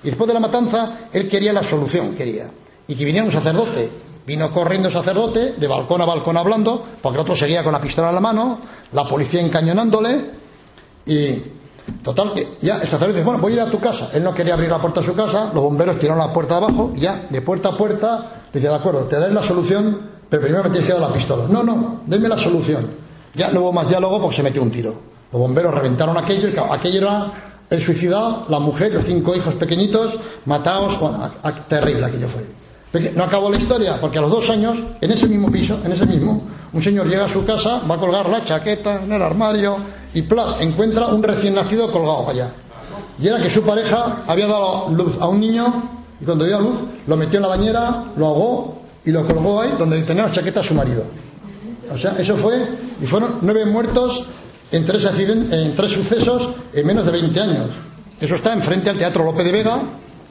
Y 0.04 0.08
después 0.08 0.28
de 0.28 0.34
la 0.34 0.40
matanza, 0.40 0.98
él 1.14 1.30
quería 1.30 1.54
la 1.54 1.64
solución, 1.64 2.16
quería, 2.16 2.48
y 2.88 2.96
que 2.96 3.06
viniera 3.06 3.26
un 3.26 3.32
sacerdote. 3.32 3.90
Vino 4.26 4.52
corriendo 4.52 4.88
el 4.88 4.94
sacerdote, 4.94 5.54
de 5.54 5.68
balcón 5.68 6.02
a 6.02 6.06
balcón 6.06 6.38
hablando, 6.38 6.84
porque 7.02 7.18
el 7.18 7.22
otro 7.22 7.36
seguía 7.36 7.64
con 7.64 7.72
la 7.72 7.80
pistola 7.82 8.10
en 8.10 8.16
la 8.16 8.22
mano, 8.22 8.60
la 8.92 9.08
policía 9.08 9.42
encañonándole, 9.42 10.22
y 11.06 11.42
Total, 12.04 12.34
que 12.34 12.58
ya 12.62 12.76
el 12.76 12.88
sacerdote 12.88 13.20
dice, 13.20 13.26
bueno, 13.26 13.42
voy 13.42 13.54
a 13.54 13.56
ir 13.56 13.62
a 13.62 13.66
tu 13.70 13.80
casa. 13.80 14.10
Él 14.14 14.24
no 14.24 14.34
quería 14.34 14.54
abrir 14.54 14.70
la 14.70 14.80
puerta 14.80 15.02
de 15.02 15.06
su 15.06 15.14
casa, 15.14 15.52
los 15.54 15.64
bomberos 15.64 15.98
tiraron 15.98 16.20
la 16.20 16.32
puerta 16.32 16.58
abajo, 16.58 16.94
ya, 16.96 17.26
de 17.30 17.42
puerta 17.42 17.70
a 17.70 17.78
puerta, 17.78 18.42
dice, 18.54 18.68
de 18.68 18.76
acuerdo, 18.76 19.02
te 19.06 19.20
daré 19.20 19.34
la 19.34 19.44
solución, 19.44 20.00
pero 20.30 20.42
primero 20.42 20.64
me 20.64 20.70
tienes 20.70 20.88
que 20.88 20.94
dar 20.94 21.02
la 21.02 21.14
pistola. 21.14 21.46
No, 21.50 21.64
no, 21.64 22.02
denme 22.06 22.30
la 22.30 22.38
solución. 22.38 22.88
Ya 23.34 23.50
no 23.52 23.62
hubo 23.62 23.74
más 23.74 23.88
diálogo 23.88 24.20
porque 24.22 24.38
se 24.38 24.44
metió 24.44 24.62
un 24.62 24.72
tiro. 24.72 24.94
Los 25.32 25.42
bomberos 25.42 25.74
reventaron 25.74 26.18
aquello, 26.18 26.50
y 26.50 26.58
aquello 26.58 26.98
era 26.98 27.32
el 27.70 27.82
suicidado, 27.82 28.46
la 28.50 28.60
mujer, 28.60 28.94
los 28.94 29.06
cinco 29.06 29.34
hijos 29.34 29.54
pequeñitos, 29.54 30.16
matados, 30.46 30.98
terrible 31.68 32.06
aquello 32.06 32.28
fue. 32.28 33.12
No 33.16 33.24
acabó 33.24 33.50
la 33.50 33.58
historia, 33.58 33.98
porque 34.02 34.18
a 34.18 34.22
los 34.22 34.30
dos 34.30 34.50
años, 34.50 34.78
en 35.00 35.12
ese 35.12 35.26
mismo 35.28 35.50
piso, 35.50 35.80
en 35.86 35.94
ese 35.94 36.06
mismo, 36.06 36.42
un 36.74 36.84
señor 36.84 37.08
llega 37.08 37.26
a 37.26 37.30
su 37.30 37.46
casa, 37.46 37.82
va 37.90 37.96
a 37.96 37.98
colgar 37.98 38.28
la 38.28 38.44
chaqueta 38.44 39.02
en 39.04 39.12
el 39.14 39.22
armario 39.22 39.78
y 40.14 40.22
¡plá! 40.22 40.56
encuentra 40.60 41.08
un 41.08 41.24
recién 41.24 41.56
nacido 41.56 41.90
colgado 41.90 42.30
allá. 42.30 42.50
Y 43.18 43.28
era 43.28 43.42
que 43.42 43.50
su 43.50 43.62
pareja 43.62 44.24
había 44.28 44.48
dado 44.48 44.90
luz 44.90 45.16
a 45.22 45.28
un 45.28 45.40
niño 45.40 45.84
y 46.20 46.26
cuando 46.26 46.46
dio 46.46 46.60
luz 46.60 46.80
lo 47.08 47.16
metió 47.16 47.38
en 47.38 47.44
la 47.44 47.48
bañera, 47.48 48.04
lo 48.18 48.26
ahogó 48.26 48.82
y 49.06 49.12
lo 49.12 49.26
colgó 49.26 49.62
ahí 49.62 49.74
donde 49.78 50.02
tenía 50.04 50.24
la 50.24 50.32
chaqueta 50.32 50.60
a 50.60 50.64
su 50.64 50.74
marido. 50.74 51.04
O 51.94 51.98
sea, 51.98 52.16
eso 52.18 52.38
fue, 52.38 52.66
y 53.02 53.06
fueron 53.06 53.40
nueve 53.42 53.66
muertos 53.66 54.26
en 54.72 54.86
tres, 54.86 55.06
en 55.06 55.76
tres 55.76 55.92
sucesos 55.92 56.50
en 56.74 56.88
menos 56.88 57.06
de 57.06 57.12
20 57.12 57.40
años. 57.40 57.68
Eso 58.20 58.36
está 58.36 58.54
enfrente 58.54 58.90
al 58.90 58.98
Teatro 58.98 59.24
López 59.24 59.46
de 59.46 59.52
Vega, 59.52 59.82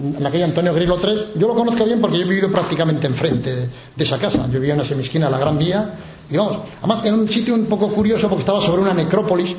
en 0.02 0.26
aquella 0.26 0.46
Antonio 0.46 0.72
Grilo 0.72 0.96
3, 0.96 1.34
yo 1.36 1.46
lo 1.46 1.54
conozco 1.54 1.84
bien 1.84 2.00
porque 2.00 2.18
yo 2.18 2.24
he 2.24 2.28
vivido 2.28 2.50
prácticamente 2.50 3.06
enfrente 3.06 3.68
de 3.94 4.04
esa 4.04 4.18
casa. 4.18 4.46
Yo 4.46 4.58
vivía 4.58 4.74
en 4.74 4.80
esa 4.80 4.94
esquina 4.94 5.26
de 5.26 5.32
la 5.32 5.38
Gran 5.38 5.58
Vía, 5.58 5.94
y 6.30 6.36
vamos, 6.36 6.58
además 6.78 7.04
en 7.04 7.14
un 7.14 7.28
sitio 7.28 7.54
un 7.54 7.66
poco 7.66 7.88
curioso 7.88 8.28
porque 8.28 8.40
estaba 8.40 8.60
sobre 8.62 8.82
una 8.82 8.94
necrópolis. 8.94 9.54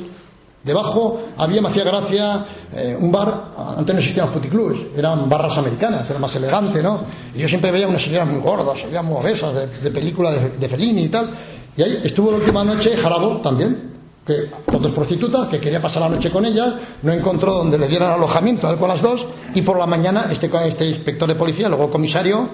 Debajo 0.64 1.20
había, 1.38 1.60
me 1.60 1.68
hacía 1.68 1.82
gracia, 1.82 2.46
eh, 2.72 2.96
un 2.98 3.10
bar, 3.10 3.46
antes 3.76 3.94
no 3.94 4.00
existían 4.00 4.26
los 4.26 4.34
puticlubes, 4.34 4.78
eran 4.96 5.28
barras 5.28 5.58
americanas, 5.58 6.08
era 6.08 6.20
más 6.20 6.34
elegante, 6.36 6.80
¿no? 6.80 7.00
Y 7.34 7.40
yo 7.40 7.48
siempre 7.48 7.72
veía 7.72 7.88
unas 7.88 8.02
señoras 8.02 8.28
muy 8.28 8.40
gordas, 8.40 8.78
señoras 8.78 9.04
muy 9.04 9.16
obesas, 9.16 9.54
de, 9.54 9.66
de 9.66 9.90
películas 9.90 10.34
de, 10.34 10.50
de 10.50 10.68
Fellini 10.68 11.02
y 11.02 11.08
tal. 11.08 11.30
Y 11.76 11.82
ahí 11.82 12.00
estuvo 12.04 12.30
la 12.30 12.38
última 12.38 12.64
noche 12.64 12.96
Jarabo 12.96 13.38
también, 13.38 13.90
que 14.26 14.50
con 14.66 14.82
dos 14.82 14.92
prostitutas, 14.92 15.48
que 15.48 15.58
quería 15.58 15.80
pasar 15.80 16.02
la 16.02 16.08
noche 16.08 16.30
con 16.30 16.44
ellas, 16.44 16.74
no 17.02 17.12
encontró 17.12 17.54
donde 17.54 17.78
le 17.78 17.88
dieran 17.88 18.12
alojamiento 18.12 18.70
él 18.70 18.78
con 18.78 18.88
las 18.88 19.02
dos, 19.02 19.24
y 19.54 19.62
por 19.62 19.78
la 19.78 19.86
mañana 19.86 20.26
este, 20.30 20.50
este 20.66 20.86
inspector 20.86 21.28
de 21.28 21.34
policía, 21.34 21.68
luego 21.68 21.90
comisario, 21.90 22.50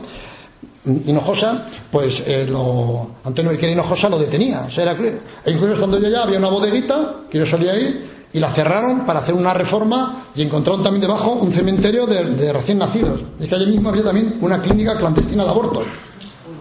Hinojosa, 0.85 1.67
pues 1.91 2.23
eh, 2.27 2.47
lo, 2.49 3.17
Antonio 3.25 3.53
Hinojosa 3.53 4.09
lo 4.09 4.19
detenía. 4.19 4.65
O 4.69 4.71
sea, 4.71 4.85
era, 4.85 4.97
e 5.45 5.51
incluso 5.51 5.75
estando 5.75 5.99
yo 6.01 6.07
allá 6.07 6.23
había 6.23 6.39
una 6.39 6.49
bodeguita 6.49 7.17
que 7.31 7.39
yo 7.39 7.47
solía 7.47 7.79
ir 7.79 8.09
y 8.33 8.39
la 8.39 8.51
cerraron 8.51 9.05
para 9.05 9.19
hacer 9.21 9.35
una 9.35 9.53
reforma 9.53 10.29
y 10.35 10.43
encontraron 10.43 10.83
también 10.83 11.03
debajo 11.03 11.33
un 11.33 11.53
cementerio 11.53 12.07
de, 12.07 12.53
recién 12.53 12.79
nacidos. 12.79 13.21
Y 13.41 13.47
que 13.47 13.55
allí 13.55 13.67
mismo 13.67 13.91
había 13.91 14.05
también 14.05 14.39
una 14.41 14.61
clínica 14.63 14.97
clandestina 14.97 15.45
de 15.45 15.51
abortos. 15.51 15.87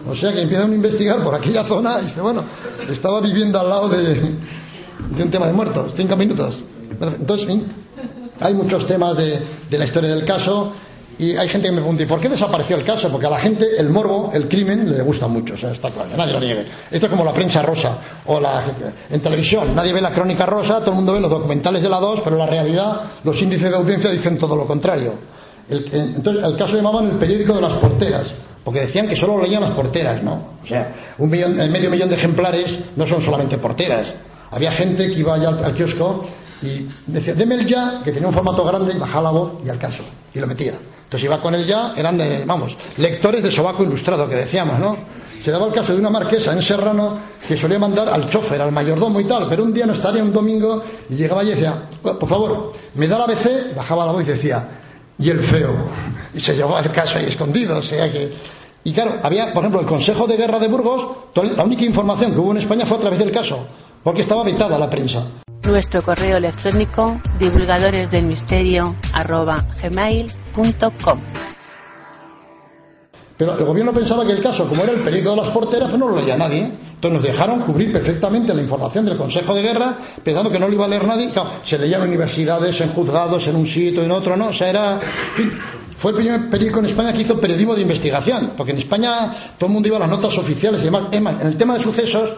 O 0.08 0.16
sea 0.16 0.32
que 0.32 0.42
empiezan 0.42 0.72
a 0.72 0.74
investigar 0.74 1.22
por 1.22 1.34
aquella 1.34 1.62
zona 1.64 1.98
y 2.00 2.06
dice, 2.06 2.20
bueno, 2.20 2.42
estaba 2.88 3.20
viviendo 3.20 3.60
al 3.60 3.68
lado 3.68 3.88
de, 3.88 4.34
un 5.22 5.30
tema 5.30 5.46
de 5.46 5.52
muertos, 5.52 5.92
cinco 5.94 6.16
minutos. 6.16 6.58
Entonces, 7.00 7.48
hay 8.40 8.54
muchos 8.54 8.86
temas 8.86 9.16
de, 9.16 9.42
la 9.70 9.84
historia 9.84 10.14
del 10.14 10.24
caso 10.24 10.72
y 11.18 11.36
hay 11.36 11.48
gente 11.48 11.68
que 11.68 11.72
me 11.72 11.80
pregunta, 11.80 12.04
¿y 12.04 12.06
por 12.06 12.20
qué 12.20 12.28
desapareció 12.28 12.76
el 12.76 12.84
caso? 12.84 13.10
Porque 13.10 13.26
a 13.26 13.30
la 13.30 13.38
gente 13.38 13.66
el 13.76 13.90
morbo, 13.90 14.30
el 14.32 14.48
crimen, 14.48 14.96
le 14.96 15.02
gusta 15.02 15.26
mucho, 15.26 15.54
o 15.54 15.56
sea, 15.56 15.72
está 15.72 15.90
claro, 15.90 16.10
nadie 16.16 16.32
lo 16.32 16.40
niegue. 16.40 16.66
Esto 16.90 17.06
es 17.06 17.10
como 17.10 17.24
la 17.24 17.32
prensa 17.32 17.60
rosa 17.60 17.98
o 18.26 18.40
la, 18.40 18.64
en 19.10 19.20
televisión, 19.20 19.74
nadie 19.74 19.92
ve 19.92 20.00
la 20.00 20.12
crónica 20.12 20.46
rosa, 20.46 20.78
todo 20.78 20.90
el 20.90 20.96
mundo 20.96 21.14
ve 21.14 21.20
los 21.20 21.30
documentales 21.30 21.82
de 21.82 21.88
la 21.88 21.98
2, 21.98 22.20
pero 22.22 22.36
la 22.36 22.46
realidad 22.46 23.00
los 23.24 23.42
índices 23.42 23.68
de 23.68 23.76
audiencia 23.76 24.10
dicen 24.10 24.38
todo 24.38 24.56
lo 24.56 24.64
contrario. 24.64 25.14
entonces, 25.68 26.42
el 26.42 26.56
caso 26.56 26.76
llamaban 26.76 27.06
el 27.06 27.16
periódico 27.16 27.54
de 27.54 27.60
las 27.62 27.72
porteras, 27.72 28.32
porque 28.68 28.80
decían 28.80 29.08
que 29.08 29.16
solo 29.16 29.40
leían 29.40 29.62
las 29.62 29.70
porteras, 29.70 30.22
¿no? 30.22 30.58
O 30.62 30.66
sea, 30.66 30.94
un 31.16 31.30
millón, 31.30 31.56
medio 31.72 31.90
millón 31.90 32.10
de 32.10 32.16
ejemplares 32.16 32.78
no 32.96 33.06
son 33.06 33.22
solamente 33.22 33.56
porteras, 33.56 34.08
había 34.50 34.70
gente 34.70 35.06
que 35.06 35.20
iba 35.20 35.36
allá 35.36 35.48
al, 35.48 35.72
kiosco 35.72 36.26
y 36.60 36.86
decía, 37.06 37.32
deme 37.32 37.54
el 37.54 37.66
ya, 37.66 38.02
que 38.04 38.12
tenía 38.12 38.28
un 38.28 38.34
formato 38.34 38.62
grande, 38.66 38.92
y 38.94 38.98
bajaba 38.98 39.22
la 39.22 39.30
voz 39.30 39.52
y 39.64 39.70
al 39.70 39.78
caso, 39.78 40.02
y 40.34 40.38
lo 40.38 40.46
metía. 40.46 40.74
Entonces 41.04 41.24
iba 41.24 41.40
con 41.40 41.54
el 41.54 41.66
ya, 41.66 41.94
eran 41.96 42.18
de, 42.18 42.44
vamos, 42.44 42.76
lectores 42.98 43.42
de 43.42 43.50
sobaco 43.50 43.84
ilustrado, 43.84 44.28
que 44.28 44.36
decíamos, 44.36 44.78
¿no? 44.78 44.98
Se 45.42 45.50
daba 45.50 45.66
el 45.68 45.72
caso 45.72 45.94
de 45.94 46.00
una 46.00 46.10
marquesa 46.10 46.52
en 46.52 46.60
Serrano 46.60 47.16
que 47.48 47.56
solía 47.56 47.78
mandar 47.78 48.10
al 48.10 48.28
chofer, 48.28 48.60
al 48.60 48.70
mayordomo 48.70 49.18
y 49.18 49.24
tal, 49.24 49.46
pero 49.48 49.64
un 49.64 49.72
día 49.72 49.86
no 49.86 49.94
estaría 49.94 50.22
un 50.22 50.30
domingo 50.34 50.84
y 51.08 51.14
llegaba 51.14 51.42
y 51.42 51.48
decía, 51.48 51.84
oh, 52.02 52.18
por 52.18 52.28
favor, 52.28 52.74
me 52.96 53.08
da 53.08 53.16
la 53.16 53.24
ABC, 53.24 53.74
bajaba 53.74 54.04
la 54.04 54.12
voz 54.12 54.24
y 54.24 54.26
decía, 54.26 54.68
y 55.18 55.30
el 55.30 55.40
feo. 55.40 55.74
Y 56.34 56.40
se 56.40 56.54
llevaba 56.54 56.80
el 56.80 56.90
caso 56.90 57.18
ahí 57.18 57.24
escondido, 57.24 57.78
o 57.78 57.82
sea 57.82 58.12
que. 58.12 58.30
Y 58.84 58.92
claro, 58.92 59.16
había, 59.22 59.52
por 59.52 59.62
ejemplo, 59.62 59.80
el 59.80 59.86
Consejo 59.86 60.26
de 60.26 60.36
Guerra 60.36 60.58
de 60.58 60.68
Burgos, 60.68 61.08
la 61.34 61.64
única 61.64 61.84
información 61.84 62.32
que 62.32 62.38
hubo 62.38 62.52
en 62.52 62.58
España 62.58 62.86
fue 62.86 62.96
a 62.96 63.00
través 63.00 63.18
del 63.18 63.30
caso 63.30 63.66
porque 64.02 64.22
estaba 64.22 64.42
vetada 64.42 64.78
la 64.78 64.88
prensa. 64.88 65.26
Nuestro 65.64 66.00
correo 66.02 66.38
electrónico 66.38 67.20
divulgadores 67.38 68.10
del 68.10 68.24
misterio 68.24 68.96
gmail.com 69.82 71.20
Pero 73.36 73.58
el 73.58 73.64
gobierno 73.64 73.92
pensaba 73.92 74.24
que 74.24 74.32
el 74.32 74.42
caso, 74.42 74.66
como 74.66 74.82
era 74.82 74.92
el 74.92 75.00
peligro 75.00 75.32
de 75.32 75.36
las 75.36 75.48
porteras, 75.48 75.90
pues 75.90 76.00
no 76.00 76.08
lo 76.08 76.16
leía 76.16 76.36
nadie. 76.36 76.70
Entonces 76.94 77.20
nos 77.20 77.22
dejaron 77.22 77.60
cubrir 77.60 77.92
perfectamente 77.92 78.54
la 78.54 78.62
información 78.62 79.04
del 79.04 79.16
Consejo 79.16 79.54
de 79.54 79.62
Guerra, 79.62 79.94
pensando 80.24 80.50
que 80.50 80.58
no 80.58 80.68
lo 80.68 80.74
iba 80.74 80.86
a 80.86 80.88
leer 80.88 81.06
nadie. 81.06 81.30
se 81.62 81.78
leía 81.78 81.98
en 81.98 82.04
universidades, 82.04 82.80
en 82.80 82.92
juzgados, 82.92 83.46
en 83.46 83.56
un 83.56 83.66
sitio, 83.66 84.02
en 84.02 84.10
otro, 84.10 84.36
¿no? 84.36 84.48
O 84.48 84.52
sea, 84.52 84.70
era. 84.70 85.00
Fue 85.98 86.12
el 86.12 86.16
primer 86.18 86.48
periódico 86.50 86.78
en 86.78 86.86
España 86.86 87.12
que 87.12 87.22
hizo 87.22 87.40
periodismo 87.40 87.74
de 87.74 87.82
investigación, 87.82 88.52
porque 88.56 88.72
en 88.72 88.78
España 88.78 89.32
todo 89.58 89.66
el 89.66 89.72
mundo 89.72 89.88
iba 89.88 89.96
a 89.96 90.00
las 90.00 90.08
notas 90.08 90.38
oficiales 90.38 90.80
y 90.82 90.84
demás. 90.84 91.04
en 91.12 91.46
el 91.46 91.56
tema 91.56 91.74
de 91.74 91.82
sucesos, 91.82 92.30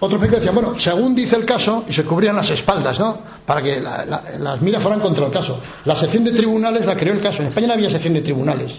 otros 0.00 0.20
que 0.20 0.28
decían, 0.28 0.54
bueno, 0.54 0.78
según 0.78 1.14
dice 1.14 1.36
el 1.36 1.44
caso, 1.44 1.84
y 1.88 1.92
se 1.92 2.04
cubrían 2.04 2.36
las 2.36 2.50
espaldas, 2.50 2.98
¿no? 2.98 3.18
Para 3.46 3.62
que 3.62 3.80
las 3.80 4.60
miras 4.60 4.82
fueran 4.82 5.00
contra 5.00 5.26
el 5.26 5.32
caso. 5.32 5.60
La 5.84 5.94
sección 5.94 6.24
de 6.24 6.32
tribunales 6.32 6.84
la 6.84 6.96
creó 6.96 7.14
el 7.14 7.20
caso. 7.20 7.42
En 7.42 7.48
España 7.48 7.68
no 7.68 7.72
había 7.74 7.90
sección 7.90 8.14
de 8.14 8.20
tribunales. 8.20 8.72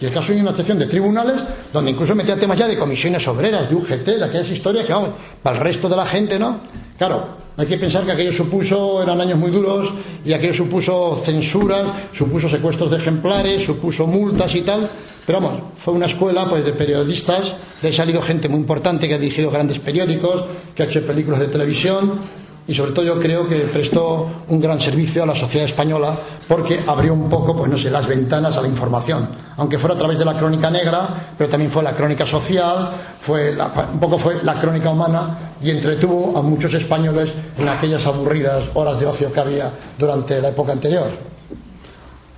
Y 0.00 0.06
el 0.06 0.12
caso 0.12 0.32
hay 0.32 0.40
una 0.40 0.54
sección 0.54 0.78
de 0.78 0.86
tribunales 0.86 1.40
donde 1.72 1.92
incluso 1.92 2.14
metía 2.14 2.36
temas 2.36 2.58
ya 2.58 2.66
de 2.66 2.76
comisiones 2.76 3.26
obreras, 3.28 3.68
de 3.68 3.74
UGT, 3.76 4.04
de 4.04 4.24
aquellas 4.24 4.50
historias 4.50 4.86
que, 4.86 4.92
vamos, 4.92 5.10
para 5.42 5.56
el 5.56 5.62
resto 5.62 5.88
de 5.88 5.96
la 5.96 6.06
gente, 6.06 6.38
¿no? 6.38 6.58
Claro, 6.98 7.36
hay 7.56 7.66
que 7.66 7.78
pensar 7.78 8.04
que 8.04 8.12
aquello 8.12 8.32
supuso, 8.32 9.02
eran 9.02 9.20
años 9.20 9.38
muy 9.38 9.50
duros, 9.50 9.90
y 10.24 10.32
aquello 10.32 10.54
supuso 10.54 11.22
censuras, 11.24 11.86
supuso 12.12 12.48
secuestros 12.48 12.90
de 12.90 12.96
ejemplares, 12.96 13.64
supuso 13.64 14.06
multas 14.06 14.54
y 14.54 14.62
tal. 14.62 14.88
Pero 15.24 15.40
vamos, 15.40 15.62
fue 15.78 15.94
una 15.94 16.06
escuela 16.06 16.48
pues, 16.48 16.64
de 16.64 16.72
periodistas, 16.72 17.52
de 17.80 17.88
ha 17.88 17.92
salido 17.92 18.20
gente 18.20 18.48
muy 18.48 18.60
importante 18.60 19.06
que 19.08 19.14
ha 19.14 19.18
dirigido 19.18 19.50
grandes 19.50 19.78
periódicos, 19.78 20.44
que 20.74 20.82
ha 20.82 20.86
hecho 20.86 21.06
películas 21.06 21.40
de 21.40 21.46
televisión, 21.46 22.18
y 22.66 22.74
sobre 22.74 22.92
todo 22.92 23.04
yo 23.04 23.18
creo 23.18 23.46
que 23.48 23.56
prestó 23.60 24.30
un 24.48 24.60
gran 24.60 24.80
servicio 24.80 25.22
a 25.22 25.26
la 25.26 25.34
sociedad 25.34 25.66
española 25.66 26.16
porque 26.48 26.80
abrió 26.86 27.12
un 27.12 27.28
poco, 27.28 27.54
pues 27.54 27.70
no 27.70 27.76
sé, 27.76 27.90
las 27.90 28.06
ventanas 28.06 28.56
a 28.56 28.62
la 28.62 28.68
información, 28.68 29.28
aunque 29.56 29.78
fuera 29.78 29.94
a 29.94 29.98
través 29.98 30.18
de 30.18 30.24
la 30.24 30.36
crónica 30.36 30.70
negra, 30.70 31.08
pero 31.36 31.50
también 31.50 31.70
fue 31.70 31.82
la 31.82 31.92
crónica 31.92 32.26
social, 32.26 32.90
fue 33.20 33.54
un 33.92 34.00
poco 34.00 34.18
fue 34.18 34.42
la 34.42 34.58
crónica 34.60 34.90
humana 34.90 35.54
y 35.62 35.70
entretuvo 35.70 36.38
a 36.38 36.42
muchos 36.42 36.72
españoles 36.74 37.30
en 37.58 37.68
aquellas 37.68 38.06
aburridas 38.06 38.64
horas 38.74 38.98
de 38.98 39.06
ocio 39.06 39.32
que 39.32 39.40
había 39.40 39.70
durante 39.98 40.40
la 40.40 40.48
época 40.48 40.72
anterior. 40.72 41.08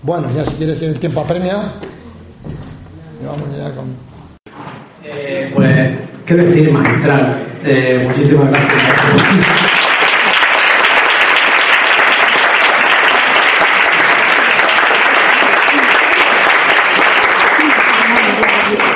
Bueno, 0.03 0.29
ya 0.35 0.45
si 0.45 0.53
quieres 0.53 0.81
el 0.83 0.99
tiempo 0.99 1.21
apremia. 1.21 1.73
Vamos 3.25 3.57
ya 3.57 3.75
con... 3.75 3.97
Eh, 5.03 5.51
pues, 5.55 5.99
¿qué 6.27 6.35
decir, 6.35 6.71
magistral? 6.71 7.45
Eh, 7.65 8.05
muchísimas 8.09 8.51
gracias. 8.51 9.66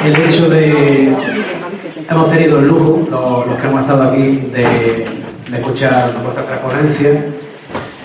El 0.05 0.17
hecho 0.17 0.49
de 0.49 1.15
hemos 2.09 2.29
tenido 2.31 2.59
el 2.59 2.69
lujo, 2.69 3.07
los, 3.11 3.61
que 3.61 3.67
hemos 3.67 3.81
estado 3.83 4.03
aquí, 4.05 4.37
de, 4.53 5.21
escuchar 5.57 6.13
vuestra 6.23 6.45
transponencia, 6.45 7.25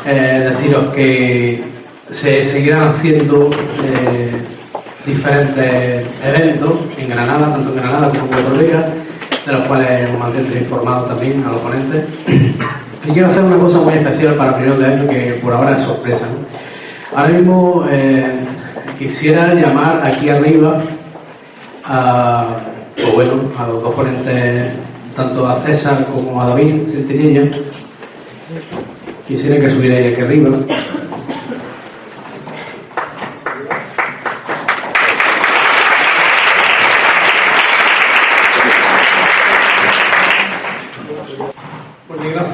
eh, 0.06 0.52
deciros 0.52 0.94
que 0.94 1.64
se 2.12 2.46
seguirán 2.46 2.90
haciendo 2.90 3.50
eh, 3.84 4.32
diferentes 5.06 6.06
eventos 6.24 6.74
en 6.98 7.10
Granada, 7.10 7.52
tanto 7.52 7.70
en 7.70 7.76
Granada 7.78 8.10
como 8.10 8.24
en 8.24 8.30
Puerto 8.30 8.54
Rico, 8.56 8.78
de 9.46 9.52
los 9.52 9.68
cuales 9.68 10.10
os 10.10 10.20
mantendré 10.20 10.60
informados 10.60 11.08
también 11.10 11.44
a 11.46 11.52
los 11.52 11.62
ponentes. 11.62 12.06
Y 13.08 13.12
quiero 13.12 13.28
hacer 13.28 13.44
una 13.44 13.60
cosa 13.60 13.80
muy 13.80 13.94
especial 13.94 14.34
para 14.34 14.56
primeros 14.56 14.80
de 14.80 14.86
año 14.86 15.08
que 15.08 15.40
por 15.42 15.54
ahora 15.54 15.78
es 15.78 15.86
sorpresa. 15.86 16.28
Ahora 17.16 17.30
mismo 17.30 17.86
eh, 17.90 18.40
quisiera 18.98 19.54
llamar 19.54 20.02
aquí 20.04 20.30
arriba 20.30 20.82
a, 21.88 22.48
pues 22.96 23.14
bueno, 23.14 23.34
a 23.58 23.68
los 23.68 23.82
dos 23.82 23.94
ponentes, 23.94 24.74
tanto 25.16 25.48
a 25.48 25.60
César 25.60 26.06
como 26.14 26.42
a 26.42 26.50
David 26.50 26.88
Centinilla. 26.90 27.44
Quisiera 29.28 29.60
que 29.60 29.70
subierais 29.70 30.14
aquí 30.14 30.22
arriba. 30.22 30.50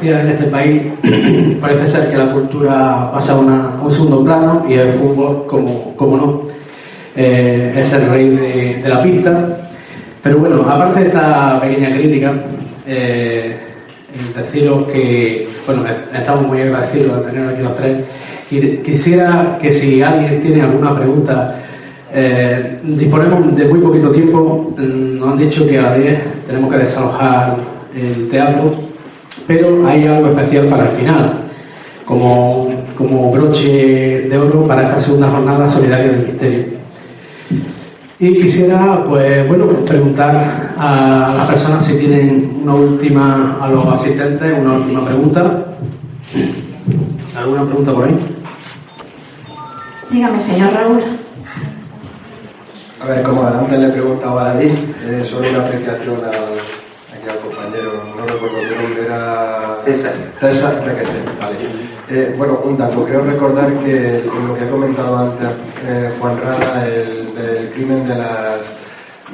En 0.04 0.30
este 0.30 0.46
país 0.46 0.82
parece 1.62 1.88
ser 1.88 2.10
que 2.10 2.18
la 2.18 2.34
cultura 2.34 3.12
pasa 3.14 3.34
a 3.34 3.36
un 3.36 3.92
segundo 3.92 4.24
plano 4.24 4.66
y 4.68 4.74
el 4.74 4.94
fútbol, 4.94 5.46
como, 5.46 5.96
como 5.96 6.18
no, 6.18 6.42
eh, 7.16 7.74
es 7.76 7.94
el 7.94 8.10
rey 8.10 8.30
de, 8.82 8.90
la 8.90 9.02
pista. 9.04 9.58
Pero 10.24 10.40
bueno, 10.40 10.62
aparte 10.62 11.02
de 11.02 11.08
esta 11.08 11.60
pequeña 11.60 11.94
crítica, 11.96 12.34
eh, 12.86 13.58
deciros 14.36 14.86
que, 14.92 15.48
bueno, 15.66 15.84
estamos 16.14 16.48
muy 16.48 16.62
agradecidos 16.62 17.26
de 17.26 17.32
tener 17.32 17.50
aquí 17.50 17.62
los 17.62 17.76
tres. 17.76 17.98
Y 18.52 18.78
quisiera 18.78 19.58
que 19.62 19.72
si 19.72 20.02
alguien 20.02 20.42
tiene 20.42 20.62
alguna 20.62 20.96
pregunta, 20.96 21.58
eh, 22.14 22.80
disponemos 22.84 23.56
de 23.56 23.66
muy 23.66 23.80
poquito 23.80 24.12
tiempo. 24.12 24.74
Nos 24.78 25.32
han 25.32 25.38
dicho 25.38 25.66
que 25.66 25.80
a 25.80 25.84
las 25.84 25.98
10 25.98 26.20
tenemos 26.48 26.72
que 26.72 26.78
desalojar 26.80 27.56
el 27.96 28.30
teatro, 28.30 28.74
pero 29.48 29.88
hay 29.88 30.06
algo 30.06 30.28
especial 30.28 30.68
para 30.68 30.90
el 30.90 30.98
final, 30.98 31.42
como, 32.06 32.70
como 32.96 33.32
broche 33.32 34.28
de 34.30 34.38
oro 34.38 34.68
para 34.68 34.84
esta 34.84 35.00
segunda 35.00 35.30
jornada 35.30 35.70
solidaria 35.70 36.10
del 36.10 36.28
misterio. 36.28 36.81
Y 38.22 38.38
quisiera, 38.40 39.04
pues, 39.04 39.48
bueno, 39.48 39.66
preguntar 39.68 40.76
a 40.78 41.34
las 41.38 41.48
personas 41.48 41.84
si 41.84 41.98
tienen 41.98 42.56
una 42.62 42.76
última, 42.76 43.58
a 43.60 43.68
los 43.68 43.84
asistentes, 43.88 44.60
una 44.60 44.74
última 44.74 45.04
pregunta. 45.04 45.66
¿Alguna 47.36 47.66
pregunta 47.66 47.94
por 47.94 48.06
ahí? 48.06 48.20
Dígame, 50.12 50.40
señor 50.40 50.72
Raúl. 50.72 51.02
A 53.02 53.06
ver, 53.08 53.24
como 53.24 53.42
antes 53.48 53.80
le 53.80 53.90
preguntaba 53.90 54.52
a 54.52 54.54
David, 54.54 54.74
eh, 55.04 55.26
sobre 55.28 55.50
una 55.50 55.62
apreciación 55.62 56.18
al, 56.18 57.18
aquí 57.18 57.28
al 57.28 57.40
compañero, 57.40 58.04
no 58.16 58.24
recuerdo 58.28 58.58
qué 58.70 58.84
nombre 58.84 59.06
era. 59.08 59.78
César. 59.84 60.14
César, 60.40 60.80
creo 60.84 60.96
que 60.96 61.06
sí, 61.06 61.12
vale. 61.40 61.91
Eh, 62.14 62.34
bueno, 62.38 62.60
un 62.66 62.78
dato, 62.78 63.06
creo 63.06 63.24
recordar 63.24 63.74
que 63.86 64.22
lo 64.26 64.54
que 64.54 64.66
ha 64.66 64.70
comentado 64.70 65.18
antes 65.18 65.48
eh, 65.88 66.12
Juan 66.20 66.38
Rada, 66.42 66.86
el, 66.86 67.30
el 67.38 67.70
crimen 67.72 68.06
de 68.06 68.16
las 68.16 68.60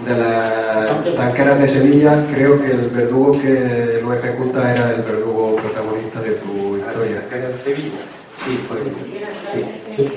de 0.06 0.16
las 0.16 1.16
tanqueras 1.16 1.60
de 1.60 1.70
Sevilla, 1.70 2.24
creo 2.32 2.62
que 2.62 2.72
el 2.72 2.90
verdugo 2.90 3.32
que 3.42 4.00
lo 4.00 4.14
ejecuta 4.14 4.72
era 4.72 4.92
el 4.92 5.02
verdugo 5.02 5.56
protagonista 5.56 6.22
de 6.22 6.32
tu 6.34 6.78
historia. 6.78 7.24
¿Era 7.32 7.50
de 7.50 7.56
Sevilla? 7.56 7.98
Sí, 8.46 8.60
fue. 8.68 8.78
Sí. 9.96 10.10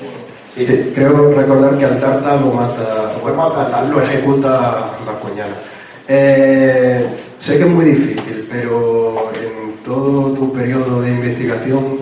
Sí, 0.53 0.91
creo 0.93 1.31
recordar 1.31 1.77
que 1.77 1.85
al 1.85 1.99
Tarta 1.99 2.35
lo 2.35 2.51
mata, 2.51 3.15
bueno, 3.23 3.51
lo 3.89 4.01
ejecuta 4.01 4.91
Marcoñana. 5.05 5.55
Eh, 6.07 7.07
sé 7.39 7.57
que 7.57 7.63
es 7.63 7.69
muy 7.69 7.85
difícil, 7.85 8.47
pero 8.51 9.31
en 9.33 9.50
todo 9.85 10.31
tu 10.33 10.53
periodo 10.53 11.01
de 11.01 11.11
investigación, 11.11 11.97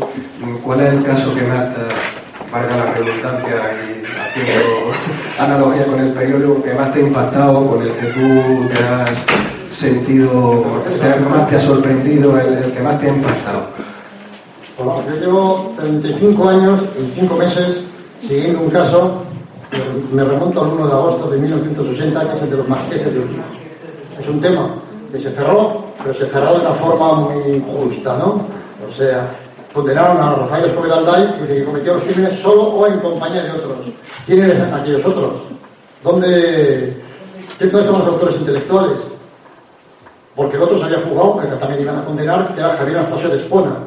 ¿cuál 0.64 0.82
es 0.82 0.94
el 0.94 1.04
caso 1.04 1.34
que 1.34 1.44
más 1.44 1.74
te, 1.74 1.82
valga 2.52 2.78
la 2.78 2.92
redundancia 2.94 3.56
y 3.86 4.04
haciendo 4.06 4.92
analogía 5.40 5.86
con 5.86 6.00
el 6.00 6.14
periódico 6.14 6.64
que 6.64 6.74
más 6.74 6.92
te 6.94 7.00
ha 7.00 7.04
impactado, 7.04 7.68
con 7.70 7.82
el 7.82 7.94
que 7.94 8.06
tú 8.08 8.68
te 8.70 8.84
has 8.84 9.26
sentido, 9.70 10.82
el 10.92 11.00
que 11.00 11.30
más 11.30 11.48
te 11.48 11.56
ha 11.58 11.62
sorprendido, 11.62 12.40
el, 12.40 12.54
el 12.58 12.72
que 12.72 12.82
más 12.82 13.00
te 13.00 13.10
ha 13.10 13.14
impactado? 13.14 13.68
Bueno, 14.78 15.04
yo 15.10 15.16
llevo 15.20 15.74
35 15.78 16.50
años 16.50 16.82
y 16.98 17.20
5 17.20 17.36
meses 17.36 17.84
siguiendo 18.22 18.62
un 18.62 18.70
caso, 18.70 19.24
me 20.12 20.24
remonto 20.24 20.64
al 20.64 20.72
1 20.72 20.88
de 20.88 20.94
agosto 20.94 21.30
de 21.30 21.38
1980, 21.38 22.30
que 22.30 22.36
es 22.36 22.42
el 22.42 22.50
de 22.50 22.58
los 22.58 22.68
marqueses 22.68 23.14
de 23.14 23.20
Urquiza. 23.20 23.44
Es 24.20 24.28
un 24.28 24.42
tema 24.42 24.76
que 25.12 25.20
se 25.20 25.32
cerró, 25.32 25.84
pero 26.02 26.14
se 26.14 26.28
cerró 26.28 26.54
de 26.54 26.62
una 26.62 26.74
forma 26.76 27.14
muy 27.16 27.56
injusta, 27.56 28.18
¿no? 28.18 28.42
O 28.88 28.92
sea, 28.94 29.30
condenaron 29.74 30.18
a 30.18 30.36
Rafael 30.36 30.66
Escobedo 30.66 30.96
Alday, 30.96 31.48
que 31.48 31.64
cometió 31.64 31.94
los 31.94 32.04
crímenes 32.04 32.40
solo 32.40 32.64
o 32.64 32.88
en 32.88 33.00
compañía 33.00 33.44
de 33.44 33.52
otros. 33.52 33.86
¿Quiénes 34.26 34.56
eran 34.56 34.74
aquellos 34.74 35.06
otros? 35.06 35.34
¿Dónde, 36.04 36.96
¿Dónde 37.60 37.80
están 37.80 38.00
los 38.00 38.08
autores 38.08 38.36
intelectuales? 38.38 39.02
Porque 40.36 40.56
el 40.56 40.64
otro 40.64 40.80
se 40.80 40.86
había 40.86 41.00
fugado, 41.00 41.38
que 41.38 41.48
también 41.48 41.82
iban 41.82 42.00
a 42.00 42.06
condenar, 42.06 42.54
que 42.54 42.60
era 42.62 42.70
Javier 42.76 42.98
Anastasio 42.98 43.30
de 43.30 43.36
Espona. 43.36 43.78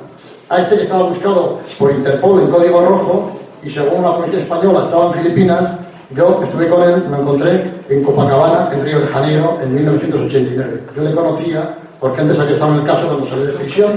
A 0.48 0.60
este 0.60 0.76
que 0.76 0.82
estaba 0.82 1.04
buscado 1.04 1.58
por 1.78 1.90
Interpol 1.90 2.40
en 2.42 2.50
código 2.50 2.82
rojo, 2.82 3.32
y 3.62 3.70
según 3.70 4.02
la 4.02 4.16
policía 4.16 4.40
española 4.40 4.82
estaba 4.82 5.06
en 5.06 5.12
Filipinas, 5.14 5.70
yo 6.14 6.40
estuve 6.42 6.68
con 6.68 6.82
él, 6.82 7.04
me 7.08 7.18
encontré 7.18 7.72
en 7.88 8.02
Copacabana, 8.02 8.70
en 8.72 8.84
Río 8.84 9.00
de 9.00 9.06
Janeiro, 9.06 9.58
en 9.62 9.74
1989. 9.74 10.82
Yo 10.96 11.02
le 11.02 11.14
conocía 11.14 11.74
porque 12.00 12.20
antes 12.20 12.38
había 12.38 12.52
estado 12.52 12.72
en 12.72 12.80
el 12.80 12.84
caso 12.84 13.06
cuando 13.06 13.26
salió 13.26 13.44
de 13.46 13.52
prisión. 13.52 13.90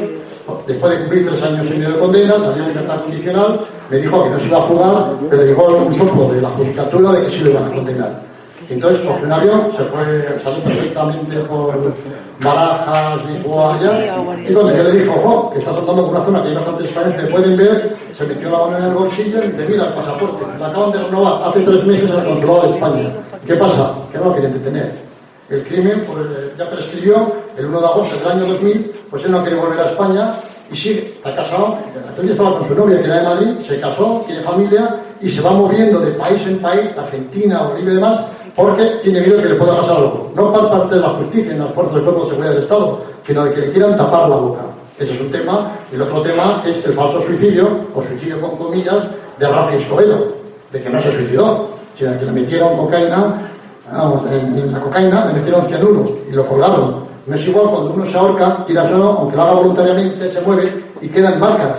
Después 0.67 0.91
de 0.91 0.99
cumplir 0.99 1.27
tres 1.27 1.41
años 1.41 1.65
y 1.67 1.69
medio 1.71 1.91
de 1.93 1.99
condena, 1.99 2.33
salió 2.35 2.63
en 2.63 2.69
libertad 2.69 3.01
condicional, 3.01 3.61
me 3.89 3.97
dijo 3.97 4.23
que 4.23 4.29
no 4.29 4.39
se 4.39 4.45
iba 4.45 4.59
a 4.59 4.61
fugar, 4.61 5.13
pero 5.27 5.43
llegó 5.43 5.75
un 5.75 5.93
soplo 5.93 6.31
de 6.31 6.41
la 6.41 6.49
judicatura 6.49 7.11
de 7.13 7.25
que 7.25 7.31
sí 7.31 7.39
lo 7.39 7.49
iban 7.49 7.65
a 7.65 7.71
condenar. 7.71 8.21
Entonces 8.69 9.01
cogió 9.07 9.25
un 9.25 9.31
avión, 9.31 9.71
se 9.77 9.83
fue, 9.85 10.39
salió 10.43 10.63
perfectamente 10.63 11.37
por 11.41 11.93
Barajas, 12.41 13.25
Lisboa, 13.25 13.75
allá, 13.75 14.17
y 14.47 14.53
cuando 14.53 14.75
yo 14.75 14.83
le 14.83 14.91
dije, 14.91 15.09
ojo, 15.09 15.51
que 15.51 15.59
estás 15.59 15.77
andando 15.77 16.05
por 16.05 16.15
una 16.15 16.25
zona 16.25 16.43
que 16.43 16.49
hay 16.49 16.55
bastantes 16.55 16.89
españoles 16.89 17.21
que 17.21 17.27
pueden 17.27 17.57
ver, 17.57 17.95
se 18.17 18.25
metió 18.25 18.49
la 18.49 18.57
mano 18.57 18.77
en 18.77 18.83
el 18.85 18.93
bolsillo 18.93 19.43
y 19.43 19.47
dice, 19.47 19.65
mira, 19.69 19.87
el 19.87 19.93
pasaporte, 19.93 20.45
lo 20.57 20.65
acaban 20.65 20.91
de 20.91 20.99
renovar 20.99 21.43
hace 21.43 21.61
tres 21.61 21.85
meses 21.85 22.09
en 22.09 22.15
el 22.15 22.25
consulado 22.25 22.61
de 22.63 22.69
España. 22.75 23.09
¿Qué 23.45 23.55
pasa? 23.55 23.93
Que 24.11 24.17
no 24.17 24.25
lo 24.25 24.35
querían 24.35 24.53
detener. 24.53 25.05
El 25.49 25.63
crimen 25.63 26.05
pues, 26.07 26.25
ya 26.57 26.69
prescribió 26.69 27.31
el 27.55 27.65
1 27.67 27.79
de 27.79 27.85
agosto 27.85 28.17
del 28.17 28.27
año 28.27 28.45
2000, 28.53 28.91
pues 29.09 29.25
él 29.25 29.31
no 29.31 29.41
quiere 29.41 29.57
volver 29.57 29.79
a 29.79 29.91
España 29.91 30.39
y 30.71 30.75
sigue, 30.75 31.13
está 31.15 31.35
casado, 31.35 31.77
aquel 32.11 32.23
día 32.23 32.31
estaba 32.31 32.57
con 32.57 32.67
su 32.67 32.73
novia 32.75 32.99
que 32.99 33.05
era 33.05 33.17
de 33.17 33.23
Madrid, 33.23 33.59
se 33.67 33.79
casó, 33.79 34.23
tiene 34.25 34.41
familia 34.41 34.95
y 35.21 35.29
se 35.29 35.41
va 35.41 35.51
moviendo 35.51 35.99
de 35.99 36.11
país 36.11 36.41
en 36.41 36.57
país, 36.59 36.89
Argentina, 36.97 37.63
Bolivia 37.63 37.91
y 37.91 37.95
demás, 37.95 38.19
porque 38.55 38.85
tiene 39.03 39.21
miedo 39.21 39.41
que 39.41 39.49
le 39.49 39.55
pueda 39.55 39.77
pasar 39.77 39.97
algo. 39.97 40.31
No 40.35 40.51
por 40.51 40.69
parte 40.69 40.95
de 40.95 41.01
la 41.01 41.09
justicia 41.09 41.51
en 41.51 41.59
las 41.59 41.73
fuerzas 41.73 41.95
del 41.95 42.03
cuerpo 42.03 42.21
de 42.21 42.27
seguridad 42.29 42.51
del 42.51 42.63
Estado, 42.63 42.99
sino 43.25 43.43
de 43.45 43.53
que 43.53 43.61
le 43.61 43.71
quieran 43.71 43.97
tapar 43.97 44.29
la 44.29 44.35
boca. 44.35 44.61
Ese 44.97 45.13
es 45.13 45.21
un 45.21 45.29
tema. 45.29 45.71
Y 45.91 45.95
el 45.95 46.01
otro 46.03 46.21
tema 46.21 46.63
es 46.65 46.83
el 46.85 46.93
falso 46.93 47.21
suicidio, 47.21 47.67
o 47.93 48.01
suicidio 48.01 48.39
con 48.39 48.57
comillas, 48.57 49.03
de 49.37 49.47
Rafa 49.49 49.75
Escobedo, 49.75 50.27
de 50.71 50.81
que 50.81 50.89
no 50.89 50.99
se 50.99 51.11
suicidó, 51.11 51.69
sino 51.97 52.17
que 52.17 52.25
le 52.25 52.31
metieron 52.31 52.77
cocaína, 52.77 53.51
vamos, 53.91 54.25
en, 54.31 54.57
en 54.57 54.71
la 54.71 54.79
cocaína 54.79 55.25
le 55.25 55.33
metieron 55.33 55.65
cianuro 55.65 56.05
y 56.29 56.31
lo 56.31 56.47
colgaron. 56.47 57.05
No 57.25 57.35
es 57.35 57.47
igual 57.47 57.69
cuando 57.69 57.91
uno 57.91 58.05
se 58.05 58.17
ahorca, 58.17 58.63
tiras 58.65 58.91
o 58.91 58.97
no, 58.97 59.09
aunque 59.11 59.35
lo 59.35 59.41
haga 59.41 59.53
voluntariamente, 59.53 60.31
se 60.31 60.41
mueve 60.41 60.85
y 61.01 61.09
quedan 61.09 61.39
marcas. 61.39 61.75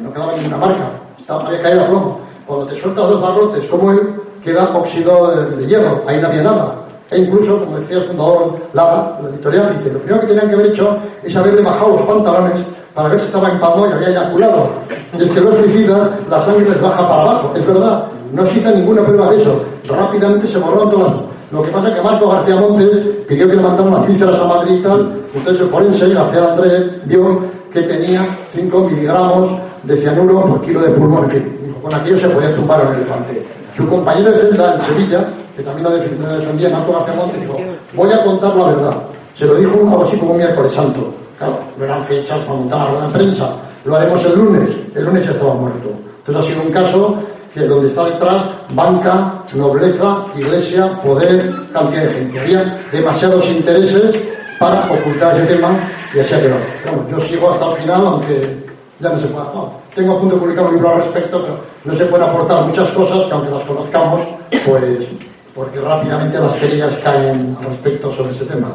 No 0.00 0.12
quedaba 0.12 0.34
ninguna 0.36 0.56
marca, 0.56 0.90
estaba, 1.18 1.46
había 1.46 1.62
caído 1.62 1.84
a 1.84 1.86
plomo. 1.88 2.20
Cuando 2.46 2.66
te 2.66 2.76
sueltas 2.76 3.08
dos 3.08 3.20
barrotes 3.20 3.64
como 3.66 3.92
él, 3.92 4.20
queda 4.42 4.70
óxido 4.76 5.34
de, 5.56 5.66
hierro, 5.66 6.02
ahí 6.06 6.20
no 6.20 6.28
había 6.28 6.42
nada. 6.42 6.74
E 7.10 7.18
incluso, 7.18 7.58
como 7.58 7.78
decía 7.78 7.98
el 7.98 8.04
fundador 8.04 8.56
Lara, 8.72 9.18
la 9.22 9.28
editorial, 9.30 9.72
dice, 9.76 9.92
lo 9.92 9.98
primero 9.98 10.20
que 10.20 10.26
tenían 10.28 10.48
que 10.48 10.54
haber 10.54 10.66
hecho 10.66 10.98
es 11.24 11.36
haberle 11.36 11.62
bajado 11.62 11.90
los 11.90 12.02
pantalones 12.02 12.64
para 12.94 13.08
ver 13.08 13.20
si 13.20 13.26
estaba 13.26 13.48
empalmado 13.48 13.88
y 13.88 13.92
había 13.92 14.08
eyaculado. 14.08 14.70
Y 15.18 15.22
es 15.22 15.30
que 15.30 15.40
los 15.40 15.56
suicidas, 15.56 16.08
la 16.28 16.40
sangre 16.40 16.68
les 16.68 16.80
baja 16.80 17.08
para 17.08 17.22
abajo, 17.22 17.52
es 17.56 17.66
verdad. 17.66 18.04
No 18.32 18.46
se 18.46 18.58
hizo 18.58 18.70
ninguna 18.70 19.02
prueba 19.02 19.30
de 19.30 19.42
eso. 19.42 19.60
Rápidamente 19.88 20.46
se 20.46 20.58
borraron 20.58 20.90
todas. 20.90 21.12
Lo 21.50 21.62
que 21.62 21.70
pasa 21.70 21.88
es 21.88 21.94
que 21.96 22.02
Marco 22.02 22.28
García 22.28 22.56
Montes 22.56 22.90
pidió 23.26 23.48
que 23.48 23.56
le 23.56 23.62
mandaran 23.62 23.92
las 23.92 24.06
vísceras 24.06 24.38
a 24.38 24.44
Madrid 24.44 24.76
y 24.78 24.82
tal. 24.82 25.20
Entonces 25.34 25.62
el 25.62 25.68
forense, 25.68 26.08
García 26.14 26.52
Andrés, 26.52 26.84
vio 27.06 27.40
que 27.72 27.82
tenía 27.82 28.38
5 28.52 28.80
miligramos 28.88 29.50
de 29.82 29.96
cianuro 29.96 30.42
por 30.42 30.60
kilo 30.60 30.80
de 30.80 30.90
pulmón. 30.90 31.24
En 31.24 31.30
fin, 31.30 31.74
con 31.82 31.92
aquello 31.92 32.18
se 32.18 32.28
podía 32.28 32.54
tumbar 32.54 32.86
un 32.86 32.94
elefante. 32.94 33.59
Su 33.76 33.88
compañero 33.88 34.32
de 34.32 34.38
celda 34.38 34.74
en 34.74 34.82
Sevilla, 34.82 35.28
que 35.56 35.62
también 35.62 35.84
lo 35.84 35.90
defendía 35.90 36.70
Marco 36.70 36.92
García 36.92 37.14
Montes, 37.14 37.40
dijo, 37.40 37.58
voy 37.94 38.12
a 38.12 38.24
contar 38.24 38.56
la 38.56 38.66
verdad. 38.66 39.02
Se 39.34 39.46
lo 39.46 39.54
dijo 39.54 39.72
algo 39.72 40.04
así 40.04 40.16
como 40.16 40.32
un 40.32 40.38
miércoles 40.38 40.72
santo. 40.72 41.14
Claro, 41.38 41.58
no 41.76 41.84
eran 41.84 42.04
fechas 42.04 42.38
para 42.40 42.58
montar 42.58 42.78
la 42.78 42.86
rueda 42.86 43.06
de 43.06 43.12
prensa. 43.12 43.50
Lo 43.84 43.96
haremos 43.96 44.24
el 44.24 44.38
lunes. 44.38 44.70
El 44.94 45.04
lunes 45.04 45.24
ya 45.24 45.30
estaba 45.30 45.54
muerto. 45.54 45.90
Entonces 46.18 46.44
ha 46.44 46.48
sido 46.48 46.66
un 46.66 46.72
caso 46.72 47.16
que 47.54 47.60
donde 47.60 47.88
está 47.88 48.04
detrás 48.04 48.44
banca, 48.70 49.42
nobleza, 49.54 50.24
iglesia, 50.36 50.88
poder, 51.02 51.52
cantidad 51.72 52.02
de 52.02 52.12
gente. 52.12 52.40
Había 52.40 52.80
demasiados 52.92 53.48
intereses 53.48 54.16
para 54.58 54.80
ocultar 54.90 55.36
ese 55.38 55.54
tema 55.54 55.70
y 56.14 56.20
así 56.20 56.34
ha 56.34 56.40
quedado. 56.42 56.60
Bueno, 56.84 57.06
yo 57.10 57.20
sigo 57.20 57.50
hasta 57.50 57.70
el 57.70 57.74
final, 57.76 58.06
aunque 58.06 58.69
ya 59.00 59.08
no 59.08 59.20
se 59.20 59.26
puede. 59.26 59.44
No, 59.46 59.72
tengo 59.94 60.12
a 60.12 60.20
punto 60.20 60.34
de 60.34 60.40
publicar 60.40 60.66
un 60.66 60.74
libro 60.74 60.90
al 60.90 60.98
respecto, 60.98 61.42
pero 61.42 61.60
no 61.84 61.94
se 61.94 62.04
pueden 62.04 62.28
aportar 62.28 62.64
muchas 62.66 62.90
cosas 62.90 63.26
que 63.26 63.32
aunque 63.32 63.50
las 63.50 63.64
conozcamos, 63.64 64.20
pues 64.66 65.08
porque 65.54 65.80
rápidamente 65.80 66.38
las 66.38 66.52
querías 66.52 66.94
caen 66.96 67.56
al 67.58 67.66
respecto 67.66 68.12
sobre 68.12 68.32
ese 68.32 68.44
tema. 68.44 68.72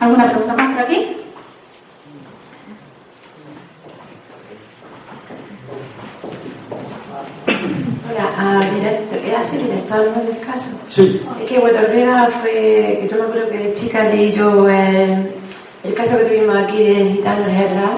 ¿Alguna 0.00 0.30
pregunta 0.30 0.54
más 0.54 0.72
por 0.74 0.82
aquí? 0.82 1.16
Hola, 8.10 8.28
a 8.38 8.70
director, 8.74 9.18
¿era 9.24 9.40
así 9.40 9.56
director 9.58 10.10
¿no? 10.16 10.24
del 10.24 10.40
caso? 10.40 10.70
Sí. 10.88 11.22
Es 11.40 11.48
que 11.48 11.58
bueno, 11.58 11.78
Ortega 11.78 12.28
fue, 12.40 12.98
que 13.00 13.08
yo 13.10 13.16
me 13.18 13.22
acuerdo 13.22 13.48
que 13.50 13.58
de 13.58 13.74
chica 13.74 14.04
leí 14.04 14.32
yo 14.32 14.68
el, 14.68 15.30
el 15.84 15.94
caso 15.94 16.18
que 16.18 16.24
tuvimos 16.24 16.56
aquí 16.56 16.82
del 16.82 17.12
gitano 17.12 17.46
Herrera 17.46 17.92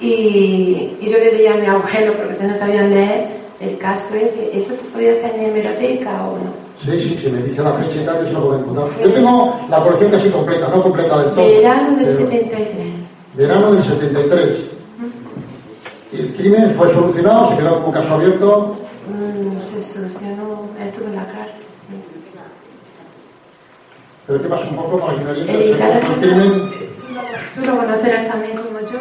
y, 0.00 0.96
y 1.00 1.08
yo 1.10 1.18
le 1.18 1.32
leía 1.32 1.54
a 1.54 1.56
mi 1.56 1.66
abuelo 1.66 2.12
porque 2.14 2.44
no 2.44 2.54
sabían 2.58 2.90
leer 2.90 3.28
el 3.60 3.78
caso 3.78 4.14
ese. 4.14 4.50
¿Eso 4.52 4.74
te 4.74 4.84
podía 4.90 5.12
estar 5.12 5.34
en 5.36 5.44
hemeroteca 5.46 6.26
o 6.28 6.38
no? 6.38 6.64
Sí, 6.84 7.00
sí, 7.00 7.18
si 7.20 7.30
me 7.30 7.42
dice 7.42 7.62
la 7.62 7.72
fecha 7.72 7.96
y 8.02 8.04
tal, 8.04 8.18
yo 8.22 8.26
se 8.26 8.32
lo 8.32 8.40
puedo 8.46 8.58
encontrar. 8.58 8.88
Yo 9.02 9.12
tengo 9.12 9.60
la 9.70 9.82
colección 9.82 10.10
casi 10.10 10.28
completa, 10.30 10.68
no 10.68 10.82
completa 10.82 11.18
del 11.22 11.34
todo. 11.34 11.46
Verano 11.46 11.96
del 11.96 12.06
pero- 12.06 12.18
73. 12.18 12.68
Verano 13.34 13.72
del 13.72 13.82
73. 13.82 14.70
Y 16.12 16.20
el 16.20 16.34
crimen 16.34 16.74
fue 16.76 16.92
solucionado, 16.92 17.50
se 17.50 17.56
quedó 17.56 17.80
como 17.80 17.92
caso 17.92 18.14
abierto. 18.14 18.76
Mm, 19.08 19.60
se 19.60 19.82
solucionó, 19.94 20.68
estuvo 20.84 21.06
en 21.08 21.16
la 21.16 21.26
cárcel. 21.26 21.54
Pero 24.26 24.42
¿qué 24.42 24.48
pasa 24.48 24.64
un 24.70 24.76
poco 24.76 24.98
para 25.00 25.12
que 25.18 25.18
Se 25.24 25.44
produjo 25.44 26.12
el 26.14 26.20
crimen. 26.20 26.70
Tú 27.54 27.60
lo 27.60 27.76
conocerás 27.76 28.28
también 28.28 28.56
como 28.56 28.80
yo. 28.80 28.98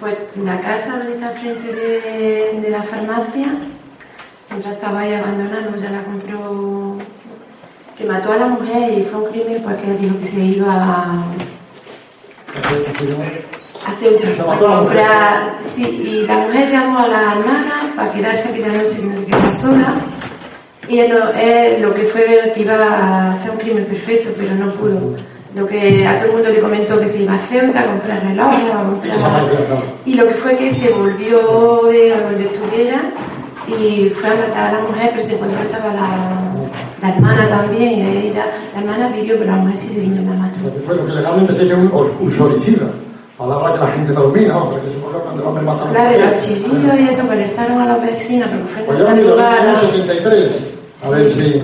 Pues 0.00 0.16
la 0.42 0.58
casa 0.60 0.96
donde 0.96 1.12
está 1.12 1.30
frente 1.32 1.72
de, 1.74 2.58
de 2.62 2.70
la 2.70 2.82
farmacia, 2.82 3.48
mientras 4.48 4.74
estaba 4.74 5.00
ahí 5.00 5.12
abandonada, 5.12 5.68
pues 5.68 5.82
ya 5.82 5.90
la 5.90 6.02
compró, 6.04 6.96
que 7.98 8.04
mató 8.06 8.32
a 8.32 8.36
la 8.38 8.46
mujer 8.46 8.98
y 8.98 9.02
fue 9.02 9.20
un 9.20 9.30
crimen 9.30 9.62
pues 9.62 9.76
que 9.76 9.92
dijo 9.98 10.18
que 10.20 10.26
se 10.26 10.40
iba 10.40 10.72
a, 10.72 11.02
a 11.02 12.72
la 12.72 13.16
mujer. 13.16 13.44
comprar. 14.58 15.54
Sí, 15.74 15.82
y 15.84 16.26
la 16.26 16.38
mujer 16.38 16.70
llamó 16.70 16.98
a 17.00 17.08
la 17.08 17.20
hermana 17.32 17.92
para 17.94 18.12
quedarse 18.12 18.48
aquella 18.48 18.68
noche 18.68 18.96
que 19.00 19.06
no 19.06 19.26
quedara 19.26 19.52
sola. 19.52 19.94
Y 20.88 20.98
él, 20.98 21.12
él 21.38 21.82
lo 21.82 21.94
que 21.94 22.04
fue 22.04 22.52
que 22.54 22.60
iba 22.62 22.74
a 22.74 23.34
hacer 23.34 23.50
un 23.50 23.58
crimen 23.58 23.84
perfecto, 23.84 24.30
pero 24.36 24.54
no 24.54 24.72
pudo. 24.72 25.14
Lo 25.54 25.66
que 25.66 26.06
a 26.06 26.18
todo 26.20 26.26
el 26.28 26.32
mundo 26.36 26.48
le 26.50 26.60
comentó 26.60 27.00
que 27.00 27.08
se 27.08 27.22
iba 27.22 27.34
a 27.34 27.38
Ceuta 27.38 27.80
a 27.80 27.86
comprar 27.86 28.22
relojes, 28.24 28.70
a 28.72 28.82
comprar... 28.84 29.82
Y 30.06 30.14
lo 30.14 30.26
que 30.28 30.34
fue 30.34 30.56
que 30.56 30.74
se 30.76 30.90
volvió 30.90 31.82
de 31.90 32.14
a 32.14 32.20
donde 32.20 32.44
estuviera 32.44 33.02
y 33.66 34.10
fue 34.10 34.30
a 34.30 34.34
matar 34.34 34.70
a 34.74 34.78
la 34.78 34.80
mujer, 34.86 35.10
pero 35.14 35.26
se 35.26 35.34
encontró 35.34 35.60
estaba 35.62 35.92
la, 35.92 36.08
la 37.02 37.14
hermana 37.14 37.48
también, 37.48 37.98
y 37.98 38.26
ella, 38.28 38.46
la 38.74 38.80
hermana 38.80 39.08
vivió, 39.08 39.34
pero 39.38 39.50
la 39.50 39.56
mujer 39.56 39.76
sí 39.76 39.88
se 39.94 40.00
vino 40.00 40.22
y 40.22 40.24
la 40.24 40.32
mató. 40.32 40.60
Lo 40.64 40.72
que 40.74 40.80
fue 40.80 40.94
lo 40.96 41.06
que 41.06 41.12
legalmente 41.12 41.54
se 41.54 41.64
llama 41.66 41.82
un 41.82 41.92
us- 42.00 42.12
usoricida. 42.20 42.86
Palabra 43.36 43.72
que 43.74 43.78
la 43.80 43.86
gente 43.88 44.12
no 44.12 44.22
domina, 44.22 44.54
porque 44.60 44.90
se 44.90 44.96
pone 44.98 45.18
cuando 45.18 45.42
el 45.42 45.48
hombre 45.48 45.64
mata 45.64 45.82
a 45.82 45.86
la 45.86 45.92
Claro, 45.92 46.30
los 46.32 46.44
chillidos 46.44 47.00
y 47.00 47.08
eso 47.08 47.24
molestaron 47.24 47.80
a 47.80 47.86
los 47.96 48.02
vecinos, 48.06 48.48
porque 48.50 48.66
fue 48.74 48.82
Pues 48.84 48.98
en 48.98 49.04
la 49.04 49.10
madrugada. 49.10 49.80
73. 49.80 50.60
A 51.04 51.10
ver 51.10 51.30
si. 51.30 51.62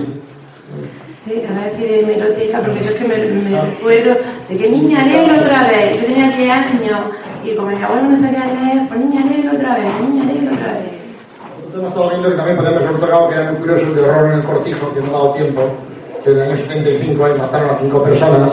Sí, 1.27 1.43
a 1.49 1.53
ver 1.61 1.73
si 1.75 1.81
de 1.83 1.99
hemeroteca, 1.99 2.59
porque 2.61 2.83
yo 2.83 2.89
es 2.91 2.95
que 2.95 3.05
me, 3.07 3.17
me 3.17 3.61
recuerdo 3.61 4.15
de 4.47 4.57
que 4.57 4.69
niña 4.69 5.05
léelo 5.05 5.35
otra 5.41 5.67
vez. 5.67 5.99
Yo 5.99 6.05
tenía 6.07 6.29
10 6.37 6.49
años 6.51 6.99
y 7.43 7.55
como 7.55 7.69
mi 7.71 7.83
abuelo 7.83 8.03
me 8.09 8.15
sabía 8.15 8.45
leer, 8.45 8.87
pues 8.87 8.99
niña 9.01 9.25
léelo 9.29 9.51
otra 9.53 9.75
vez, 9.75 9.87
niña 10.07 10.23
léelo 10.23 10.53
otra 10.55 10.73
vez. 10.73 10.91
Me 11.75 11.85
ha 11.85 11.89
estado 11.89 12.09
viendo 12.09 12.29
que 12.29 12.35
también 12.37 12.57
podíamos 12.57 12.81
haber 12.83 12.99
tocado 12.99 13.29
que 13.29 13.35
era 13.35 13.51
muy 13.51 13.59
curioso 13.59 13.85
el 13.87 13.95
de 13.95 14.01
horror 14.01 14.25
en 14.27 14.33
el 14.39 14.43
cortijo, 14.43 14.93
que 14.93 15.01
no 15.01 15.07
ha 15.07 15.11
dado 15.11 15.31
tiempo, 15.33 15.61
que 16.23 16.31
en 16.31 16.37
el 16.37 16.41
año 16.43 16.57
75 16.57 17.25
ahí 17.25 17.33
mataron 17.37 17.69
a 17.69 17.79
cinco 17.79 18.03
personas. 18.03 18.51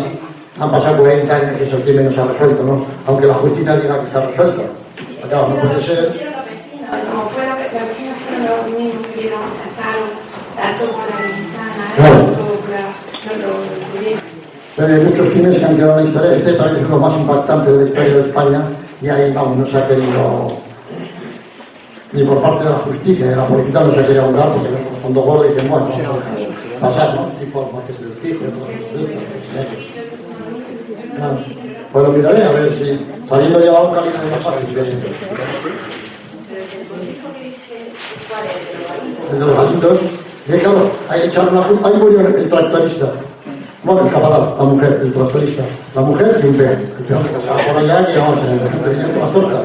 Han 0.60 0.70
pasado 0.70 0.98
40 0.98 1.34
años 1.36 1.56
que 1.58 1.64
ese 1.64 1.80
crimen 1.80 2.04
no 2.06 2.10
se 2.10 2.20
ha 2.20 2.24
resuelto, 2.24 2.62
¿no? 2.64 2.86
Aunque 3.06 3.26
la 3.26 3.34
justicia 3.34 3.76
diga 3.76 3.98
que 4.00 4.04
está 4.04 4.20
resuelto. 4.26 4.62
Claro, 5.28 5.48
no 5.48 5.56
puede 5.60 5.80
ser. 5.80 6.34
Como 7.10 7.28
fueron 7.30 7.56
que 7.56 7.78
los 7.78 7.88
vecinos 7.88 8.16
fueron 8.26 8.46
los 8.46 8.78
mismos 8.78 9.06
que 9.08 9.22
llegaron, 9.22 9.48
sacaron, 9.62 10.08
saltó 10.54 10.84
por 10.92 11.08
la 11.10 11.16
ventana, 11.16 11.84
Claro. 11.96 12.14
saltó 12.14 12.44
por 12.60 12.70
la... 12.70 12.84
no 13.24 13.48
lo 13.48 13.88
pudieron. 13.98 14.22
Pero 14.76 14.94
hay 14.94 15.04
muchos 15.04 15.26
crímenes 15.28 15.58
que 15.58 15.64
han 15.64 15.76
quedado 15.76 15.92
en 15.92 15.96
la 15.98 16.02
historia. 16.10 16.36
Este 16.36 16.52
también 16.54 16.84
es 16.84 16.90
uno 16.90 16.98
más 16.98 17.16
impactante 17.16 17.70
de 17.70 17.76
la 17.78 17.84
historia 17.84 18.14
de 18.14 18.20
España 18.20 18.62
y 19.00 19.08
ahí, 19.08 19.32
vamos, 19.32 19.58
no 19.58 19.66
se 19.66 19.76
ha 19.78 19.86
querido 19.88 20.48
ni 22.12 22.22
por 22.22 22.40
parte 22.40 22.62
de 22.64 22.70
la 22.70 22.76
justicia 22.76 23.26
de 23.26 23.34
la 23.36 23.44
policía 23.46 23.80
no 23.80 23.90
se 23.92 23.98
ha 24.00 24.06
querido 24.06 24.22
ahondar 24.24 24.52
porque 24.52 24.68
el 24.68 24.96
fondo 25.02 25.20
gordo 25.22 25.42
dicen, 25.44 25.68
bueno, 25.68 25.86
vamos 25.88 26.00
a 26.76 26.80
pasar, 26.80 27.14
¿no? 27.16 27.32
Y 27.42 27.46
por 27.46 27.72
más 27.72 27.82
que 27.84 27.92
se 27.92 28.04
desfije, 28.04 28.46
otras 28.46 28.80
cosas 28.82 29.06
de 29.08 29.62
estas, 29.62 29.78
Claro. 31.16 31.38
Pues 31.92 32.04
lo 32.06 32.12
miraré 32.12 32.44
a 32.44 32.50
ver 32.52 32.70
si, 32.72 32.98
sabiendo 33.28 33.58
ya 33.64 33.72
localidad 33.72 34.14
es 34.26 34.30
más 34.32 34.42
fácil. 34.42 34.74
de- 34.74 34.98
El 39.32 39.38
de 39.38 39.46
los 39.46 39.56
galitos. 39.56 40.00
Y 40.48 40.52
claro, 40.58 40.90
ahí 41.08 41.22
echaron 41.24 41.54
la 41.54 41.62
culpa, 41.62 41.88
ahí 41.88 41.94
murió 41.98 42.20
el 42.20 42.48
tractorista. 42.48 43.12
Bueno, 43.84 44.00
el 44.00 44.10
capataz, 44.10 44.56
la 44.58 44.64
mujer, 44.64 45.00
el 45.02 45.12
tractorista. 45.12 45.62
La 45.94 46.00
mujer 46.00 46.40
y 46.42 46.46
un 46.46 46.54
peón. 46.56 46.76
Que 47.06 47.14
por 47.14 47.76
allá 47.76 48.06
que 48.06 48.18
vamos 48.18 48.40
a 48.40 48.46
ver, 48.46 49.18
más 49.20 49.32
torta. 49.32 49.62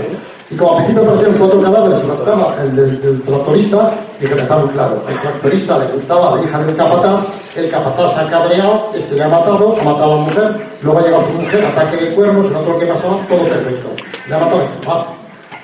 Y 0.51 0.55
como 0.55 0.71
al 0.71 0.77
principio 0.77 1.03
aparecieron 1.03 1.37
cuatro 1.37 1.61
cadáveres, 1.61 1.99
faltaba 2.03 2.55
el 2.61 2.75
del, 2.75 3.21
tractorista, 3.21 3.89
y 4.19 4.25
que 4.25 4.33
empezaron 4.33 4.67
claro. 4.69 5.03
El 5.07 5.19
tractorista 5.19 5.77
le 5.77 5.85
gustaba 5.93 6.33
a 6.33 6.35
la 6.35 6.43
hija 6.43 6.59
del 6.59 6.75
capataz, 6.75 7.19
el 7.55 7.69
capataz 7.69 8.13
se 8.13 8.19
ha 8.19 8.29
cabreado, 8.29 8.89
este 8.95 9.15
le 9.15 9.23
ha 9.23 9.27
matado, 9.29 9.77
ha 9.79 9.83
matado 9.83 10.13
a 10.13 10.15
la 10.15 10.21
mujer, 10.23 10.55
luego 10.81 10.99
ha 10.99 11.03
llegado 11.03 11.23
su 11.27 11.33
mujer, 11.33 11.65
ataque 11.65 11.97
de 11.97 12.15
cuernos, 12.15 12.45
el 12.47 12.55
otro 12.55 12.79
que 12.79 12.85
pasaba, 12.87 13.25
todo 13.27 13.43
perfecto. 13.47 13.89
Le 14.27 14.35
ha 14.35 14.39
matado 14.39 14.61
a 14.61 14.89
va. 14.89 15.07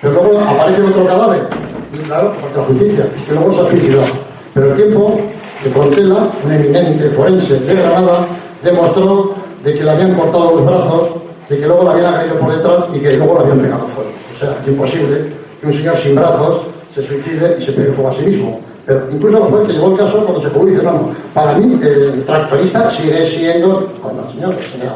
Pero 0.02 0.14
luego 0.14 0.40
aparece 0.40 0.82
otro 0.84 1.06
cadáver, 1.06 1.48
y 1.92 1.98
claro, 1.98 2.34
contra 2.40 2.62
justicia, 2.64 3.08
es 3.16 3.22
que 3.24 3.34
luego 3.34 3.54
se 3.54 3.62
ha 3.62 3.70
suicidado. 3.72 4.06
Pero 4.54 4.72
el 4.72 4.76
tiempo 4.78 5.20
de 5.64 5.70
Frontela, 5.72 6.30
un 6.44 6.52
eminente 6.52 7.10
forense 7.10 7.60
de 7.60 7.74
Granada, 7.74 8.28
demostró 8.66 9.32
de 9.64 9.74
que 9.74 9.84
le 9.84 9.92
habían 9.92 10.14
cortado 10.16 10.56
los 10.56 10.66
brazos, 10.66 11.08
de 11.50 11.58
que 11.58 11.66
luego 11.68 11.84
le 11.84 11.90
habían 11.92 12.14
agredido 12.14 12.40
por 12.40 12.52
detrás 12.56 12.84
y 12.94 13.00
que 13.00 13.16
luego 13.18 13.34
le 13.36 13.40
habían 13.42 13.60
pegado 13.60 13.88
fuego. 13.88 14.10
O 14.36 14.40
sea, 14.40 14.58
es 14.62 14.68
imposible 14.68 15.34
que 15.62 15.66
un 15.68 15.74
señor 15.74 15.96
sin 15.98 16.16
brazos 16.16 16.62
se 16.94 17.02
suicide 17.04 17.56
y 17.58 17.62
se 17.62 17.72
pegue 17.72 17.92
fuego 17.94 18.10
a 18.10 18.14
sí 18.14 18.24
mismo. 18.24 18.60
Pero 18.86 19.02
incluso 19.12 19.38
el 19.38 19.44
juez 19.46 19.68
que 19.68 19.74
llevó 19.74 19.92
el 19.92 19.98
caso 19.98 20.18
cuando 20.24 20.40
se 20.42 20.50
publicó, 20.50 20.84
no, 20.84 20.92
no. 20.94 21.10
Para 21.34 21.54
mí, 21.58 21.80
el 21.82 22.24
tractorista 22.24 22.90
sigue 22.90 23.26
siendo, 23.26 23.88
cuando 24.02 24.24
el 24.24 24.30
señor, 24.30 24.54
el 24.60 24.64
señor 24.64 24.94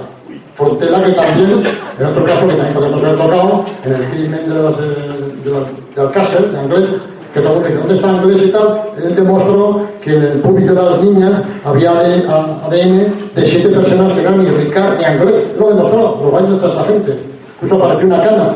Frontela, 0.55 1.03
que 1.03 1.11
también, 1.13 1.63
en 1.99 2.05
otro 2.05 2.23
caso 2.25 2.41
que 2.47 2.53
también 2.53 2.73
podemos 2.73 3.01
haber 3.03 3.17
tocado, 3.17 3.65
en 3.85 3.93
el 3.93 4.05
crimen 4.09 4.49
de, 4.49 4.59
las, 4.61 4.77
de, 4.77 5.51
la- 5.51 5.65
de 5.95 6.01
Alcácer, 6.01 6.51
de 6.51 6.59
Anglés, 6.59 6.89
que 7.33 7.41
tal 7.41 7.61
vez 7.61 7.77
dónde 7.77 7.93
está 7.93 8.09
Andrés 8.09 8.41
y 8.43 8.49
tal, 8.49 8.81
él 9.03 9.15
demostró 9.15 9.81
que 10.01 10.15
en 10.15 10.23
el 10.23 10.39
público 10.39 10.73
de 10.73 10.81
las 10.81 11.01
niñas 11.01 11.41
había 11.63 11.91
ADN 11.91 13.05
de 13.35 13.45
siete 13.45 13.69
personas 13.69 14.11
que 14.13 14.21
eran 14.21 14.43
ni 14.43 14.49
Ricard 14.49 14.97
ni 14.97 15.05
Andrés. 15.05 15.45
Lo 15.59 15.69
demostró, 15.69 16.19
los 16.23 16.31
baños 16.31 16.53
intentar 16.53 16.69
esa 16.69 16.83
gente. 16.85 17.19
Incluso 17.55 17.75
apareció 17.75 18.07
una 18.07 18.21
cana. 18.21 18.55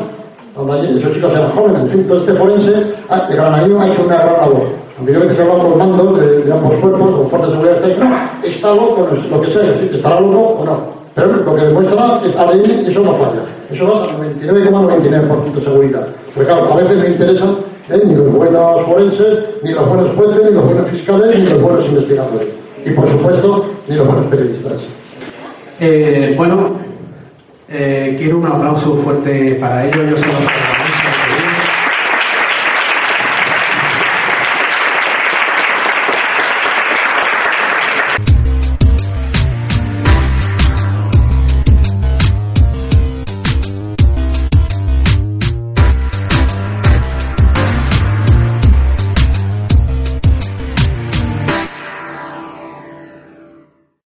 Esos 0.96 1.12
chicos 1.12 1.32
eran 1.32 1.50
jóvenes, 1.50 1.82
en 1.82 1.88
fin, 1.90 2.04
todo 2.06 2.18
este 2.18 2.34
forense, 2.34 2.72
ah, 3.08 3.26
el 3.28 3.36
granadino 3.36 3.80
ha 3.80 3.88
hecho 3.88 4.02
una 4.04 4.16
gran 4.16 4.34
labor. 4.34 4.68
Aunque 4.96 5.12
yo 5.12 5.20
veces 5.20 5.38
he 5.38 5.42
hablado 5.42 5.68
con 5.68 5.78
mandos 5.78 6.20
de, 6.20 6.42
de, 6.44 6.52
ambos 6.52 6.74
cuerpos, 6.76 7.10
con 7.10 7.30
fuerzas 7.30 7.50
de 7.50 7.56
seguridad, 7.56 7.90
está, 7.90 8.04
no, 8.04 8.48
está 8.48 8.74
loco, 8.74 9.08
no 9.10 9.16
es 9.16 9.30
lo 9.30 9.40
que 9.40 9.50
sea, 9.50 9.74
estará 9.92 10.20
loco 10.20 10.60
o 10.60 10.64
no. 10.64 10.78
Pero 11.12 11.26
lo 11.28 11.54
que 11.56 11.62
demuestra 11.62 12.20
es 12.24 12.36
ADN, 12.36 12.86
eso 12.86 13.00
no 13.00 13.14
falla. 13.14 13.42
Eso 13.70 13.88
va 13.88 14.02
a 14.02 14.04
99,99% 14.04 15.26
,99 15.26 15.54
de 15.54 15.60
seguridad. 15.60 16.06
Porque 16.34 16.48
claro, 16.48 16.72
a 16.72 16.76
veces 16.76 16.98
me 16.98 17.08
interesa 17.08 17.46
¿eh? 17.90 18.02
ni 18.04 18.14
los 18.14 18.32
buenos 18.32 18.82
forenses, 18.86 19.38
ni 19.62 19.72
los 19.72 19.88
buenos 19.88 20.10
jueces, 20.10 20.42
ni 20.44 20.50
los 20.52 20.64
buenos 20.64 20.88
fiscales, 20.90 21.38
ni 21.38 21.44
los 21.50 21.60
buenos 21.62 21.86
investigadores. 21.86 22.48
Y 22.84 22.90
por 22.90 23.08
supuesto, 23.08 23.64
ni 23.88 23.96
los 23.96 24.06
buenos 24.06 24.26
periodistas. 24.26 24.72
Eh, 25.80 26.34
bueno, 26.36 26.78
eh, 27.68 28.14
quiero 28.18 28.38
un 28.38 28.46
aplauso 28.46 28.96
fuerte 28.98 29.56
para 29.60 29.86
ello. 29.86 30.04
Yo 30.10 30.16
se 30.16 30.26
lo- 30.26 30.53